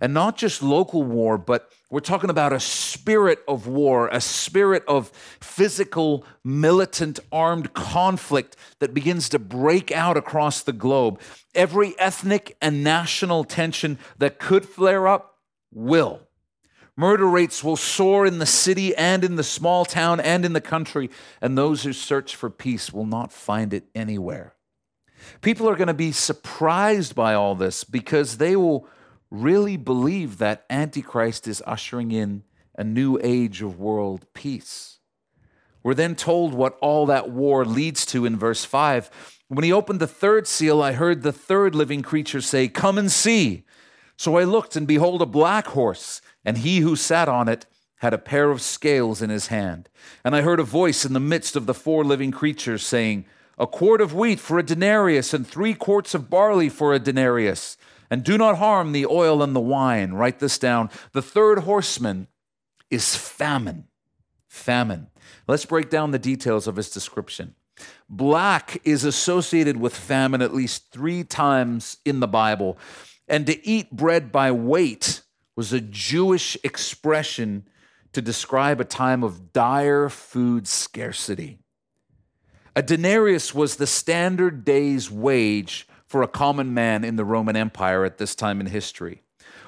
And 0.00 0.14
not 0.14 0.36
just 0.36 0.62
local 0.62 1.02
war, 1.02 1.38
but 1.38 1.72
we're 1.90 2.00
talking 2.00 2.30
about 2.30 2.52
a 2.52 2.60
spirit 2.60 3.40
of 3.48 3.66
war, 3.66 4.08
a 4.08 4.20
spirit 4.20 4.84
of 4.86 5.08
physical, 5.40 6.24
militant, 6.44 7.18
armed 7.32 7.72
conflict 7.72 8.54
that 8.78 8.94
begins 8.94 9.28
to 9.30 9.40
break 9.40 9.90
out 9.90 10.16
across 10.16 10.62
the 10.62 10.72
globe. 10.72 11.20
Every 11.54 11.98
ethnic 11.98 12.56
and 12.62 12.84
national 12.84 13.42
tension 13.42 13.98
that 14.18 14.38
could 14.38 14.66
flare 14.66 15.08
up 15.08 15.38
will. 15.72 16.27
Murder 16.98 17.28
rates 17.28 17.62
will 17.62 17.76
soar 17.76 18.26
in 18.26 18.40
the 18.40 18.44
city 18.44 18.92
and 18.96 19.22
in 19.22 19.36
the 19.36 19.44
small 19.44 19.84
town 19.84 20.18
and 20.18 20.44
in 20.44 20.52
the 20.52 20.60
country, 20.60 21.08
and 21.40 21.56
those 21.56 21.84
who 21.84 21.92
search 21.92 22.34
for 22.34 22.50
peace 22.50 22.92
will 22.92 23.06
not 23.06 23.32
find 23.32 23.72
it 23.72 23.84
anywhere. 23.94 24.56
People 25.40 25.68
are 25.68 25.76
going 25.76 25.86
to 25.86 25.94
be 25.94 26.10
surprised 26.10 27.14
by 27.14 27.34
all 27.34 27.54
this 27.54 27.84
because 27.84 28.38
they 28.38 28.56
will 28.56 28.88
really 29.30 29.76
believe 29.76 30.38
that 30.38 30.64
Antichrist 30.68 31.46
is 31.46 31.62
ushering 31.68 32.10
in 32.10 32.42
a 32.74 32.82
new 32.82 33.16
age 33.22 33.62
of 33.62 33.78
world 33.78 34.26
peace. 34.34 34.98
We're 35.84 35.94
then 35.94 36.16
told 36.16 36.52
what 36.52 36.76
all 36.80 37.06
that 37.06 37.30
war 37.30 37.64
leads 37.64 38.04
to 38.06 38.26
in 38.26 38.36
verse 38.36 38.64
5. 38.64 39.38
When 39.46 39.62
he 39.62 39.72
opened 39.72 40.00
the 40.00 40.08
third 40.08 40.48
seal, 40.48 40.82
I 40.82 40.94
heard 40.94 41.22
the 41.22 41.32
third 41.32 41.76
living 41.76 42.02
creature 42.02 42.40
say, 42.40 42.66
Come 42.66 42.98
and 42.98 43.12
see. 43.12 43.62
So 44.18 44.36
I 44.36 44.44
looked, 44.44 44.76
and 44.76 44.86
behold, 44.86 45.22
a 45.22 45.26
black 45.26 45.68
horse, 45.68 46.20
and 46.44 46.58
he 46.58 46.80
who 46.80 46.96
sat 46.96 47.28
on 47.28 47.48
it 47.48 47.64
had 47.96 48.12
a 48.12 48.18
pair 48.18 48.50
of 48.50 48.60
scales 48.60 49.22
in 49.22 49.30
his 49.30 49.46
hand. 49.46 49.88
And 50.22 50.36
I 50.36 50.42
heard 50.42 50.60
a 50.60 50.64
voice 50.64 51.06
in 51.06 51.14
the 51.14 51.20
midst 51.20 51.56
of 51.56 51.64
the 51.64 51.74
four 51.74 52.04
living 52.04 52.32
creatures 52.32 52.82
saying, 52.82 53.24
A 53.58 53.66
quart 53.66 54.02
of 54.02 54.14
wheat 54.14 54.38
for 54.38 54.58
a 54.58 54.62
denarius, 54.62 55.32
and 55.32 55.46
three 55.46 55.72
quarts 55.72 56.14
of 56.14 56.28
barley 56.28 56.68
for 56.68 56.92
a 56.92 56.98
denarius 56.98 57.78
and 58.10 58.24
do 58.24 58.38
not 58.38 58.58
harm 58.58 58.92
the 58.92 59.06
oil 59.06 59.42
and 59.42 59.54
the 59.54 59.60
wine. 59.60 60.12
Write 60.12 60.38
this 60.38 60.58
down. 60.58 60.90
The 61.12 61.22
third 61.22 61.60
horseman 61.60 62.28
is 62.90 63.16
famine. 63.16 63.84
Famine. 64.48 65.08
Let's 65.46 65.66
break 65.66 65.90
down 65.90 66.10
the 66.10 66.18
details 66.18 66.66
of 66.66 66.76
his 66.76 66.90
description. 66.90 67.54
Black 68.08 68.80
is 68.84 69.04
associated 69.04 69.76
with 69.76 69.94
famine 69.94 70.42
at 70.42 70.54
least 70.54 70.90
three 70.90 71.22
times 71.22 71.98
in 72.04 72.20
the 72.20 72.26
Bible. 72.26 72.78
And 73.28 73.46
to 73.46 73.66
eat 73.66 73.90
bread 73.90 74.32
by 74.32 74.50
weight 74.50 75.22
was 75.54 75.72
a 75.72 75.80
Jewish 75.80 76.56
expression 76.64 77.68
to 78.12 78.22
describe 78.22 78.80
a 78.80 78.84
time 78.84 79.22
of 79.22 79.52
dire 79.52 80.08
food 80.08 80.66
scarcity. 80.66 81.58
A 82.74 82.82
denarius 82.82 83.54
was 83.54 83.76
the 83.76 83.86
standard 83.86 84.64
day's 84.64 85.10
wage 85.10 85.86
for 86.06 86.22
a 86.22 86.28
common 86.28 86.72
man 86.72 87.04
in 87.04 87.16
the 87.16 87.24
Roman 87.24 87.56
Empire 87.56 88.04
at 88.04 88.18
this 88.18 88.34
time 88.34 88.60
in 88.60 88.66
history. 88.66 89.22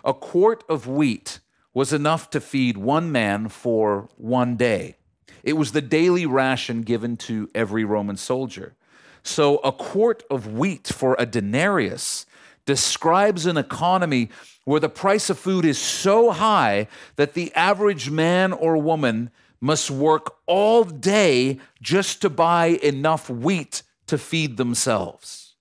A 0.04 0.14
quart 0.14 0.64
of 0.68 0.86
wheat 0.86 1.40
was 1.74 1.92
enough 1.92 2.30
to 2.30 2.40
feed 2.40 2.78
one 2.78 3.12
man 3.12 3.48
for 3.48 4.08
one 4.16 4.56
day. 4.56 4.96
It 5.42 5.54
was 5.54 5.72
the 5.72 5.82
daily 5.82 6.24
ration 6.26 6.82
given 6.82 7.16
to 7.18 7.50
every 7.54 7.84
Roman 7.84 8.16
soldier. 8.16 8.74
So, 9.22 9.58
a 9.58 9.72
quart 9.72 10.22
of 10.30 10.54
wheat 10.54 10.88
for 10.88 11.14
a 11.18 11.26
denarius 11.26 12.24
describes 12.66 13.46
an 13.46 13.56
economy 13.56 14.30
where 14.64 14.80
the 14.80 14.88
price 14.88 15.30
of 15.30 15.38
food 15.38 15.64
is 15.64 15.78
so 15.78 16.30
high 16.30 16.86
that 17.16 17.34
the 17.34 17.52
average 17.54 18.10
man 18.10 18.52
or 18.52 18.76
woman 18.76 19.30
must 19.60 19.90
work 19.90 20.36
all 20.46 20.84
day 20.84 21.58
just 21.82 22.22
to 22.22 22.30
buy 22.30 22.78
enough 22.82 23.28
wheat 23.28 23.82
to 24.06 24.16
feed 24.16 24.56
themselves. 24.56 25.54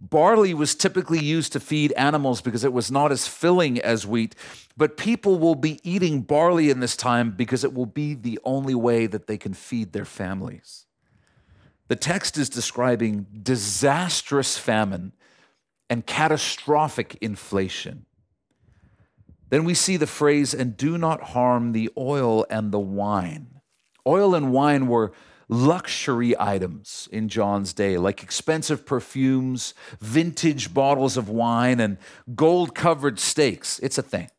Barley 0.00 0.52
was 0.52 0.74
typically 0.74 1.18
used 1.18 1.52
to 1.52 1.60
feed 1.60 1.92
animals 1.92 2.42
because 2.42 2.62
it 2.62 2.72
was 2.72 2.90
not 2.90 3.10
as 3.10 3.26
filling 3.26 3.80
as 3.80 4.06
wheat, 4.06 4.34
but 4.76 4.98
people 4.98 5.38
will 5.38 5.54
be 5.54 5.80
eating 5.82 6.20
barley 6.20 6.68
in 6.68 6.80
this 6.80 6.96
time 6.96 7.30
because 7.30 7.64
it 7.64 7.72
will 7.72 7.86
be 7.86 8.14
the 8.14 8.38
only 8.44 8.74
way 8.74 9.06
that 9.06 9.26
they 9.26 9.38
can 9.38 9.54
feed 9.54 9.92
their 9.92 10.04
families. 10.04 10.84
The 11.88 11.96
text 11.96 12.36
is 12.36 12.48
describing 12.48 13.26
disastrous 13.42 14.58
famine 14.58 15.12
and 15.94 16.04
catastrophic 16.04 17.16
inflation. 17.20 18.04
Then 19.50 19.64
we 19.64 19.74
see 19.74 19.96
the 19.96 20.08
phrase, 20.08 20.52
and 20.52 20.76
do 20.76 20.98
not 20.98 21.22
harm 21.22 21.70
the 21.70 21.88
oil 21.96 22.44
and 22.50 22.72
the 22.72 22.80
wine. 22.80 23.60
Oil 24.04 24.34
and 24.34 24.50
wine 24.50 24.88
were 24.88 25.12
luxury 25.48 26.34
items 26.36 27.08
in 27.12 27.28
John's 27.28 27.72
day, 27.72 27.96
like 27.96 28.24
expensive 28.24 28.84
perfumes, 28.84 29.72
vintage 30.00 30.74
bottles 30.74 31.16
of 31.16 31.28
wine, 31.28 31.78
and 31.78 31.98
gold 32.34 32.74
covered 32.74 33.20
steaks. 33.20 33.78
It's 33.78 33.96
a 33.96 34.02
thing. 34.02 34.30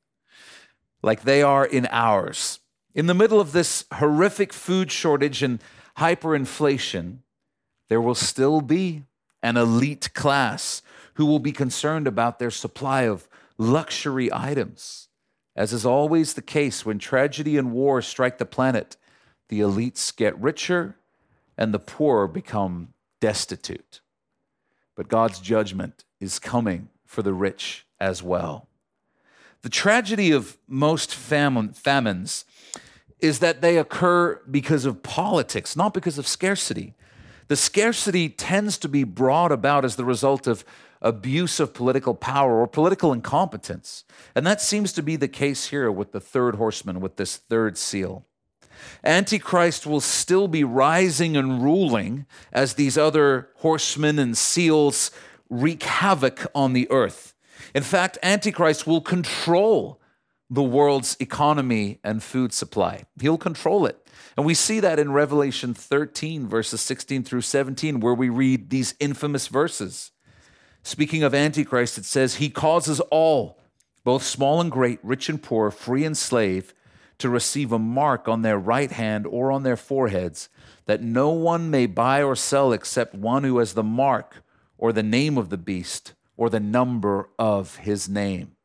Like 1.01 1.21
they 1.21 1.41
are 1.41 1.65
in 1.65 1.87
ours. 1.89 2.59
In 2.93 3.05
the 3.05 3.13
middle 3.13 3.39
of 3.39 3.53
this 3.53 3.85
horrific 3.93 4.51
food 4.51 4.91
shortage 4.91 5.41
and 5.41 5.61
hyperinflation, 5.99 7.19
there 7.87 8.01
will 8.01 8.13
still 8.13 8.59
be 8.59 9.03
an 9.41 9.55
elite 9.55 10.13
class 10.13 10.81
who 11.15 11.25
will 11.25 11.39
be 11.39 11.51
concerned 11.51 12.07
about 12.07 12.39
their 12.39 12.51
supply 12.51 13.03
of 13.03 13.27
luxury 13.57 14.31
items. 14.31 15.07
As 15.55 15.71
is 15.71 15.85
always 15.85 16.33
the 16.33 16.41
case 16.41 16.85
when 16.85 16.99
tragedy 16.99 17.57
and 17.57 17.71
war 17.71 18.01
strike 18.01 18.37
the 18.37 18.45
planet, 18.45 18.97
the 19.49 19.61
elites 19.61 20.15
get 20.15 20.39
richer 20.39 20.97
and 21.57 21.73
the 21.73 21.79
poor 21.79 22.27
become 22.27 22.93
destitute. 23.21 24.01
But 24.95 25.07
God's 25.07 25.39
judgment 25.39 26.03
is 26.19 26.39
coming 26.39 26.89
for 27.05 27.21
the 27.21 27.33
rich 27.33 27.85
as 27.99 28.21
well. 28.21 28.67
The 29.61 29.69
tragedy 29.69 30.31
of 30.31 30.57
most 30.67 31.15
famine, 31.15 31.73
famines 31.73 32.45
is 33.19 33.39
that 33.39 33.61
they 33.61 33.77
occur 33.77 34.41
because 34.49 34.85
of 34.85 35.01
politics, 35.01 35.75
not 35.75 35.93
because 35.93 36.17
of 36.17 36.27
scarcity. 36.27 36.93
The 37.47 37.55
scarcity 37.55 38.29
tends 38.29 38.77
to 38.79 38.89
be 38.89 39.03
brought 39.03 39.51
about 39.51 39.85
as 39.85 39.95
the 39.95 40.05
result 40.05 40.47
of 40.47 40.65
abuse 41.05 41.59
of 41.59 41.73
political 41.73 42.15
power 42.15 42.59
or 42.59 42.67
political 42.67 43.13
incompetence. 43.13 44.03
And 44.33 44.45
that 44.45 44.59
seems 44.59 44.91
to 44.93 45.03
be 45.03 45.15
the 45.15 45.27
case 45.27 45.67
here 45.67 45.91
with 45.91 46.11
the 46.11 46.19
third 46.19 46.55
horseman, 46.55 46.99
with 46.99 47.15
this 47.15 47.37
third 47.37 47.77
seal. 47.77 48.25
Antichrist 49.03 49.85
will 49.85 50.01
still 50.01 50.47
be 50.47 50.63
rising 50.63 51.37
and 51.37 51.63
ruling 51.63 52.25
as 52.51 52.73
these 52.73 52.97
other 52.97 53.49
horsemen 53.57 54.19
and 54.19 54.37
seals 54.37 55.11
wreak 55.49 55.83
havoc 55.83 56.47
on 56.55 56.73
the 56.73 56.89
earth. 56.91 57.33
In 57.73 57.83
fact, 57.83 58.17
Antichrist 58.23 58.87
will 58.87 59.01
control 59.01 60.01
the 60.49 60.63
world's 60.63 61.15
economy 61.19 61.99
and 62.03 62.21
food 62.21 62.53
supply. 62.53 63.03
He'll 63.19 63.37
control 63.37 63.85
it. 63.85 64.07
And 64.37 64.45
we 64.45 64.53
see 64.53 64.79
that 64.79 64.99
in 64.99 65.11
Revelation 65.11 65.73
13, 65.73 66.47
verses 66.47 66.81
16 66.81 67.23
through 67.23 67.41
17, 67.41 67.99
where 67.99 68.13
we 68.13 68.29
read 68.29 68.69
these 68.69 68.95
infamous 68.99 69.47
verses. 69.47 70.11
Speaking 70.85 71.23
of 71.23 71.33
Antichrist, 71.33 71.97
it 71.97 72.05
says, 72.05 72.35
He 72.35 72.47
causes 72.47 72.99
all, 73.09 73.57
both 74.03 74.21
small 74.21 74.61
and 74.61 74.71
great, 74.71 74.99
rich 75.01 75.29
and 75.29 75.41
poor, 75.41 75.71
free 75.71 76.05
and 76.05 76.15
slave, 76.15 76.75
to 77.17 77.27
receive 77.27 77.71
a 77.71 77.79
mark 77.79 78.27
on 78.27 78.43
their 78.43 78.59
right 78.59 78.91
hand 78.91 79.25
or 79.25 79.51
on 79.51 79.63
their 79.63 79.77
foreheads, 79.77 80.47
that 80.85 81.01
no 81.01 81.31
one 81.31 81.71
may 81.71 81.87
buy 81.87 82.21
or 82.21 82.35
sell 82.35 82.71
except 82.71 83.15
one 83.15 83.43
who 83.43 83.57
has 83.57 83.73
the 83.73 83.81
mark 83.81 84.43
or 84.77 84.93
the 84.93 85.01
name 85.01 85.39
of 85.39 85.49
the 85.49 85.57
beast 85.57 86.13
or 86.37 86.51
the 86.51 86.59
number 86.59 87.29
of 87.39 87.77
his 87.77 88.07
name. 88.07 88.55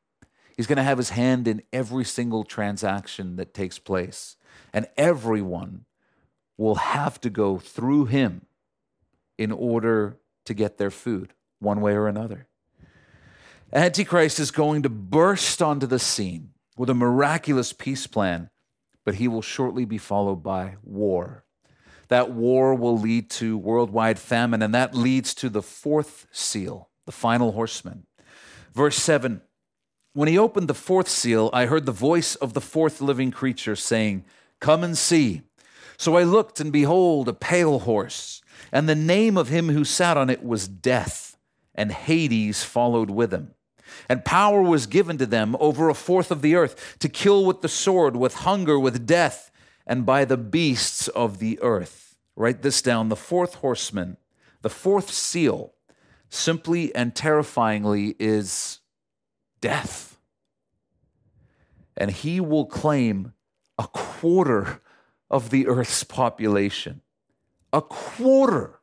He's 0.55 0.67
going 0.67 0.77
to 0.77 0.83
have 0.83 0.99
his 0.99 1.11
hand 1.11 1.49
in 1.49 1.63
every 1.73 2.05
single 2.05 2.45
transaction 2.45 3.37
that 3.37 3.55
takes 3.55 3.79
place, 3.79 4.37
and 4.75 4.87
everyone 4.99 5.87
will 6.59 6.75
have 6.75 7.19
to 7.23 7.31
go 7.31 7.57
through 7.57 8.05
him 8.05 8.43
in 9.39 9.51
order 9.51 10.19
to 10.45 10.53
get 10.53 10.77
their 10.77 10.91
food, 10.91 11.33
one 11.61 11.81
way 11.81 11.93
or 11.93 12.09
another. 12.09 12.49
Antichrist 13.73 14.41
is 14.41 14.51
going 14.51 14.83
to 14.83 14.89
burst 14.89 15.63
onto 15.63 15.87
the 15.87 15.99
scene 15.99 16.51
with 16.77 16.91
a 16.91 16.95
miraculous 16.95 17.73
peace 17.73 18.07
plan, 18.07 18.51
but 19.05 19.17
he 19.17 19.29
will 19.29 19.43
shortly 19.43 19.85
be 19.85 19.99
followed 19.99 20.43
by 20.43 20.77
war. 20.83 21.45
That 22.09 22.33
war 22.33 22.75
will 22.75 22.99
lead 22.99 23.31
to 23.31 23.57
worldwide 23.57 24.19
famine, 24.19 24.63
and 24.63 24.75
that 24.75 24.95
leads 24.97 25.33
to 25.35 25.49
the 25.49 25.63
fourth 25.63 26.27
seal, 26.33 26.91
the 27.07 27.13
final 27.13 27.53
horseman. 27.53 28.07
Verse 28.75 28.97
7 28.97 29.43
When 30.13 30.29
he 30.29 30.37
opened 30.37 30.67
the 30.67 30.75
fourth 30.75 31.09
seal, 31.09 31.51
I 31.53 31.67
heard 31.67 31.87
the 31.87 31.93
voice 31.93 32.35
of 32.35 32.53
the 32.53 32.61
fourth 32.61 33.01
living 33.01 33.31
creature 33.31 33.77
saying, 33.77 34.25
Come 34.59 34.83
and 34.83 34.99
see. 34.99 35.43
So 35.97 36.17
I 36.17 36.25
looked, 36.25 36.59
and 36.59 36.73
behold, 36.73 37.29
a 37.29 37.33
pale 37.33 37.81
horse, 37.81 38.43
and 38.73 38.89
the 38.89 38.95
name 38.95 39.37
of 39.37 39.49
him 39.49 39.69
who 39.69 39.85
sat 39.85 40.17
on 40.17 40.31
it 40.31 40.43
was 40.43 40.67
Death, 40.67 41.30
and 41.75 41.93
Hades 41.93 42.65
followed 42.65 43.11
with 43.11 43.33
him. 43.33 43.55
And 44.09 44.25
power 44.25 44.63
was 44.63 44.87
given 44.87 45.19
to 45.19 45.27
them 45.27 45.57
over 45.59 45.89
a 45.89 45.95
fourth 45.95 46.31
of 46.31 46.43
the 46.43 46.55
earth 46.55 46.97
to 47.01 47.09
kill 47.09 47.45
with 47.45 47.61
the 47.61 47.69
sword, 47.69 48.17
with 48.17 48.35
hunger, 48.35 48.79
with 48.79 49.07
death, 49.07 49.51
and 49.87 50.07
by 50.07 50.25
the 50.25 50.37
beasts 50.37 51.09
of 51.09 51.39
the 51.39 51.59
earth. 51.61 52.15
Write 52.37 52.63
this 52.63 52.83
down 52.83 53.09
the 53.09 53.17
fourth 53.17 53.57
horseman, 53.57 54.17
the 54.63 54.71
fourth 54.71 55.11
seal, 55.11 55.75
simply 56.29 56.95
and 56.95 57.15
terrifyingly 57.15 58.15
is 58.19 58.79
death. 59.61 60.07
and 61.97 62.11
he 62.11 62.41
will 62.41 62.65
claim 62.65 63.35
a 63.79 63.87
quarter 63.89 64.81
of 65.31 65.51
the 65.51 65.67
earth's 65.67 66.03
population. 66.05 67.03
A 67.73 67.83
quarter. 67.83 68.80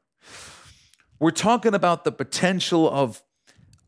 We're 1.19 1.31
talking 1.31 1.73
about 1.73 2.03
the 2.03 2.11
potential 2.11 2.87
of 2.87 3.23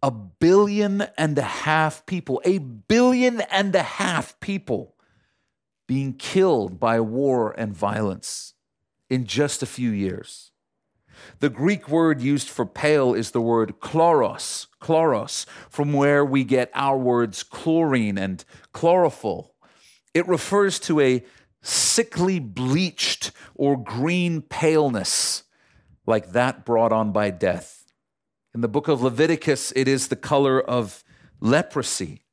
a 0.01 0.09
billion 0.09 1.03
and 1.15 1.37
a 1.37 1.43
half 1.43 2.03
people, 2.07 2.41
a 2.43 2.57
billion 2.57 3.41
and 3.41 3.75
a 3.75 3.83
half 3.83 4.39
people 4.39 4.95
being 5.87 6.13
killed 6.13 6.79
by 6.79 6.99
war 6.99 7.53
and 7.55 7.71
violence 7.71 8.55
in 9.11 9.25
just 9.25 9.61
a 9.61 9.67
few 9.67 9.91
years. 9.91 10.51
The 11.39 11.49
Greek 11.49 11.87
word 11.87 12.19
used 12.19 12.49
for 12.49 12.65
pale 12.65 13.13
is 13.13 13.29
the 13.29 13.41
word 13.41 13.79
chloros, 13.79 14.65
chloros, 14.81 15.45
from 15.69 15.93
where 15.93 16.25
we 16.25 16.43
get 16.43 16.71
our 16.73 16.97
words 16.97 17.43
chlorine 17.43 18.17
and 18.17 18.43
chlorophyll. 18.71 19.53
It 20.15 20.27
refers 20.27 20.79
to 20.79 20.99
a 20.99 21.23
sickly 21.61 22.39
bleached 22.39 23.31
or 23.53 23.77
green 23.77 24.41
paleness 24.41 25.43
like 26.09 26.31
that 26.31 26.65
brought 26.65 26.91
on 26.91 27.11
by 27.11 27.29
death. 27.29 27.85
In 28.53 28.61
the 28.61 28.67
book 28.67 28.87
of 28.87 29.01
Leviticus, 29.01 29.71
it 29.75 29.87
is 29.87 30.07
the 30.07 30.15
color 30.15 30.59
of 30.59 31.03
leprosy. 31.39 32.25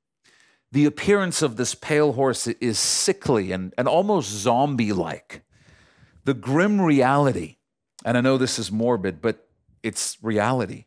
The 0.73 0.87
appearance 0.87 1.43
of 1.43 1.57
this 1.57 1.75
pale 1.75 2.15
horse 2.15 2.47
is 2.47 2.79
sickly 2.79 3.53
and, 3.53 3.75
and 3.79 3.87
almost 3.87 4.31
zombie 4.31 4.93
like. 4.93 5.43
The 6.25 6.35
grim 6.35 6.81
reality, 6.81 7.59
and 8.05 8.17
I 8.17 8.21
know 8.21 8.37
this 8.37 8.59
is 8.59 8.73
morbid, 8.73 9.21
but 9.21 9.47
it's 9.83 10.17
reality. 10.23 10.87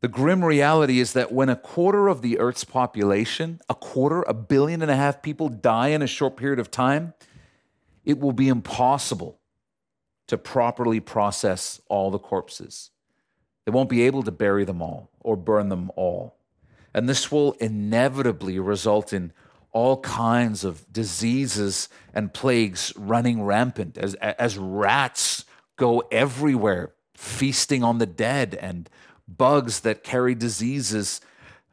The 0.00 0.08
grim 0.08 0.44
reality 0.44 1.00
is 1.00 1.12
that 1.14 1.32
when 1.32 1.48
a 1.48 1.56
quarter 1.56 2.06
of 2.06 2.22
the 2.22 2.38
Earth's 2.38 2.64
population, 2.64 3.60
a 3.68 3.74
quarter, 3.74 4.22
a 4.22 4.32
billion 4.32 4.80
and 4.80 4.90
a 4.90 4.96
half 4.96 5.20
people 5.20 5.48
die 5.48 5.88
in 5.88 6.00
a 6.00 6.06
short 6.06 6.36
period 6.36 6.60
of 6.60 6.70
time, 6.70 7.14
it 8.04 8.20
will 8.20 8.32
be 8.32 8.48
impossible 8.48 9.38
to 10.28 10.38
properly 10.38 11.00
process 11.00 11.80
all 11.88 12.10
the 12.10 12.18
corpses. 12.18 12.90
They 13.64 13.72
won't 13.72 13.90
be 13.90 14.02
able 14.02 14.22
to 14.22 14.30
bury 14.30 14.64
them 14.64 14.80
all 14.80 15.10
or 15.20 15.36
burn 15.36 15.68
them 15.68 15.90
all. 15.96 16.36
And 16.94 17.08
this 17.08 17.30
will 17.30 17.52
inevitably 17.54 18.58
result 18.58 19.12
in 19.12 19.32
all 19.72 20.00
kinds 20.00 20.64
of 20.64 20.90
diseases 20.92 21.88
and 22.14 22.32
plagues 22.32 22.92
running 22.96 23.42
rampant 23.42 23.98
as, 23.98 24.14
as 24.14 24.56
rats 24.56 25.44
go 25.76 26.02
everywhere, 26.10 26.92
feasting 27.14 27.84
on 27.84 27.98
the 27.98 28.06
dead, 28.06 28.54
and 28.54 28.88
bugs 29.26 29.80
that 29.80 30.02
carry 30.02 30.34
diseases 30.34 31.20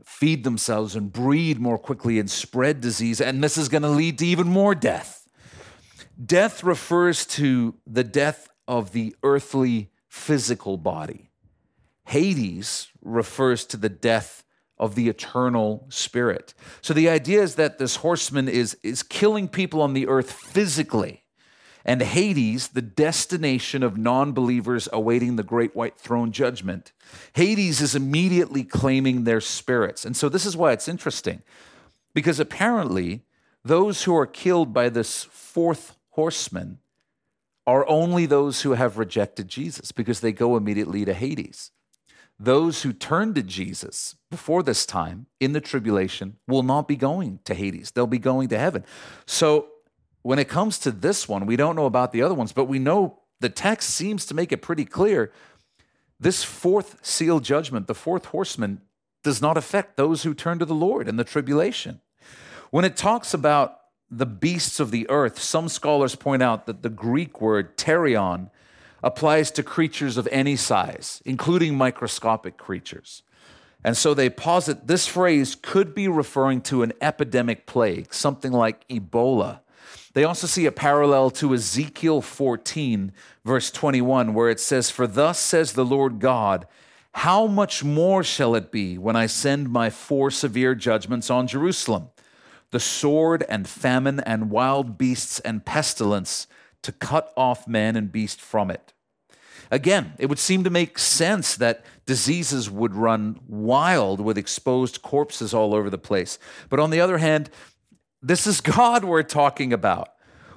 feed 0.03 0.43
themselves 0.43 0.95
and 0.95 1.11
breed 1.11 1.59
more 1.59 1.79
quickly 1.79 2.19
and 2.19 2.29
spread 2.29 2.79
disease. 2.79 3.19
And 3.19 3.43
this 3.43 3.57
is 3.57 3.69
going 3.69 3.81
to 3.83 3.89
lead 3.89 4.19
to 4.19 4.25
even 4.25 4.47
more 4.47 4.75
death. 4.75 5.24
Death 6.23 6.63
refers 6.63 7.25
to 7.25 7.75
the 7.85 8.03
death 8.03 8.49
of 8.67 8.91
the 8.91 9.15
earthly 9.23 9.89
physical 10.07 10.77
body. 10.77 11.29
Hades 12.05 12.87
refers 13.01 13.65
to 13.65 13.77
the 13.77 13.89
death 13.89 14.43
of 14.77 14.95
the 14.95 15.09
eternal 15.09 15.85
spirit. 15.89 16.53
So 16.81 16.93
the 16.93 17.09
idea 17.09 17.41
is 17.41 17.55
that 17.55 17.77
this 17.77 17.97
horseman 17.97 18.47
is, 18.47 18.77
is 18.83 19.03
killing 19.03 19.47
people 19.47 19.81
on 19.81 19.93
the 19.93 20.07
earth 20.07 20.31
physically, 20.31 21.23
and 21.87 22.01
Hades, 22.01 22.69
the 22.69 22.81
destination 22.81 23.83
of 23.83 23.97
non 23.97 24.33
believers 24.33 24.89
awaiting 24.91 25.35
the 25.35 25.43
great 25.43 25.75
white 25.75 25.97
throne 25.97 26.31
judgment, 26.31 26.91
Hades 27.33 27.79
is 27.79 27.95
immediately 27.95 28.63
claiming 28.63 29.23
their 29.23 29.39
spirits. 29.39 30.03
And 30.03 30.17
so 30.17 30.27
this 30.27 30.45
is 30.47 30.57
why 30.57 30.71
it's 30.71 30.87
interesting, 30.87 31.43
because 32.13 32.39
apparently 32.39 33.23
those 33.63 34.03
who 34.03 34.15
are 34.15 34.25
killed 34.25 34.73
by 34.73 34.89
this 34.89 35.25
fourth 35.25 35.95
horseman 36.15 36.79
are 37.65 37.87
only 37.87 38.25
those 38.25 38.61
who 38.61 38.73
have 38.73 38.97
rejected 38.97 39.47
Jesus, 39.47 39.91
because 39.91 40.19
they 40.19 40.31
go 40.31 40.57
immediately 40.57 41.05
to 41.05 41.13
Hades 41.13 41.71
those 42.39 42.81
who 42.81 42.91
turn 42.91 43.33
to 43.33 43.41
Jesus 43.41 44.15
before 44.29 44.61
this 44.61 44.85
time 44.85 45.27
in 45.39 45.53
the 45.53 45.61
tribulation 45.61 46.37
will 46.47 46.63
not 46.63 46.87
be 46.87 46.95
going 46.95 47.39
to 47.45 47.53
Hades. 47.53 47.91
They'll 47.91 48.07
be 48.07 48.19
going 48.19 48.49
to 48.49 48.59
heaven. 48.59 48.83
So 49.25 49.67
when 50.21 50.39
it 50.39 50.49
comes 50.49 50.77
to 50.79 50.91
this 50.91 51.29
one, 51.29 51.45
we 51.45 51.55
don't 51.55 51.75
know 51.75 51.85
about 51.85 52.11
the 52.11 52.21
other 52.21 52.35
ones, 52.35 52.51
but 52.51 52.65
we 52.65 52.79
know 52.79 53.19
the 53.39 53.49
text 53.49 53.91
seems 53.91 54.25
to 54.25 54.33
make 54.33 54.51
it 54.51 54.61
pretty 54.61 54.85
clear. 54.85 55.31
This 56.19 56.43
fourth 56.43 57.05
seal 57.05 57.39
judgment, 57.39 57.87
the 57.87 57.95
fourth 57.95 58.25
horseman, 58.25 58.81
does 59.23 59.41
not 59.41 59.57
affect 59.57 59.97
those 59.97 60.23
who 60.23 60.33
turn 60.33 60.59
to 60.59 60.65
the 60.65 60.75
Lord 60.75 61.07
in 61.07 61.15
the 61.15 61.23
tribulation. 61.23 62.01
When 62.69 62.85
it 62.85 62.97
talks 62.97 63.33
about 63.33 63.79
the 64.17 64.25
beasts 64.25 64.79
of 64.79 64.91
the 64.91 65.09
earth, 65.09 65.39
some 65.39 65.67
scholars 65.67 66.15
point 66.15 66.41
out 66.41 66.65
that 66.65 66.83
the 66.83 66.89
Greek 66.89 67.41
word 67.41 67.77
therion 67.77 68.49
applies 69.03 69.51
to 69.51 69.63
creatures 69.63 70.17
of 70.17 70.27
any 70.31 70.55
size, 70.55 71.21
including 71.25 71.75
microscopic 71.75 72.57
creatures. 72.57 73.23
And 73.83 73.95
so 73.95 74.13
they 74.13 74.29
posit 74.29 74.87
this 74.87 75.05
phrase 75.05 75.53
could 75.53 75.93
be 75.93 76.07
referring 76.07 76.61
to 76.61 76.81
an 76.81 76.93
epidemic 77.01 77.65
plague, 77.67 78.13
something 78.13 78.51
like 78.51 78.87
Ebola. 78.87 79.59
They 80.13 80.23
also 80.23 80.47
see 80.47 80.65
a 80.65 80.71
parallel 80.71 81.29
to 81.31 81.53
Ezekiel 81.53 82.21
14, 82.21 83.11
verse 83.43 83.69
21, 83.69 84.33
where 84.33 84.49
it 84.49 84.59
says, 84.59 84.89
For 84.89 85.05
thus 85.05 85.37
says 85.39 85.73
the 85.73 85.85
Lord 85.85 86.19
God, 86.19 86.65
how 87.11 87.47
much 87.47 87.83
more 87.83 88.23
shall 88.23 88.55
it 88.55 88.71
be 88.71 88.97
when 88.97 89.15
I 89.15 89.25
send 89.25 89.69
my 89.69 89.89
four 89.89 90.31
severe 90.31 90.73
judgments 90.73 91.29
on 91.29 91.47
Jerusalem? 91.47 92.09
The 92.75 92.81
sword 92.81 93.45
and 93.47 93.69
famine 93.69 94.19
and 94.19 94.51
wild 94.51 94.97
beasts 94.97 95.39
and 95.39 95.63
pestilence 95.63 96.45
to 96.81 96.91
cut 96.91 97.31
off 97.37 97.69
man 97.69 97.95
and 97.95 98.11
beast 98.11 98.41
from 98.41 98.69
it. 98.69 98.91
Again, 99.71 100.11
it 100.19 100.25
would 100.25 100.39
seem 100.39 100.65
to 100.65 100.69
make 100.69 100.99
sense 100.99 101.55
that 101.55 101.85
diseases 102.05 102.69
would 102.69 102.93
run 102.93 103.39
wild 103.47 104.19
with 104.19 104.37
exposed 104.37 105.01
corpses 105.01 105.53
all 105.53 105.73
over 105.73 105.89
the 105.89 105.97
place. 105.97 106.37
But 106.67 106.81
on 106.81 106.89
the 106.89 106.99
other 106.99 107.17
hand, 107.17 107.49
this 108.21 108.45
is 108.45 108.59
God 108.75 109.05
we're 109.05 109.23
talking 109.23 109.71
about. 109.71 110.09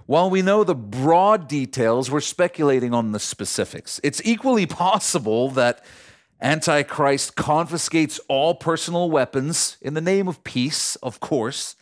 While 0.07 0.29
we 0.29 0.43
know 0.43 0.65
the 0.65 0.75
broad 0.75 1.47
details, 1.47 2.11
we're 2.11 2.19
speculating 2.19 2.93
on 2.93 3.13
the 3.13 3.21
specifics. 3.21 4.01
It's 4.03 4.21
equally 4.25 4.67
possible 4.67 5.51
that 5.51 5.85
Antichrist 6.41 7.37
confiscates 7.37 8.19
all 8.27 8.57
personal 8.57 9.09
weapons 9.09 9.77
in 9.81 9.95
the 9.95 10.01
name 10.01 10.27
of 10.27 10.43
peace, 10.43 10.97
of 10.97 11.21
course, 11.21 11.77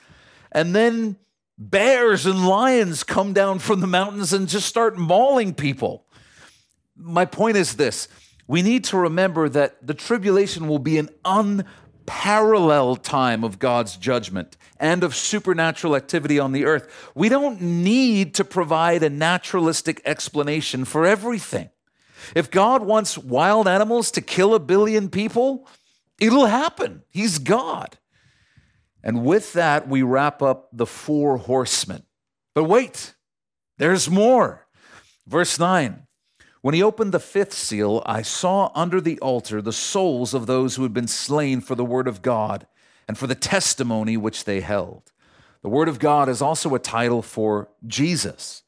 and 0.57 0.75
then 0.75 1.17
bears 1.59 2.27
and 2.27 2.49
lions 2.49 3.05
come 3.05 3.33
down 3.33 3.59
from 3.61 3.81
the 3.81 3.87
mountains 3.87 4.33
and 4.33 4.49
just 4.49 4.67
start 4.67 4.97
mauling 4.99 5.55
people 5.55 6.07
my 6.97 7.25
point 7.25 7.57
is 7.57 7.77
this 7.77 8.09
we 8.47 8.63
need 8.63 8.85
to 8.85 8.97
remember 8.97 9.49
that 9.49 9.85
the 9.87 9.95
tribulation 9.95 10.69
will 10.69 10.79
be 10.79 10.99
an 10.99 11.11
unparalleled 11.25 13.03
time 13.03 13.43
of 13.43 13.59
God's 13.59 13.97
judgment 13.97 14.57
and 14.79 15.03
of 15.03 15.15
supernatural 15.15 15.97
activity 15.97 16.39
on 16.39 16.53
the 16.53 16.65
earth. 16.65 17.11
We 17.15 17.29
don't 17.29 17.61
need 17.61 18.35
to 18.35 18.45
provide 18.45 19.03
a 19.03 19.11
naturalistic 19.11 20.01
explanation 20.05 20.85
for 20.85 21.05
everything. 21.05 21.71
If 22.35 22.51
God 22.51 22.83
wants 22.83 23.19
wild 23.19 23.67
animals 23.67 24.11
to 24.13 24.21
kill 24.21 24.55
a 24.55 24.61
billion 24.61 25.09
people, 25.11 25.69
it'll 26.21 26.47
happen. 26.47 27.03
He's 27.11 27.39
God. 27.39 27.99
And 29.07 29.25
with 29.25 29.53
that, 29.53 29.89
we 29.89 30.03
wrap 30.03 30.43
up 30.43 30.69
the 30.73 30.85
four 30.85 31.37
horsemen. 31.37 32.03
But 32.57 32.65
wait, 32.65 33.15
there's 33.79 34.11
more. 34.11 34.67
Verse 35.29 35.59
9 35.59 36.03
when 36.61 36.75
he 36.75 36.83
opened 36.83 37.13
the 37.13 37.21
fifth 37.21 37.53
seal, 37.53 38.03
I 38.05 38.23
saw 38.23 38.73
under 38.75 39.01
the 39.01 39.21
altar 39.21 39.63
the 39.63 39.73
souls 39.73 40.35
of 40.35 40.47
those 40.47 40.75
who 40.75 40.83
had 40.83 40.93
been 40.93 41.07
slain 41.07 41.61
for 41.61 41.77
the 41.77 41.85
word 41.85 42.09
of 42.09 42.23
God 42.23 42.67
and 43.07 43.17
for 43.17 43.29
the 43.29 43.37
testimony 43.37 44.17
which 44.17 44.43
they 44.43 44.61
held. 44.61 45.13
The 45.63 45.69
word 45.69 45.89
of 45.89 46.01
God 46.01 46.29
is 46.29 46.43
also 46.43 46.75
a 46.75 46.81
title 46.81 47.23
for 47.23 47.69
Jesus. 47.87 48.65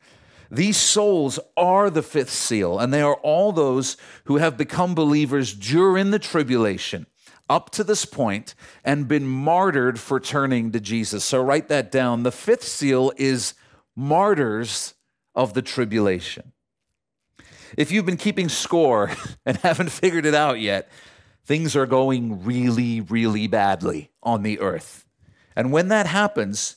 These 0.48 0.76
souls 0.76 1.40
are 1.56 1.90
the 1.90 2.04
fifth 2.04 2.30
seal, 2.30 2.78
and 2.78 2.94
they 2.94 3.02
are 3.02 3.16
all 3.16 3.50
those 3.50 3.96
who 4.26 4.36
have 4.36 4.56
become 4.56 4.94
believers 4.94 5.52
during 5.52 6.12
the 6.12 6.20
tribulation 6.20 7.06
up 7.48 7.70
to 7.70 7.84
this 7.84 8.04
point 8.04 8.54
and 8.84 9.08
been 9.08 9.26
martyred 9.26 9.98
for 9.98 10.20
turning 10.20 10.72
to 10.72 10.80
Jesus. 10.80 11.24
So 11.24 11.42
write 11.42 11.68
that 11.68 11.90
down. 11.90 12.22
The 12.22 12.32
fifth 12.32 12.64
seal 12.64 13.12
is 13.16 13.54
martyrs 13.96 14.94
of 15.34 15.54
the 15.54 15.62
tribulation. 15.62 16.52
If 17.76 17.92
you've 17.92 18.06
been 18.06 18.16
keeping 18.16 18.48
score 18.48 19.10
and 19.46 19.56
haven't 19.58 19.90
figured 19.90 20.26
it 20.26 20.34
out 20.34 20.60
yet, 20.60 20.90
things 21.44 21.76
are 21.76 21.86
going 21.86 22.44
really, 22.44 23.00
really 23.00 23.46
badly 23.46 24.10
on 24.22 24.42
the 24.42 24.60
earth. 24.60 25.06
And 25.56 25.72
when 25.72 25.88
that 25.88 26.06
happens, 26.06 26.76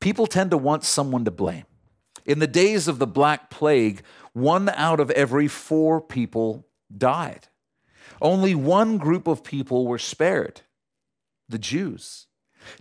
people 0.00 0.26
tend 0.26 0.50
to 0.50 0.58
want 0.58 0.84
someone 0.84 1.24
to 1.24 1.30
blame. 1.30 1.64
In 2.26 2.40
the 2.40 2.46
days 2.46 2.88
of 2.88 2.98
the 2.98 3.06
Black 3.06 3.48
Plague, 3.48 4.02
one 4.32 4.68
out 4.68 5.00
of 5.00 5.10
every 5.12 5.48
four 5.48 6.00
people 6.00 6.66
died. 6.96 7.47
Only 8.20 8.54
one 8.54 8.98
group 8.98 9.26
of 9.26 9.44
people 9.44 9.86
were 9.86 9.98
spared 9.98 10.62
the 11.48 11.58
Jews. 11.58 12.26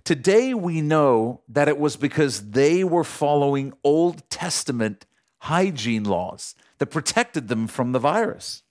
Today 0.03 0.53
we 0.53 0.81
know 0.81 1.41
that 1.47 1.69
it 1.69 1.77
was 1.77 1.95
because 1.95 2.51
they 2.51 2.83
were 2.83 3.03
following 3.03 3.73
Old 3.83 4.29
Testament 4.29 5.05
hygiene 5.39 6.03
laws 6.03 6.55
that 6.79 6.87
protected 6.87 7.47
them 7.47 7.67
from 7.67 7.91
the 7.91 7.99
virus. 7.99 8.63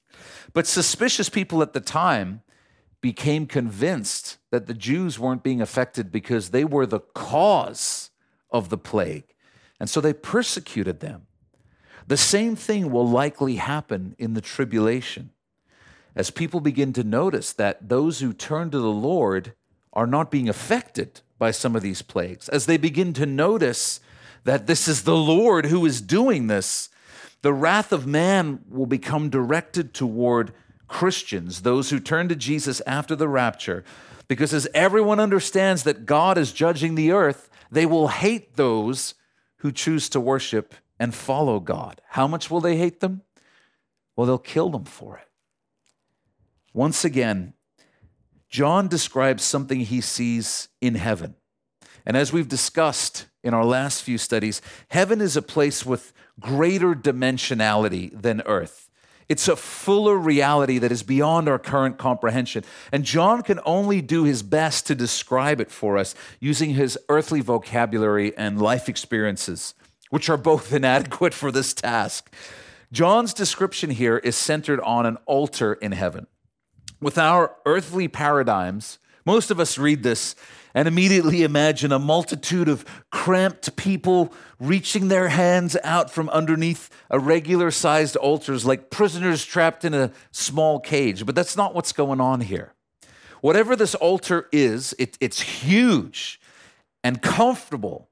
But 0.53 0.67
suspicious 0.67 1.29
people 1.29 1.63
at 1.63 1.73
the 1.73 1.81
time 1.81 2.43
became 3.01 3.47
convinced 3.47 4.39
that 4.51 4.67
the 4.67 4.75
Jews 4.75 5.19
weren't 5.19 5.43
being 5.43 5.61
affected 5.61 6.11
because 6.11 6.51
they 6.51 6.65
were 6.65 6.87
the 6.87 7.01
cause 7.01 8.11
of 8.51 8.69
the 8.69 8.79
plague. 8.79 9.35
And 9.79 9.89
so 9.89 10.01
they 10.01 10.13
persecuted 10.13 11.01
them. 11.01 11.27
The 12.07 12.17
same 12.17 12.57
thing 12.57 12.91
will 12.91 13.07
likely 13.07 13.57
happen 13.57 14.15
in 14.19 14.35
the 14.35 14.41
tribulation. 14.41 15.31
As 16.17 16.31
people 16.31 16.61
begin 16.61 16.95
to 16.95 17.05
notice 17.05 17.53
that 17.53 17.91
those 17.91 18.21
who 18.21 18.33
turn 18.33 18.71
to 18.71 18.79
the 18.79 18.87
Lord 18.87 19.53
are 19.93 20.07
not 20.07 20.31
being 20.31 20.49
affected 20.49 21.21
by 21.39 21.51
some 21.51 21.77
of 21.77 21.83
these 21.83 22.01
plagues, 22.01 22.49
as 22.49 22.65
they 22.65 22.79
begin 22.79 23.13
to 23.13 23.27
notice 23.27 24.01
that 24.45 24.67
this 24.67 24.89
is 24.89 25.03
the 25.03 25.17
Lord 25.17 25.67
who 25.67 25.85
is 25.85 26.01
doing 26.01 26.47
this, 26.47 26.89
the 27.43 27.53
wrath 27.53 27.93
of 27.93 28.07
man 28.07 28.61
will 28.69 28.87
become 28.87 29.29
directed 29.29 29.93
toward 29.93 30.55
Christians, 30.89 31.63
those 31.63 31.91
who 31.91 32.01
turn 32.01 32.29
to 32.29 32.37
Jesus 32.37 32.81
after 32.87 33.15
the 33.15 33.29
rapture, 33.29 33.85
because 34.27 34.55
as 34.55 34.69
everyone 34.73 35.21
understands 35.21 35.83
that 35.83 36.07
God 36.07 36.39
is 36.39 36.53
judging 36.53 36.95
the 36.95 37.13
earth, 37.13 37.51
they 37.71 37.85
will 37.85 38.09
hate 38.09 38.57
those 38.57 39.15
who 39.59 39.71
choose 39.71 40.09
to 40.11 40.21
worship 40.21 40.75
and 40.99 41.15
follow 41.15 41.61
God. 41.61 42.01
How 42.11 42.27
much 42.27 42.51
will 42.51 42.61
they 42.61 42.77
hate 42.77 43.01
them? 43.01 43.23
Well, 44.15 44.27
they'll 44.27 44.39
kill 44.39 44.71
them 44.71 44.85
for 44.85 45.19
it. 45.19 45.26
Once 46.77 47.07
again, 47.07 47.55
John 48.51 48.87
describes 48.87 49.43
something 49.43 49.81
he 49.81 50.03
sees 50.03 50.69
in 50.83 50.95
heaven. 50.95 51.35
And 52.05 52.19
as 52.19 52.35
we've 52.35 52.49
discussed 52.49 53.25
in 53.43 53.55
our 53.55 53.65
last 53.65 54.03
few 54.03 54.19
studies, 54.19 54.61
heaven 54.89 55.23
is 55.23 55.39
a 55.39 55.43
place 55.43 55.87
with 55.87 56.13
greater 56.39 56.95
dimensionality 56.95 58.11
than 58.21 58.43
earth. 58.45 58.91
It's 59.27 59.49
a 59.49 59.57
fuller 59.57 60.19
reality 60.19 60.77
that 60.77 60.93
is 60.93 61.03
beyond 61.03 61.49
our 61.49 61.59
current 61.59 61.97
comprehension. 61.97 62.63
And 62.93 63.05
John 63.05 63.43
can 63.43 63.59
only 63.65 64.03
do 64.03 64.25
his 64.25 64.43
best 64.43 64.87
to 64.89 64.95
describe 64.95 65.63
it 65.63 65.71
for 65.71 65.97
us 65.97 66.15
using 66.41 66.75
his 66.75 66.99
earthly 67.09 67.41
vocabulary 67.41 68.37
and 68.37 68.61
life 68.61 68.87
experiences, 68.87 69.73
which 70.11 70.29
are 70.29 70.37
both 70.37 70.71
inadequate 70.75 71.33
for 71.33 71.51
this 71.51 71.73
task. 71.73 72.31
John's 72.93 73.33
description 73.33 73.89
here 73.89 74.19
is 74.19 74.37
centered 74.37 74.81
on 74.83 75.07
an 75.07 75.17
altar 75.25 75.73
in 75.73 75.93
heaven. 75.93 76.27
With 77.01 77.19
our 77.19 77.55
earthly 77.67 78.09
paradigms, 78.09 78.99
most 79.25 79.51
of 79.51 79.61
us 79.61 79.77
read 79.77 80.03
this 80.03 80.35
and 80.75 80.87
immediately 80.87 81.43
imagine 81.43 81.91
a 81.91 81.99
multitude 81.99 82.69
of 82.69 82.85
cramped 83.11 83.77
people 83.77 84.33
reaching 84.61 85.09
their 85.09 85.29
hands 85.29 85.77
out 85.83 86.11
from 86.11 86.29
underneath 86.31 86.91
irregular 87.11 87.71
sized 87.71 88.17
altars 88.17 88.65
like 88.65 88.91
prisoners 88.91 89.45
trapped 89.45 89.85
in 89.85 89.95
a 89.95 90.13
small 90.33 90.79
cage. 90.79 91.25
But 91.27 91.35
that's 91.35 91.57
not 91.57 91.75
what's 91.75 91.93
going 91.93 92.21
on 92.21 92.43
here. 92.43 92.73
Whatever 93.41 93.77
this 93.77 93.95
altar 93.95 94.49
is, 94.53 94.95
it, 94.99 95.17
it's 95.21 95.41
huge 95.41 96.41
and 97.03 97.23
comfortable. 97.23 98.09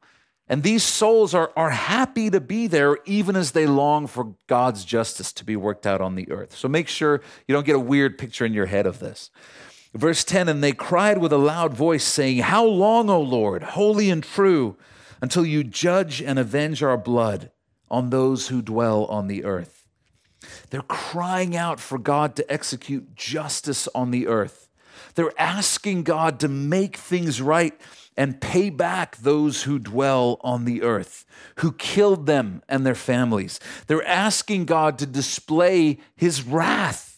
And 0.49 0.63
these 0.63 0.83
souls 0.83 1.35
are, 1.35 1.51
are 1.57 1.71
happy 1.71 2.29
to 2.31 2.41
be 2.41 2.67
there 2.67 2.99
even 3.07 3.35
as 3.35 3.53
they 3.53 3.67
long 3.67 4.07
for 4.07 4.35
God's 4.47 4.85
justice 4.85 5.33
to 5.35 5.45
be 5.45 5.57
worked 5.57 5.87
out 5.87 6.03
on 6.03 6.17
the 6.17 6.31
earth. 6.31 6.55
So 6.55 6.69
make 6.69 6.89
sure 6.89 7.23
you 7.49 7.55
don't 7.55 7.65
get 7.65 7.77
a 7.77 7.81
weird 7.81 8.19
picture 8.19 8.45
in 8.45 8.53
your 8.53 8.67
head 8.67 8.87
of 8.87 8.99
this. 8.99 9.31
Verse 9.95 10.23
10 10.23 10.49
And 10.49 10.63
they 10.63 10.73
cried 10.73 11.19
with 11.19 11.33
a 11.33 11.39
loud 11.39 11.73
voice, 11.73 12.05
saying, 12.05 12.39
How 12.39 12.65
long, 12.65 13.09
O 13.09 13.21
Lord, 13.21 13.63
holy 13.63 14.11
and 14.11 14.23
true, 14.23 14.77
until 15.23 15.47
you 15.47 15.65
judge 15.65 16.21
and 16.21 16.39
avenge 16.39 16.83
our 16.83 16.99
blood 16.99 17.51
on 17.91 18.11
those 18.11 18.49
who 18.49 18.61
dwell 18.61 19.07
on 19.07 19.29
the 19.29 19.45
earth? 19.45 19.87
They're 20.69 20.83
crying 20.83 21.57
out 21.57 21.81
for 21.81 21.99
God 21.99 22.37
to 22.37 22.53
execute 22.53 23.15
justice 23.15 23.89
on 23.95 24.11
the 24.11 24.27
earth. 24.27 24.69
They're 25.15 25.33
asking 25.41 26.03
God 26.03 26.41
to 26.41 26.49
make 26.49 26.97
things 26.97 27.41
right 27.41 27.81
and 28.17 28.41
pay 28.41 28.71
back 28.71 29.17
those 29.17 29.63
who 29.65 29.79
dwell 29.79 30.39
on 30.43 30.65
the 30.65 30.83
earth, 30.83 31.25
who 31.57 31.73
killed 31.73 32.27
them 32.27 32.63
and 32.69 32.87
their 32.87 32.95
families. 32.95 33.59
They're 33.87 34.07
asking 34.07 34.67
God 34.67 34.99
to 34.99 35.07
display 35.07 35.99
his 36.17 36.45
wrath 36.45 37.15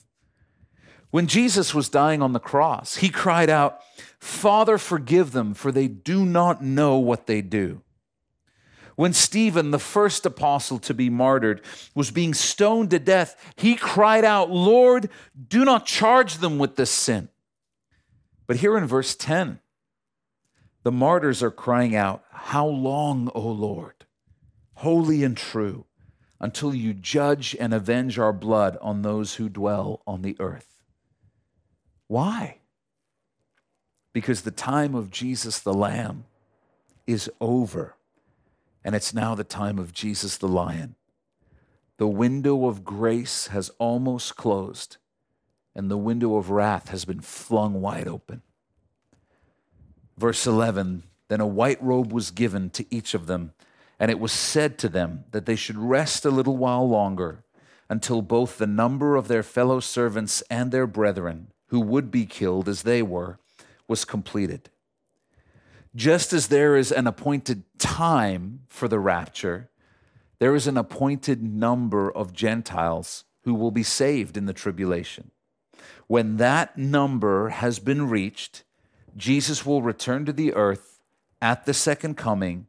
when 1.17 1.29
Jesus 1.29 1.75
was 1.75 1.89
dying 1.89 2.21
on 2.21 2.35
the 2.35 2.39
cross, 2.39 2.97
he 2.97 3.09
cried 3.09 3.49
out, 3.49 3.81
Father, 4.19 4.77
forgive 4.77 5.33
them, 5.33 5.55
for 5.55 5.73
they 5.73 5.89
do 5.89 6.27
not 6.27 6.63
know 6.63 6.99
what 6.99 7.27
they 7.27 7.41
do. 7.41 7.81
When 8.97 9.15
Stephen, 9.15 9.71
the 9.71 9.79
first 9.79 10.27
apostle 10.27 10.79
to 10.81 10.93
be 10.93 11.09
martyred, 11.09 11.63
was 11.95 12.11
being 12.11 12.35
stoned 12.35 12.91
to 12.91 12.99
death, 12.99 13.35
he 13.57 13.77
cried 13.77 14.27
out, 14.27 14.51
Lord, 14.51 15.09
do 15.49 15.65
not 15.65 15.87
charge 15.87 16.37
them 16.37 16.59
with 16.59 16.77
this 16.77 16.91
sin. 16.91 17.31
But 18.47 18.57
here 18.57 18.77
in 18.77 18.87
verse 18.87 19.15
10, 19.15 19.61
the 20.87 20.93
martyrs 20.93 21.43
are 21.43 21.51
crying 21.51 21.97
out, 21.97 22.23
How 22.31 22.65
long, 22.65 23.29
O 23.35 23.41
Lord, 23.41 24.05
holy 24.75 25.25
and 25.25 25.37
true, 25.37 25.85
until 26.39 26.73
you 26.73 26.95
judge 26.95 27.57
and 27.59 27.75
avenge 27.75 28.21
our 28.21 28.33
blood 28.33 28.79
on 28.81 29.03
those 29.03 29.35
who 29.35 29.49
dwell 29.49 30.01
on 30.07 30.23
the 30.23 30.37
earth? 30.39 30.85
Why? 32.07 32.59
Because 34.13 34.43
the 34.43 34.53
time 34.53 34.95
of 34.95 35.11
Jesus 35.11 35.59
the 35.59 35.75
Lamb 35.75 36.27
is 37.05 37.29
over, 37.41 37.97
and 38.85 38.95
it's 38.95 39.13
now 39.13 39.35
the 39.35 39.43
time 39.43 39.81
of 39.81 39.93
Jesus 39.93 40.37
the 40.37 40.47
Lion. 40.47 40.95
The 41.97 42.07
window 42.07 42.69
of 42.69 42.85
grace 42.85 43.49
has 43.49 43.73
almost 43.81 44.37
closed, 44.37 44.99
and 45.75 45.91
the 45.91 45.99
window 45.99 46.37
of 46.37 46.51
wrath 46.51 46.91
has 46.91 47.05
been 47.05 47.23
flung 47.23 47.81
wide 47.81 48.07
open. 48.07 48.43
Verse 50.19 50.47
11 50.47 51.03
Then 51.29 51.41
a 51.41 51.47
white 51.47 51.83
robe 51.83 52.13
was 52.13 52.31
given 52.31 52.71
to 52.71 52.87
each 52.91 53.15
of 53.15 53.27
them, 53.27 53.53
and 53.99 54.11
it 54.11 54.21
was 54.21 54.33
said 54.33 54.79
to 54.79 54.89
them 54.89 55.25
that 55.31 55.47
they 55.47 55.57
should 55.57 55.79
rest 55.79 56.25
a 56.25 56.31
little 56.31 56.57
while 56.57 56.89
longer 56.89 57.45
until 57.89 58.23
both 58.23 58.59
the 58.59 58.67
number 58.67 59.17
of 59.17 59.29
their 59.29 59.43
fellow 59.43 59.81
servants 59.81 60.43
and 60.51 60.73
their 60.73 60.87
brethren 60.87 61.49
who 61.69 61.81
would 61.81 62.11
be 62.11 62.27
killed 62.27 62.69
as 62.69 62.83
they 62.83 63.03
were, 63.03 63.39
was 63.89 64.05
completed. 64.05 64.71
Just 65.95 66.33
as 66.33 66.49
there 66.49 66.77
is 66.77 66.93
an 66.93 67.07
appointed 67.07 67.63
time 67.79 68.61
for 68.69 68.89
the 68.89 68.99
rapture, 68.99 69.71
there 70.39 70.55
is 70.55 70.67
an 70.67 70.77
appointed 70.77 71.43
number 71.43 72.11
of 72.11 72.33
Gentiles 72.33 73.25
who 73.45 73.55
will 73.55 73.71
be 73.71 73.83
saved 73.83 74.37
in 74.37 74.47
the 74.47 74.53
tribulation. 74.53 75.31
When 76.07 76.37
that 76.37 76.77
number 76.77 77.49
has 77.49 77.79
been 77.79 78.09
reached, 78.09 78.65
Jesus 79.17 79.65
will 79.65 79.83
return 79.83 80.25
to 80.27 80.33
the 80.33 80.55
earth 80.55 81.01
at 81.41 81.65
the 81.65 81.75
second 81.75 82.17
coming 82.17 82.67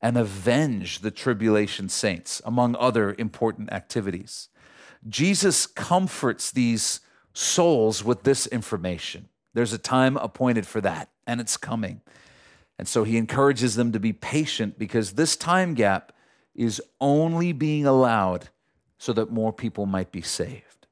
and 0.00 0.16
avenge 0.16 1.00
the 1.00 1.10
tribulation 1.10 1.88
saints, 1.88 2.42
among 2.44 2.76
other 2.76 3.14
important 3.18 3.72
activities. 3.72 4.48
Jesus 5.08 5.66
comforts 5.66 6.50
these 6.50 7.00
souls 7.32 8.04
with 8.04 8.22
this 8.22 8.46
information. 8.46 9.28
There's 9.54 9.72
a 9.72 9.78
time 9.78 10.16
appointed 10.16 10.66
for 10.66 10.80
that, 10.82 11.10
and 11.26 11.40
it's 11.40 11.56
coming. 11.56 12.02
And 12.78 12.86
so 12.86 13.04
he 13.04 13.16
encourages 13.16 13.74
them 13.74 13.92
to 13.92 14.00
be 14.00 14.12
patient 14.12 14.78
because 14.78 15.12
this 15.12 15.34
time 15.34 15.74
gap 15.74 16.12
is 16.54 16.82
only 17.00 17.52
being 17.52 17.86
allowed 17.86 18.48
so 18.98 19.12
that 19.14 19.30
more 19.30 19.52
people 19.52 19.86
might 19.86 20.12
be 20.12 20.22
saved. 20.22 20.86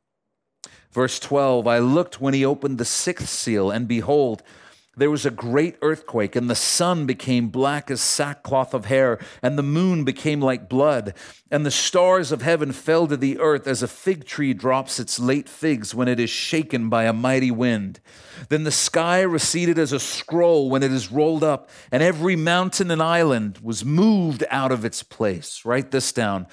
Verse 0.91 1.19
12 1.19 1.67
I 1.67 1.79
looked 1.79 2.21
when 2.21 2.35
he 2.35 2.45
opened 2.45 2.79
the 2.79 2.85
sixth 2.85 3.29
seal, 3.29 3.71
and 3.71 3.89
behold, 3.89 4.43
there 4.97 5.11
was 5.11 5.27
a 5.27 5.31
great 5.31 5.77
earthquake, 5.83 6.37
and 6.37 6.49
the 6.49 6.55
sun 6.55 7.07
became 7.07 7.49
black 7.49 7.91
as 7.91 8.01
sackcloth 8.01 8.75
of 8.75 8.87
hair, 8.87 9.19
and 9.43 9.59
the 9.59 9.63
moon 9.63 10.05
became 10.05 10.41
like 10.41 10.69
blood, 10.69 11.15
and 11.51 11.67
the 11.67 11.71
stars 11.71 12.31
of 12.33 12.43
heaven 12.43 12.73
fell 12.73 13.07
to 13.07 13.17
the 13.17 13.39
earth 13.39 13.67
as 13.67 13.83
a 13.83 13.89
fig 13.89 14.25
tree 14.25 14.55
drops 14.55 15.01
its 15.01 15.19
late 15.19 15.49
figs 15.49 15.95
when 15.95 16.09
it 16.09 16.21
is 16.21 16.31
shaken 16.31 16.89
by 16.89 17.05
a 17.05 17.13
mighty 17.13 17.51
wind. 17.51 18.01
Then 18.49 18.65
the 18.65 18.71
sky 18.71 19.21
receded 19.23 19.79
as 19.79 19.93
a 19.93 20.01
scroll 20.01 20.71
when 20.71 20.83
it 20.83 20.93
is 20.93 21.11
rolled 21.11 21.45
up, 21.45 21.69
and 21.91 22.03
every 22.03 22.37
mountain 22.37 22.91
and 22.91 23.03
island 23.03 23.59
was 23.63 23.85
moved 23.85 24.45
out 24.51 24.73
of 24.73 24.85
its 24.85 25.03
place. 25.03 25.65
Write 25.65 25.91
this 25.91 26.13
down. 26.13 26.47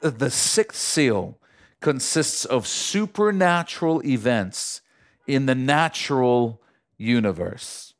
The 0.00 0.30
sixth 0.30 0.80
seal 0.80 1.38
consists 1.80 2.44
of 2.44 2.66
supernatural 2.66 4.04
events 4.04 4.80
in 5.26 5.46
the 5.46 5.54
natural 5.54 6.60
universe. 7.00 7.94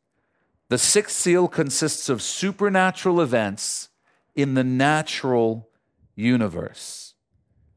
The 0.68 0.78
sixth 0.78 1.16
seal 1.16 1.48
consists 1.48 2.08
of 2.08 2.22
supernatural 2.22 3.20
events 3.20 3.88
in 4.36 4.54
the 4.54 4.62
natural 4.62 5.68
universe. 6.14 7.14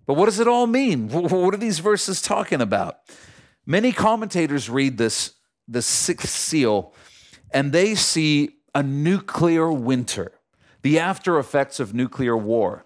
But 0.05 0.15
what 0.15 0.25
does 0.25 0.39
it 0.39 0.47
all 0.47 0.67
mean? 0.67 1.09
What 1.09 1.53
are 1.53 1.57
these 1.57 1.79
verses 1.79 2.21
talking 2.21 2.61
about? 2.61 2.97
Many 3.65 3.91
commentators 3.91 4.69
read 4.69 4.97
this, 4.97 5.33
the 5.67 5.81
sixth 5.81 6.29
seal, 6.29 6.93
and 7.51 7.71
they 7.71 7.95
see 7.95 8.57
a 8.75 8.83
nuclear 8.83 9.71
winter, 9.71 10.33
the 10.81 10.99
after 10.99 11.39
effects 11.39 11.79
of 11.79 11.93
nuclear 11.93 12.35
war. 12.35 12.85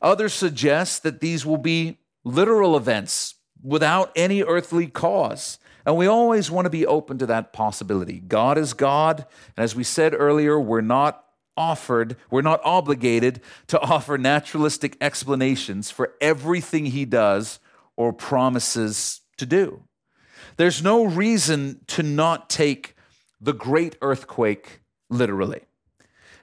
Others 0.00 0.32
suggest 0.32 1.02
that 1.02 1.20
these 1.20 1.44
will 1.44 1.58
be 1.58 1.98
literal 2.24 2.76
events 2.76 3.35
without 3.66 4.12
any 4.14 4.42
earthly 4.42 4.86
cause. 4.86 5.58
And 5.84 5.96
we 5.96 6.06
always 6.06 6.50
want 6.50 6.66
to 6.66 6.70
be 6.70 6.86
open 6.86 7.18
to 7.18 7.26
that 7.26 7.52
possibility. 7.52 8.20
God 8.20 8.58
is 8.58 8.72
God. 8.74 9.26
And 9.56 9.64
as 9.64 9.74
we 9.74 9.84
said 9.84 10.14
earlier, 10.14 10.58
we're 10.58 10.80
not 10.80 11.24
offered, 11.56 12.16
we're 12.30 12.42
not 12.42 12.60
obligated 12.64 13.40
to 13.66 13.80
offer 13.80 14.18
naturalistic 14.18 14.96
explanations 15.00 15.90
for 15.90 16.14
everything 16.20 16.86
he 16.86 17.04
does 17.04 17.58
or 17.96 18.12
promises 18.12 19.22
to 19.38 19.46
do. 19.46 19.82
There's 20.56 20.82
no 20.82 21.04
reason 21.04 21.80
to 21.88 22.02
not 22.02 22.48
take 22.48 22.94
the 23.40 23.52
great 23.52 23.96
earthquake 24.00 24.80
literally. 25.10 25.62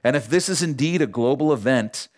And 0.02 0.16
if 0.16 0.28
this 0.28 0.48
is 0.48 0.62
indeed 0.62 1.00
a 1.00 1.06
global 1.06 1.52
event, 1.52 2.08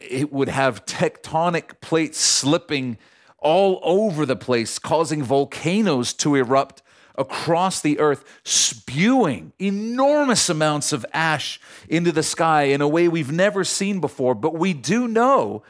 it 0.00 0.32
would 0.32 0.48
have 0.48 0.84
tectonic 0.84 1.80
plates 1.80 2.18
slipping 2.18 2.98
all 3.42 3.80
over 3.82 4.24
the 4.24 4.36
place, 4.36 4.78
causing 4.78 5.22
volcanoes 5.22 6.12
to 6.14 6.34
erupt 6.34 6.82
across 7.16 7.80
the 7.80 7.98
earth, 7.98 8.24
spewing 8.44 9.52
enormous 9.58 10.48
amounts 10.48 10.92
of 10.92 11.04
ash 11.12 11.60
into 11.88 12.12
the 12.12 12.22
sky 12.22 12.62
in 12.64 12.80
a 12.80 12.88
way 12.88 13.08
we've 13.08 13.32
never 13.32 13.64
seen 13.64 14.00
before. 14.00 14.34
But 14.34 14.54
we 14.54 14.72
do 14.72 15.06
know 15.06 15.62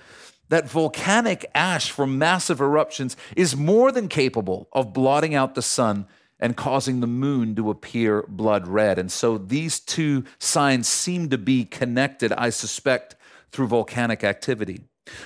that 0.48 0.68
volcanic 0.68 1.50
ash 1.54 1.90
from 1.90 2.18
massive 2.18 2.60
eruptions 2.60 3.16
is 3.36 3.56
more 3.56 3.90
than 3.90 4.08
capable 4.08 4.68
of 4.72 4.92
blotting 4.92 5.34
out 5.34 5.54
the 5.54 5.62
sun 5.62 6.06
and 6.38 6.56
causing 6.56 7.00
the 7.00 7.06
moon 7.06 7.54
to 7.54 7.70
appear 7.70 8.24
blood 8.28 8.66
red. 8.66 8.98
And 8.98 9.10
so 9.10 9.38
these 9.38 9.80
two 9.80 10.24
signs 10.38 10.88
seem 10.88 11.30
to 11.30 11.38
be 11.38 11.64
connected, 11.64 12.32
I 12.32 12.50
suspect, 12.50 13.16
through 13.50 13.68
volcanic 13.68 14.24
activity. 14.24 14.82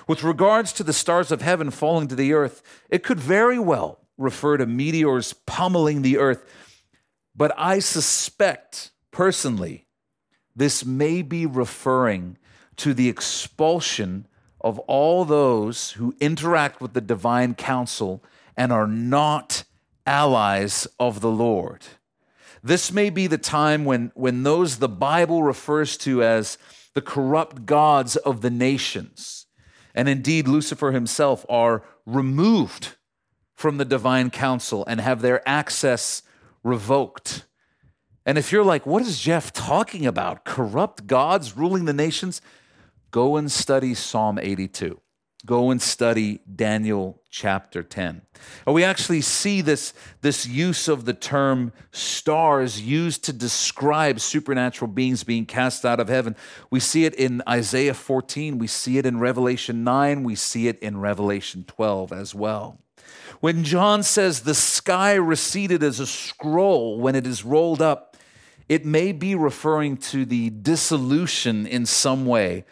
With 0.06 0.22
regards 0.22 0.72
to 0.74 0.82
the 0.82 0.92
stars 0.92 1.30
of 1.30 1.42
heaven 1.42 1.70
falling 1.70 2.08
to 2.08 2.14
the 2.14 2.32
earth, 2.32 2.62
it 2.88 3.02
could 3.02 3.20
very 3.20 3.58
well 3.58 4.00
refer 4.16 4.56
to 4.56 4.66
meteors 4.66 5.32
pummeling 5.32 6.02
the 6.02 6.18
earth. 6.18 6.44
But 7.34 7.52
I 7.58 7.80
suspect, 7.80 8.90
personally, 9.10 9.86
this 10.54 10.84
may 10.84 11.20
be 11.20 11.44
referring 11.44 12.38
to 12.76 12.94
the 12.94 13.08
expulsion 13.08 14.26
of 14.60 14.78
all 14.80 15.24
those 15.24 15.92
who 15.92 16.14
interact 16.20 16.80
with 16.80 16.94
the 16.94 17.00
divine 17.00 17.54
council 17.54 18.24
and 18.56 18.72
are 18.72 18.86
not 18.86 19.64
allies 20.06 20.86
of 20.98 21.20
the 21.20 21.30
Lord. 21.30 21.84
This 22.62 22.90
may 22.90 23.10
be 23.10 23.26
the 23.26 23.38
time 23.38 23.84
when, 23.84 24.12
when 24.14 24.42
those 24.42 24.78
the 24.78 24.88
Bible 24.88 25.42
refers 25.42 25.96
to 25.98 26.22
as 26.22 26.58
the 26.94 27.02
corrupt 27.02 27.66
gods 27.66 28.16
of 28.16 28.40
the 28.40 28.50
nations, 28.50 29.45
and 29.96 30.08
indeed 30.08 30.46
Lucifer 30.46 30.92
himself, 30.92 31.44
are 31.48 31.82
removed 32.04 32.96
from 33.54 33.78
the 33.78 33.84
divine 33.84 34.30
council 34.30 34.84
and 34.86 35.00
have 35.00 35.22
their 35.22 35.46
access 35.48 36.22
revoked. 36.62 37.44
And 38.26 38.36
if 38.36 38.52
you're 38.52 38.64
like, 38.64 38.84
what 38.86 39.02
is 39.02 39.18
Jeff 39.18 39.52
talking 39.52 40.04
about? 40.04 40.44
Corrupt 40.44 41.06
gods 41.06 41.56
ruling 41.56 41.86
the 41.86 41.92
nations? 41.92 42.42
Go 43.10 43.36
and 43.36 43.50
study 43.50 43.94
Psalm 43.94 44.38
82. 44.38 45.00
Go 45.46 45.70
and 45.70 45.80
study 45.80 46.40
Daniel 46.52 47.22
chapter 47.30 47.84
10. 47.84 48.22
And 48.66 48.74
we 48.74 48.82
actually 48.82 49.20
see 49.20 49.60
this, 49.60 49.94
this 50.20 50.44
use 50.44 50.88
of 50.88 51.04
the 51.04 51.14
term 51.14 51.72
stars 51.92 52.82
used 52.82 53.22
to 53.24 53.32
describe 53.32 54.18
supernatural 54.18 54.90
beings 54.90 55.22
being 55.22 55.46
cast 55.46 55.86
out 55.86 56.00
of 56.00 56.08
heaven. 56.08 56.34
We 56.68 56.80
see 56.80 57.04
it 57.04 57.14
in 57.14 57.42
Isaiah 57.48 57.94
14, 57.94 58.58
we 58.58 58.66
see 58.66 58.98
it 58.98 59.06
in 59.06 59.20
Revelation 59.20 59.84
9, 59.84 60.24
we 60.24 60.34
see 60.34 60.66
it 60.66 60.80
in 60.80 60.98
Revelation 60.98 61.64
12 61.64 62.12
as 62.12 62.34
well. 62.34 62.80
When 63.38 63.62
John 63.62 64.02
says 64.02 64.40
the 64.40 64.54
sky 64.54 65.14
receded 65.14 65.82
as 65.84 66.00
a 66.00 66.06
scroll 66.06 66.98
when 66.98 67.14
it 67.14 67.26
is 67.26 67.44
rolled 67.44 67.80
up, 67.80 68.16
it 68.68 68.84
may 68.84 69.12
be 69.12 69.36
referring 69.36 69.96
to 69.98 70.24
the 70.24 70.50
dissolution 70.50 71.68
in 71.68 71.86
some 71.86 72.26
way 72.26 72.64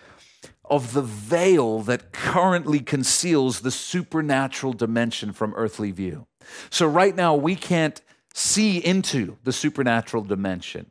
of 0.65 0.93
the 0.93 1.03
veil 1.03 1.81
that 1.81 2.12
currently 2.12 2.81
conceals 2.81 3.61
the 3.61 3.71
supernatural 3.71 4.73
dimension 4.73 5.33
from 5.33 5.53
earthly 5.57 5.91
view. 5.91 6.27
So, 6.71 6.87
right 6.87 7.15
now, 7.15 7.35
we 7.35 7.57
can't 7.57 8.01
see 8.33 8.79
into 8.79 9.37
the 9.45 9.53
supernatural 9.53 10.25
dimension. 10.25 10.91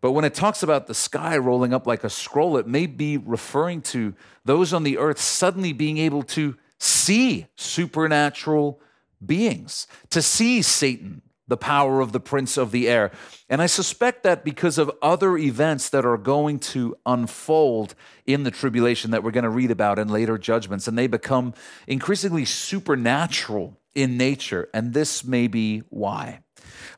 But 0.00 0.12
when 0.12 0.24
it 0.24 0.34
talks 0.34 0.62
about 0.62 0.86
the 0.86 0.94
sky 0.94 1.36
rolling 1.36 1.74
up 1.74 1.86
like 1.86 2.04
a 2.04 2.10
scroll, 2.10 2.56
it 2.56 2.66
may 2.66 2.86
be 2.86 3.18
referring 3.18 3.82
to 3.82 4.14
those 4.44 4.72
on 4.72 4.82
the 4.82 4.96
earth 4.96 5.20
suddenly 5.20 5.72
being 5.72 5.98
able 5.98 6.22
to 6.22 6.56
see 6.78 7.46
supernatural 7.56 8.80
beings, 9.24 9.86
to 10.08 10.22
see 10.22 10.62
Satan, 10.62 11.20
the 11.50 11.56
power 11.56 12.00
of 12.00 12.12
the 12.12 12.20
prince 12.20 12.56
of 12.56 12.70
the 12.70 12.88
air. 12.88 13.10
And 13.50 13.60
I 13.60 13.66
suspect 13.66 14.22
that 14.22 14.44
because 14.44 14.78
of 14.78 14.90
other 15.02 15.36
events 15.36 15.90
that 15.90 16.06
are 16.06 16.16
going 16.16 16.60
to 16.60 16.96
unfold 17.04 17.94
in 18.24 18.44
the 18.44 18.50
tribulation 18.52 19.10
that 19.10 19.22
we're 19.22 19.32
going 19.32 19.44
to 19.44 19.50
read 19.50 19.72
about 19.72 19.98
in 19.98 20.08
later 20.08 20.38
judgments, 20.38 20.88
and 20.88 20.96
they 20.96 21.08
become 21.08 21.52
increasingly 21.86 22.44
supernatural 22.44 23.76
in 23.94 24.16
nature. 24.16 24.68
And 24.72 24.94
this 24.94 25.24
may 25.24 25.48
be 25.48 25.82
why. 25.90 26.40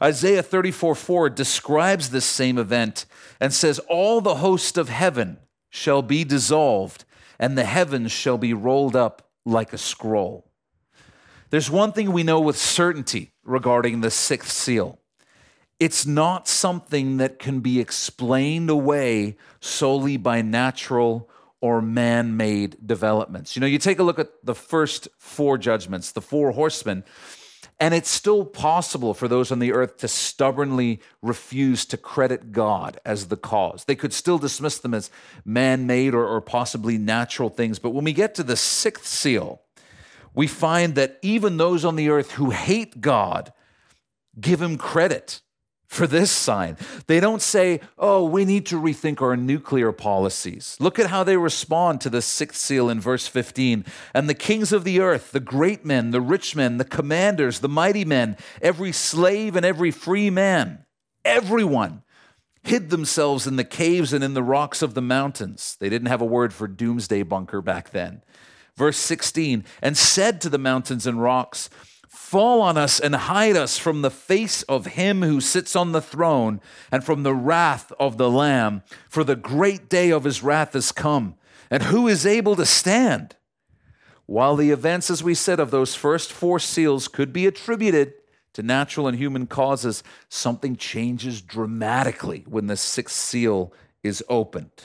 Isaiah 0.03 0.43
34 0.43 0.95
4 0.95 1.31
describes 1.31 2.11
this 2.11 2.27
same 2.27 2.59
event 2.59 3.07
and 3.41 3.53
says, 3.53 3.79
All 3.89 4.21
the 4.21 4.37
host 4.37 4.77
of 4.77 4.91
heaven 4.91 5.39
shall 5.71 6.03
be 6.03 6.25
dissolved, 6.25 7.07
and 7.39 7.57
the 7.57 7.65
heavens 7.65 8.13
shall 8.13 8.37
be 8.37 8.53
rolled 8.53 8.95
up 8.95 9.31
like 9.47 9.73
a 9.73 9.79
scroll. 9.79 10.51
There's 11.49 11.71
one 11.71 11.93
thing 11.93 12.13
we 12.13 12.23
know 12.23 12.41
with 12.41 12.59
certainty 12.59 13.32
regarding 13.45 14.01
the 14.01 14.11
sixth 14.11 14.51
seal 14.51 14.99
it's 15.83 16.07
not 16.07 16.47
something 16.47 17.17
that 17.17 17.41
can 17.41 17.59
be 17.59 17.81
explained 17.81 18.71
away 18.71 19.37
solely 19.59 20.17
by 20.17 20.41
natural 20.41 21.29
or 21.61 21.83
man 21.83 22.37
made 22.37 22.77
developments. 22.87 23.57
You 23.57 23.61
know, 23.61 23.67
you 23.67 23.79
take 23.79 23.99
a 23.99 24.05
look 24.05 24.21
at 24.21 24.31
the 24.45 24.55
first 24.55 25.09
four 25.19 25.59
judgments, 25.59 26.13
the 26.13 26.21
four 26.21 26.53
horsemen, 26.53 27.03
and 27.81 27.95
it's 27.95 28.11
still 28.11 28.45
possible 28.45 29.13
for 29.13 29.27
those 29.27 29.51
on 29.51 29.59
the 29.59 29.73
earth 29.73 29.97
to 29.99 30.07
stubbornly 30.07 31.01
refuse 31.21 31.85
to 31.87 31.97
credit 31.97 32.53
God 32.53 33.01
as 33.05 33.27
the 33.27 33.37
cause. 33.37 33.85
They 33.85 33.97
could 33.97 34.13
still 34.13 34.39
dismiss 34.39 34.79
them 34.79 34.95
as 34.95 35.11
man 35.45 35.85
made 35.85 36.15
or, 36.15 36.25
or 36.25 36.41
possibly 36.41 36.97
natural 36.97 37.49
things. 37.49 37.81
But 37.81 37.91
when 37.91 38.05
we 38.05 38.13
get 38.13 38.37
to 38.37 38.45
the 38.45 38.57
sixth 38.57 39.07
seal, 39.07 39.63
we 40.35 40.47
find 40.47 40.95
that 40.95 41.19
even 41.23 41.57
those 41.57 41.85
on 41.85 41.97
the 41.97 42.09
earth 42.09 42.33
who 42.33 42.51
hate 42.51 43.01
God 43.01 43.53
give 44.41 44.63
him 44.63 44.79
credit 44.79 45.43
for 45.93 46.07
this 46.07 46.31
sign. 46.31 46.79
They 47.07 47.21
don't 47.21 47.43
say, 47.43 47.81
oh, 47.99 48.25
we 48.25 48.47
need 48.47 48.65
to 48.67 48.81
rethink 48.81 49.21
our 49.21 49.37
nuclear 49.37 49.93
policies. 49.93 50.75
Look 50.81 50.99
at 50.99 51.11
how 51.11 51.23
they 51.23 51.37
respond 51.37 52.01
to 52.01 52.11
the 52.11 52.23
sixth 52.23 52.59
seal 52.63 52.89
in 52.89 52.99
verse 52.99 53.27
15. 53.27 53.85
And 54.15 54.27
the 54.27 54.35
kings 54.35 54.73
of 54.73 54.85
the 54.85 55.01
earth, 55.01 55.33
the 55.33 55.41
great 55.41 55.85
men, 55.85 56.11
the 56.11 56.23
rich 56.23 56.57
men, 56.57 56.79
the 56.79 56.87
commanders, 56.87 57.61
the 57.61 57.69
mighty 57.69 58.07
men, 58.07 58.39
every 58.63 58.91
slave 58.91 59.55
and 59.55 59.67
every 59.67 59.91
free 59.91 60.31
man, 60.31 60.87
everyone 61.27 62.03
hid 62.63 62.89
themselves 62.89 63.47
in 63.47 63.57
the 63.57 63.65
caves 63.65 64.15
and 64.15 64.25
in 64.25 64.33
the 64.33 64.43
rocks 64.43 64.81
of 64.81 64.95
the 64.95 65.03
mountains. 65.03 65.77
They 65.79 65.91
didn't 65.91 66.09
have 66.09 66.23
a 66.23 66.27
word 66.27 66.55
for 66.55 66.67
doomsday 66.67 67.23
bunker 67.25 67.61
back 67.61 67.91
then. 67.91 68.23
Verse 68.77 68.97
16, 68.97 69.65
and 69.83 69.97
said 69.97 70.41
to 70.41 70.49
the 70.49 70.59
mountains 70.59 71.07
and 71.07 71.23
rocks, 71.23 71.69
Fall 72.09 72.63
on 72.63 72.79
us 72.79 72.99
and 72.99 73.15
hide 73.15 73.57
us 73.57 73.77
from 73.77 74.01
the 74.01 74.11
face 74.11 74.63
of 74.63 74.87
him 74.87 75.23
who 75.23 75.41
sits 75.41 75.77
on 75.77 75.93
the 75.93 76.01
throne 76.01 76.61
and 76.91 77.05
from 77.05 77.23
the 77.23 77.35
wrath 77.35 77.93
of 78.01 78.17
the 78.17 78.31
Lamb, 78.31 78.83
for 79.09 79.23
the 79.23 79.37
great 79.37 79.91
day 79.91 80.11
of 80.11 80.25
his 80.25 80.43
wrath 80.43 80.73
has 80.73 80.93
come. 80.93 81.35
And 81.71 81.85
who 81.85 82.09
is 82.09 82.25
able 82.25 82.57
to 82.57 82.65
stand? 82.65 83.37
While 84.27 84.57
the 84.57 84.71
events, 84.71 85.11
as 85.11 85.23
we 85.23 85.35
said, 85.35 85.61
of 85.61 85.71
those 85.71 85.95
first 85.95 86.33
four 86.33 86.59
seals 86.59 87.09
could 87.09 87.33
be 87.33 87.47
attributed 87.47 88.15
to 88.55 88.63
natural 88.63 89.09
and 89.09 89.19
human 89.19 89.47
causes, 89.47 90.03
something 90.29 90.77
changes 90.77 91.43
dramatically 91.43 92.45
when 92.49 92.67
the 92.67 92.77
sixth 92.77 93.17
seal 93.17 93.73
is 94.03 94.25
opened. 94.29 94.85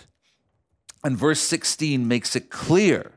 And 1.03 1.17
verse 1.17 1.39
16 1.39 2.07
makes 2.07 2.35
it 2.35 2.49
clear 2.49 3.16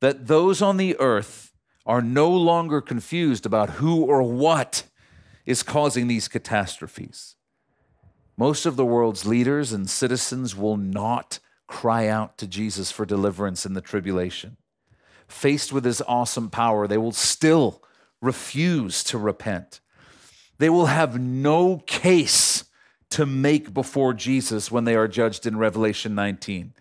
that 0.00 0.26
those 0.26 0.62
on 0.62 0.76
the 0.76 0.98
earth 0.98 1.52
are 1.86 2.02
no 2.02 2.30
longer 2.30 2.80
confused 2.80 3.46
about 3.46 3.70
who 3.70 4.02
or 4.02 4.22
what 4.22 4.84
is 5.46 5.62
causing 5.62 6.06
these 6.06 6.28
catastrophes. 6.28 7.36
Most 8.36 8.66
of 8.66 8.76
the 8.76 8.84
world's 8.84 9.26
leaders 9.26 9.72
and 9.72 9.88
citizens 9.88 10.54
will 10.54 10.76
not 10.76 11.38
cry 11.66 12.06
out 12.06 12.38
to 12.38 12.46
Jesus 12.46 12.90
for 12.90 13.04
deliverance 13.04 13.66
in 13.66 13.74
the 13.74 13.80
tribulation. 13.80 14.56
Faced 15.26 15.72
with 15.72 15.84
his 15.84 16.02
awesome 16.02 16.50
power, 16.50 16.86
they 16.86 16.98
will 16.98 17.12
still 17.12 17.82
refuse 18.20 19.02
to 19.04 19.18
repent. 19.18 19.80
They 20.58 20.70
will 20.70 20.86
have 20.86 21.20
no 21.20 21.78
case 21.86 22.64
to 23.10 23.26
make 23.26 23.72
before 23.72 24.12
Jesus 24.12 24.70
when 24.70 24.84
they 24.84 24.94
are 24.94 25.08
judged 25.08 25.46
in 25.46 25.56
Revelation 25.56 26.14
19. 26.14 26.74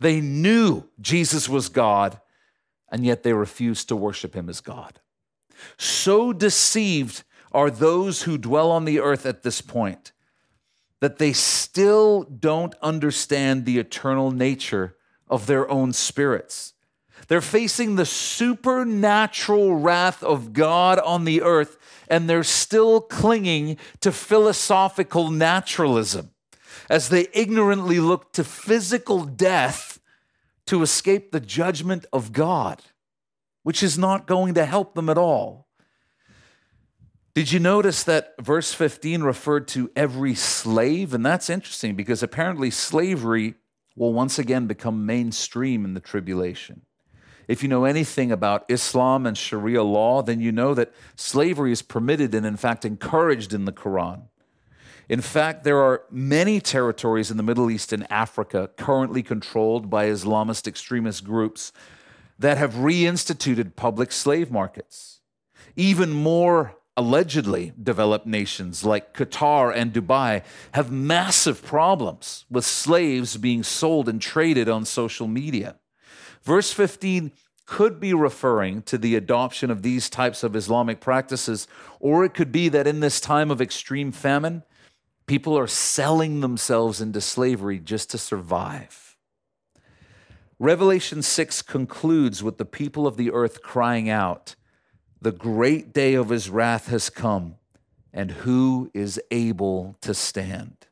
They 0.00 0.20
knew 0.20 0.84
Jesus 1.00 1.48
was 1.48 1.68
God, 1.68 2.20
and 2.94 3.04
yet 3.04 3.24
they 3.24 3.32
refuse 3.32 3.84
to 3.84 3.96
worship 3.96 4.36
him 4.36 4.48
as 4.48 4.60
God. 4.60 5.00
So 5.76 6.32
deceived 6.32 7.24
are 7.50 7.68
those 7.68 8.22
who 8.22 8.38
dwell 8.38 8.70
on 8.70 8.84
the 8.84 9.00
earth 9.00 9.26
at 9.26 9.42
this 9.42 9.60
point 9.60 10.12
that 11.00 11.18
they 11.18 11.32
still 11.32 12.22
don't 12.22 12.76
understand 12.80 13.64
the 13.64 13.80
eternal 13.80 14.30
nature 14.30 14.96
of 15.26 15.46
their 15.46 15.68
own 15.68 15.92
spirits. 15.92 16.74
They're 17.26 17.40
facing 17.40 17.96
the 17.96 18.06
supernatural 18.06 19.74
wrath 19.74 20.22
of 20.22 20.52
God 20.52 21.00
on 21.00 21.24
the 21.24 21.42
earth, 21.42 21.76
and 22.06 22.30
they're 22.30 22.44
still 22.44 23.00
clinging 23.00 23.76
to 24.02 24.12
philosophical 24.12 25.32
naturalism 25.32 26.30
as 26.88 27.08
they 27.08 27.26
ignorantly 27.32 27.98
look 27.98 28.32
to 28.34 28.44
physical 28.44 29.24
death 29.24 29.93
to 30.66 30.82
escape 30.82 31.30
the 31.30 31.40
judgment 31.40 32.06
of 32.12 32.32
God, 32.32 32.82
which 33.62 33.82
is 33.82 33.98
not 33.98 34.26
going 34.26 34.54
to 34.54 34.64
help 34.64 34.94
them 34.94 35.08
at 35.08 35.18
all. 35.18 35.68
Did 37.34 37.50
you 37.50 37.58
notice 37.58 38.04
that 38.04 38.34
verse 38.40 38.72
15 38.72 39.22
referred 39.22 39.66
to 39.68 39.90
every 39.96 40.36
slave? 40.36 41.12
And 41.12 41.26
that's 41.26 41.50
interesting 41.50 41.96
because 41.96 42.22
apparently 42.22 42.70
slavery 42.70 43.54
will 43.96 44.12
once 44.12 44.38
again 44.38 44.66
become 44.66 45.04
mainstream 45.04 45.84
in 45.84 45.94
the 45.94 46.00
tribulation. 46.00 46.82
If 47.48 47.62
you 47.62 47.68
know 47.68 47.84
anything 47.84 48.32
about 48.32 48.64
Islam 48.68 49.26
and 49.26 49.36
Sharia 49.36 49.82
law, 49.82 50.22
then 50.22 50.40
you 50.40 50.52
know 50.52 50.74
that 50.74 50.94
slavery 51.16 51.72
is 51.72 51.82
permitted 51.82 52.34
and, 52.34 52.46
in 52.46 52.56
fact, 52.56 52.84
encouraged 52.84 53.52
in 53.52 53.64
the 53.64 53.72
Quran. 53.72 54.28
In 55.08 55.20
fact, 55.20 55.64
there 55.64 55.78
are 55.78 56.04
many 56.10 56.60
territories 56.60 57.30
in 57.30 57.36
the 57.36 57.42
Middle 57.42 57.70
East 57.70 57.92
and 57.92 58.10
Africa 58.10 58.70
currently 58.76 59.22
controlled 59.22 59.90
by 59.90 60.06
Islamist 60.06 60.66
extremist 60.66 61.24
groups 61.24 61.72
that 62.38 62.58
have 62.58 62.74
reinstituted 62.74 63.76
public 63.76 64.12
slave 64.12 64.50
markets. 64.50 65.20
Even 65.76 66.10
more 66.10 66.76
allegedly 66.96 67.72
developed 67.82 68.26
nations 68.26 68.84
like 68.84 69.14
Qatar 69.14 69.74
and 69.74 69.92
Dubai 69.92 70.42
have 70.72 70.92
massive 70.92 71.62
problems 71.62 72.44
with 72.48 72.64
slaves 72.64 73.36
being 73.36 73.62
sold 73.62 74.08
and 74.08 74.22
traded 74.22 74.68
on 74.68 74.84
social 74.84 75.26
media. 75.26 75.76
Verse 76.42 76.72
15 76.72 77.32
could 77.66 77.98
be 77.98 78.12
referring 78.12 78.82
to 78.82 78.98
the 78.98 79.16
adoption 79.16 79.70
of 79.70 79.82
these 79.82 80.10
types 80.10 80.42
of 80.44 80.54
Islamic 80.54 81.00
practices, 81.00 81.66
or 81.98 82.24
it 82.24 82.34
could 82.34 82.52
be 82.52 82.68
that 82.68 82.86
in 82.86 83.00
this 83.00 83.20
time 83.20 83.50
of 83.50 83.60
extreme 83.60 84.12
famine, 84.12 84.62
people 85.26 85.58
are 85.58 85.66
selling 85.66 86.40
themselves 86.40 87.00
into 87.00 87.20
slavery 87.20 87.78
just 87.78 88.10
to 88.10 88.18
survive. 88.18 89.16
Revelation 90.58 91.22
6 91.22 91.62
concludes 91.62 92.42
with 92.42 92.58
the 92.58 92.64
people 92.64 93.06
of 93.06 93.16
the 93.16 93.30
earth 93.32 93.62
crying 93.62 94.08
out, 94.08 94.54
The 95.20 95.32
great 95.32 95.92
day 95.92 96.14
of 96.14 96.28
his 96.28 96.48
wrath 96.48 96.88
has 96.88 97.10
come, 97.10 97.56
and 98.12 98.30
who 98.30 98.90
is 98.94 99.20
able 99.30 99.96
to 100.00 100.14
stand? 100.14 100.86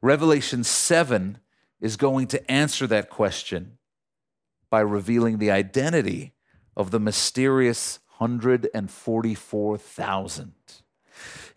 Revelation 0.00 0.64
7 0.64 1.38
is 1.80 1.96
going 1.96 2.28
to 2.28 2.50
answer 2.50 2.86
that 2.86 3.10
question 3.10 3.78
by 4.70 4.80
revealing 4.80 5.38
the 5.38 5.50
identity 5.50 6.32
of 6.76 6.90
the 6.90 7.00
mysterious 7.00 7.98
144,000. 8.18 10.81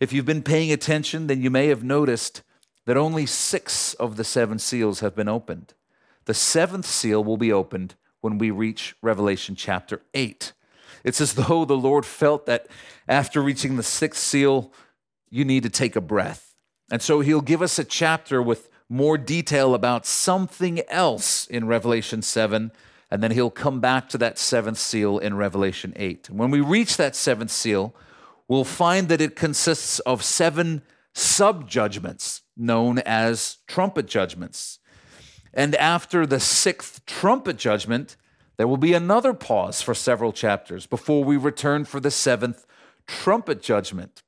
If 0.00 0.12
you've 0.12 0.26
been 0.26 0.42
paying 0.42 0.72
attention, 0.72 1.26
then 1.26 1.42
you 1.42 1.50
may 1.50 1.68
have 1.68 1.82
noticed 1.82 2.42
that 2.84 2.96
only 2.96 3.26
six 3.26 3.94
of 3.94 4.16
the 4.16 4.24
seven 4.24 4.58
seals 4.58 5.00
have 5.00 5.14
been 5.14 5.28
opened. 5.28 5.74
The 6.26 6.34
seventh 6.34 6.86
seal 6.86 7.22
will 7.22 7.36
be 7.36 7.52
opened 7.52 7.94
when 8.20 8.38
we 8.38 8.50
reach 8.50 8.94
Revelation 9.02 9.54
chapter 9.54 10.02
8. 10.14 10.52
It's 11.04 11.20
as 11.20 11.34
though 11.34 11.64
the 11.64 11.76
Lord 11.76 12.04
felt 12.04 12.46
that 12.46 12.66
after 13.08 13.42
reaching 13.42 13.76
the 13.76 13.82
sixth 13.82 14.22
seal, 14.22 14.72
you 15.30 15.44
need 15.44 15.62
to 15.62 15.70
take 15.70 15.96
a 15.96 16.00
breath. 16.00 16.54
And 16.90 17.02
so 17.02 17.20
he'll 17.20 17.40
give 17.40 17.62
us 17.62 17.78
a 17.78 17.84
chapter 17.84 18.40
with 18.40 18.68
more 18.88 19.18
detail 19.18 19.74
about 19.74 20.06
something 20.06 20.80
else 20.88 21.46
in 21.46 21.66
Revelation 21.66 22.22
7 22.22 22.70
and 23.10 23.22
then 23.22 23.30
he'll 23.30 23.50
come 23.50 23.80
back 23.80 24.08
to 24.08 24.18
that 24.18 24.38
seventh 24.38 24.78
seal 24.78 25.18
in 25.18 25.36
Revelation 25.36 25.92
8. 25.96 26.30
When 26.30 26.50
we 26.50 26.60
reach 26.60 26.96
that 26.96 27.14
seventh 27.14 27.50
seal, 27.50 27.94
we'll 28.48 28.64
find 28.64 29.08
that 29.08 29.20
it 29.20 29.36
consists 29.36 29.98
of 30.00 30.22
seven 30.22 30.82
sub 31.14 31.68
judgments 31.68 32.42
known 32.56 32.98
as 33.00 33.58
trumpet 33.66 34.06
judgments. 34.06 34.78
And 35.52 35.74
after 35.76 36.26
the 36.26 36.40
sixth 36.40 37.04
trumpet 37.06 37.56
judgment, 37.56 38.16
there 38.56 38.68
will 38.68 38.76
be 38.76 38.94
another 38.94 39.32
pause 39.32 39.82
for 39.82 39.94
several 39.94 40.32
chapters 40.32 40.86
before 40.86 41.24
we 41.24 41.36
return 41.36 41.84
for 41.84 42.00
the 42.00 42.10
seventh 42.10 42.66
trumpet 43.06 43.62
judgment. 43.62 44.22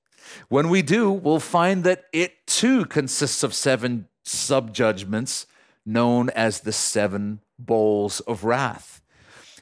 When 0.48 0.68
we 0.68 0.82
do, 0.82 1.10
we'll 1.10 1.40
find 1.40 1.84
that 1.84 2.04
it 2.12 2.46
too 2.46 2.84
consists 2.84 3.42
of 3.42 3.54
seven 3.54 4.08
sub 4.24 4.74
judgments 4.74 5.46
known 5.84 6.28
as 6.30 6.60
the 6.60 6.72
seven 6.72 7.40
bowls 7.58 8.20
of 8.20 8.44
wrath. 8.44 9.00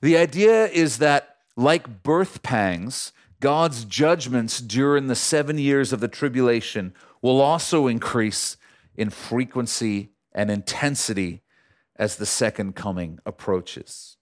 The 0.03 0.17
idea 0.17 0.67
is 0.67 0.99
that, 0.99 1.37
like 1.57 2.03
birth 2.03 2.43
pangs, 2.43 3.13
God's 3.41 3.85
judgments 3.85 4.61
during 4.61 5.07
the 5.07 5.15
seven 5.15 5.59
years 5.59 5.93
of 5.93 6.01
the 6.01 6.09
tribulation 6.09 6.95
will 7.21 7.41
also 7.41 7.87
increase 7.87 8.57
in 8.97 9.11
frequency 9.11 10.11
and 10.33 10.51
intensity 10.51 11.43
as 11.97 12.17
the 12.17 12.27
second 12.27 12.75
coming 12.75 13.19
approaches. 13.27 14.17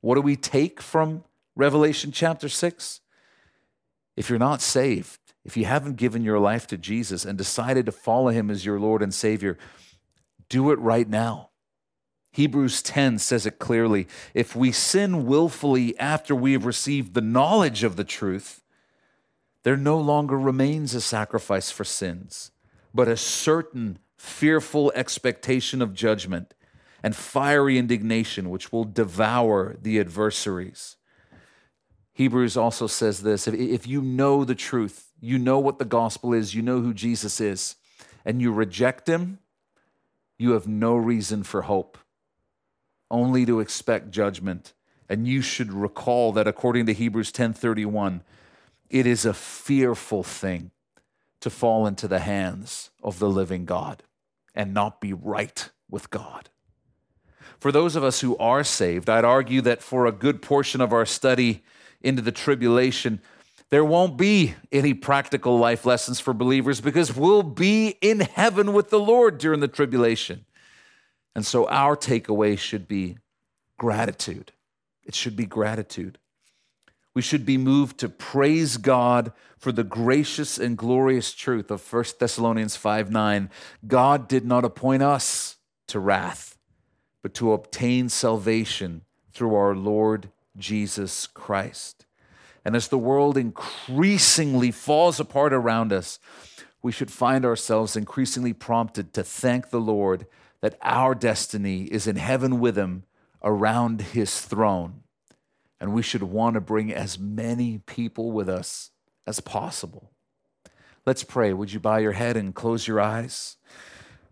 What 0.00 0.16
do 0.16 0.20
we 0.20 0.36
take 0.36 0.80
from 0.80 1.24
Revelation 1.54 2.12
chapter 2.12 2.48
6? 2.48 3.00
If 4.16 4.28
you're 4.28 4.38
not 4.38 4.60
saved, 4.60 5.18
if 5.44 5.56
you 5.56 5.64
haven't 5.64 5.96
given 5.96 6.22
your 6.22 6.38
life 6.38 6.66
to 6.68 6.78
Jesus 6.78 7.24
and 7.24 7.36
decided 7.36 7.86
to 7.86 7.92
follow 7.92 8.28
him 8.28 8.50
as 8.50 8.64
your 8.64 8.78
Lord 8.78 9.02
and 9.02 9.12
Savior, 9.12 9.58
do 10.48 10.70
it 10.70 10.78
right 10.78 11.08
now. 11.08 11.50
Hebrews 12.32 12.80
10 12.80 13.18
says 13.18 13.44
it 13.44 13.58
clearly. 13.58 14.08
If 14.32 14.56
we 14.56 14.72
sin 14.72 15.26
willfully 15.26 15.98
after 15.98 16.34
we 16.34 16.52
have 16.54 16.64
received 16.64 17.12
the 17.12 17.20
knowledge 17.20 17.84
of 17.84 17.96
the 17.96 18.04
truth, 18.04 18.62
there 19.64 19.76
no 19.76 19.98
longer 19.98 20.38
remains 20.38 20.94
a 20.94 21.00
sacrifice 21.02 21.70
for 21.70 21.84
sins, 21.84 22.50
but 22.94 23.06
a 23.06 23.18
certain 23.18 23.98
fearful 24.16 24.90
expectation 24.94 25.82
of 25.82 25.92
judgment 25.92 26.54
and 27.02 27.14
fiery 27.14 27.76
indignation 27.76 28.48
which 28.48 28.72
will 28.72 28.84
devour 28.84 29.76
the 29.80 30.00
adversaries. 30.00 30.96
Hebrews 32.14 32.56
also 32.56 32.86
says 32.86 33.22
this 33.22 33.46
if 33.46 33.86
you 33.86 34.00
know 34.00 34.44
the 34.44 34.54
truth, 34.54 35.12
you 35.20 35.38
know 35.38 35.58
what 35.58 35.78
the 35.78 35.84
gospel 35.84 36.32
is, 36.32 36.54
you 36.54 36.62
know 36.62 36.80
who 36.80 36.94
Jesus 36.94 37.42
is, 37.42 37.76
and 38.24 38.40
you 38.40 38.52
reject 38.52 39.06
him, 39.06 39.38
you 40.38 40.52
have 40.52 40.66
no 40.66 40.96
reason 40.96 41.42
for 41.42 41.62
hope 41.62 41.98
only 43.12 43.46
to 43.46 43.60
expect 43.60 44.10
judgment. 44.10 44.72
And 45.08 45.28
you 45.28 45.42
should 45.42 45.72
recall 45.72 46.32
that 46.32 46.48
according 46.48 46.86
to 46.86 46.94
Hebrews 46.94 47.30
10:31, 47.30 48.22
it 48.90 49.06
is 49.06 49.24
a 49.24 49.34
fearful 49.34 50.24
thing 50.24 50.72
to 51.40 51.50
fall 51.50 51.86
into 51.86 52.08
the 52.08 52.20
hands 52.20 52.90
of 53.02 53.18
the 53.18 53.28
living 53.28 53.64
God 53.64 54.02
and 54.54 54.74
not 54.74 55.00
be 55.00 55.12
right 55.12 55.70
with 55.90 56.10
God. 56.10 56.48
For 57.58 57.70
those 57.70 57.94
of 57.94 58.02
us 58.02 58.20
who 58.20 58.36
are 58.38 58.64
saved, 58.64 59.08
I'd 59.08 59.24
argue 59.24 59.60
that 59.60 59.82
for 59.82 60.06
a 60.06 60.12
good 60.12 60.42
portion 60.42 60.80
of 60.80 60.92
our 60.92 61.06
study 61.06 61.62
into 62.00 62.22
the 62.22 62.32
tribulation, 62.32 63.20
there 63.70 63.84
won't 63.84 64.16
be 64.16 64.54
any 64.70 64.94
practical 64.94 65.58
life 65.58 65.86
lessons 65.86 66.20
for 66.20 66.34
believers 66.34 66.80
because 66.80 67.16
we'll 67.16 67.42
be 67.42 67.96
in 68.00 68.20
heaven 68.20 68.72
with 68.72 68.90
the 68.90 69.00
Lord 69.00 69.38
during 69.38 69.60
the 69.60 69.68
tribulation. 69.68 70.44
And 71.34 71.46
so 71.46 71.68
our 71.68 71.96
takeaway 71.96 72.58
should 72.58 72.86
be 72.86 73.18
gratitude. 73.78 74.52
It 75.04 75.14
should 75.14 75.36
be 75.36 75.46
gratitude. 75.46 76.18
We 77.14 77.22
should 77.22 77.44
be 77.44 77.58
moved 77.58 77.98
to 77.98 78.08
praise 78.08 78.76
God 78.76 79.32
for 79.58 79.70
the 79.70 79.84
gracious 79.84 80.58
and 80.58 80.78
glorious 80.78 81.34
truth 81.34 81.70
of 81.70 81.92
1 81.92 82.04
Thessalonians 82.18 82.76
5 82.76 83.10
9. 83.10 83.50
God 83.86 84.28
did 84.28 84.44
not 84.44 84.64
appoint 84.64 85.02
us 85.02 85.56
to 85.88 85.98
wrath, 85.98 86.56
but 87.22 87.34
to 87.34 87.52
obtain 87.52 88.08
salvation 88.08 89.02
through 89.32 89.54
our 89.54 89.74
Lord 89.74 90.30
Jesus 90.56 91.26
Christ. 91.26 92.06
And 92.64 92.76
as 92.76 92.88
the 92.88 92.98
world 92.98 93.36
increasingly 93.36 94.70
falls 94.70 95.18
apart 95.18 95.52
around 95.52 95.92
us, 95.92 96.18
we 96.82 96.92
should 96.92 97.10
find 97.10 97.44
ourselves 97.44 97.96
increasingly 97.96 98.52
prompted 98.52 99.12
to 99.14 99.22
thank 99.22 99.70
the 99.70 99.80
Lord 99.80 100.26
that 100.62 100.78
our 100.80 101.14
destiny 101.14 101.82
is 101.84 102.06
in 102.06 102.16
heaven 102.16 102.58
with 102.58 102.78
Him 102.78 103.02
around 103.42 104.00
His 104.00 104.40
throne. 104.40 105.02
And 105.78 105.92
we 105.92 106.02
should 106.02 106.22
want 106.22 106.54
to 106.54 106.60
bring 106.60 106.92
as 106.92 107.18
many 107.18 107.78
people 107.78 108.32
with 108.32 108.48
us 108.48 108.90
as 109.26 109.40
possible. 109.40 110.12
Let's 111.04 111.24
pray. 111.24 111.52
Would 111.52 111.72
you 111.72 111.80
bow 111.80 111.96
your 111.96 112.12
head 112.12 112.36
and 112.36 112.54
close 112.54 112.86
your 112.86 113.00
eyes? 113.00 113.56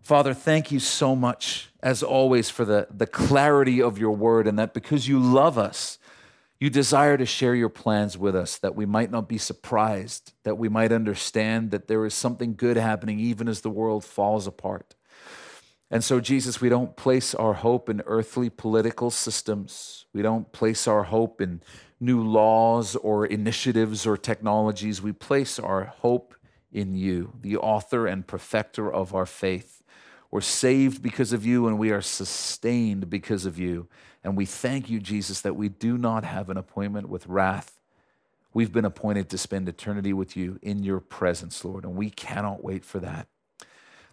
Father, 0.01 0.33
thank 0.33 0.71
you 0.71 0.79
so 0.79 1.15
much, 1.15 1.69
as 1.83 2.01
always, 2.01 2.49
for 2.49 2.65
the, 2.65 2.87
the 2.89 3.05
clarity 3.05 3.81
of 3.81 3.99
your 3.99 4.11
word, 4.11 4.47
and 4.47 4.57
that 4.57 4.73
because 4.73 5.07
you 5.07 5.19
love 5.19 5.57
us, 5.57 5.99
you 6.59 6.69
desire 6.69 7.17
to 7.17 7.25
share 7.25 7.55
your 7.55 7.69
plans 7.69 8.17
with 8.17 8.35
us, 8.35 8.57
that 8.59 8.75
we 8.75 8.85
might 8.85 9.11
not 9.11 9.27
be 9.27 9.37
surprised, 9.37 10.31
that 10.43 10.57
we 10.57 10.69
might 10.69 10.91
understand 10.91 11.71
that 11.71 11.87
there 11.87 12.05
is 12.05 12.13
something 12.13 12.55
good 12.55 12.77
happening 12.77 13.19
even 13.19 13.47
as 13.47 13.61
the 13.61 13.69
world 13.69 14.05
falls 14.05 14.47
apart. 14.47 14.95
And 15.91 16.05
so, 16.05 16.21
Jesus, 16.21 16.61
we 16.61 16.69
don't 16.69 16.95
place 16.95 17.35
our 17.35 17.53
hope 17.53 17.89
in 17.89 18.01
earthly 18.05 18.49
political 18.49 19.11
systems. 19.11 20.05
We 20.13 20.21
don't 20.21 20.49
place 20.53 20.87
our 20.87 21.03
hope 21.03 21.41
in 21.41 21.61
new 21.99 22.23
laws 22.23 22.95
or 22.95 23.25
initiatives 23.25 24.07
or 24.07 24.15
technologies. 24.15 25.01
We 25.01 25.11
place 25.11 25.59
our 25.59 25.83
hope 25.83 26.33
in 26.71 26.95
you, 26.95 27.33
the 27.41 27.57
author 27.57 28.07
and 28.07 28.25
perfecter 28.25 28.91
of 28.91 29.13
our 29.13 29.25
faith. 29.25 29.83
We're 30.31 30.39
saved 30.39 31.03
because 31.03 31.33
of 31.33 31.45
you 31.45 31.67
and 31.67 31.77
we 31.77 31.91
are 31.91 32.01
sustained 32.01 33.09
because 33.09 33.45
of 33.45 33.59
you. 33.59 33.89
And 34.23 34.37
we 34.37 34.45
thank 34.45 34.89
you, 34.89 35.01
Jesus, 35.01 35.41
that 35.41 35.57
we 35.57 35.67
do 35.67 35.97
not 35.97 36.23
have 36.23 36.49
an 36.49 36.55
appointment 36.55 37.09
with 37.09 37.27
wrath. 37.27 37.81
We've 38.53 38.71
been 38.71 38.85
appointed 38.85 39.29
to 39.29 39.37
spend 39.37 39.67
eternity 39.67 40.13
with 40.13 40.37
you 40.37 40.57
in 40.61 40.83
your 40.83 41.01
presence, 41.01 41.65
Lord, 41.65 41.83
and 41.83 41.95
we 41.95 42.09
cannot 42.09 42.63
wait 42.63 42.85
for 42.85 42.99
that. 42.99 43.27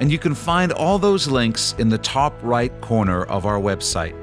and 0.00 0.10
you 0.10 0.18
can 0.18 0.34
find 0.34 0.72
all 0.72 0.98
those 0.98 1.28
links 1.28 1.74
in 1.78 1.88
the 1.88 1.98
top 1.98 2.34
right 2.42 2.72
corner 2.80 3.24
of 3.24 3.46
our 3.46 3.60
website. 3.60 4.16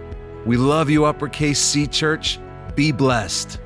We 0.46 0.58
love 0.58 0.90
you, 0.90 1.06
Uppercase 1.06 1.60
C 1.60 1.88
Church. 1.88 2.40
Be 2.76 2.92
blessed. 2.92 3.60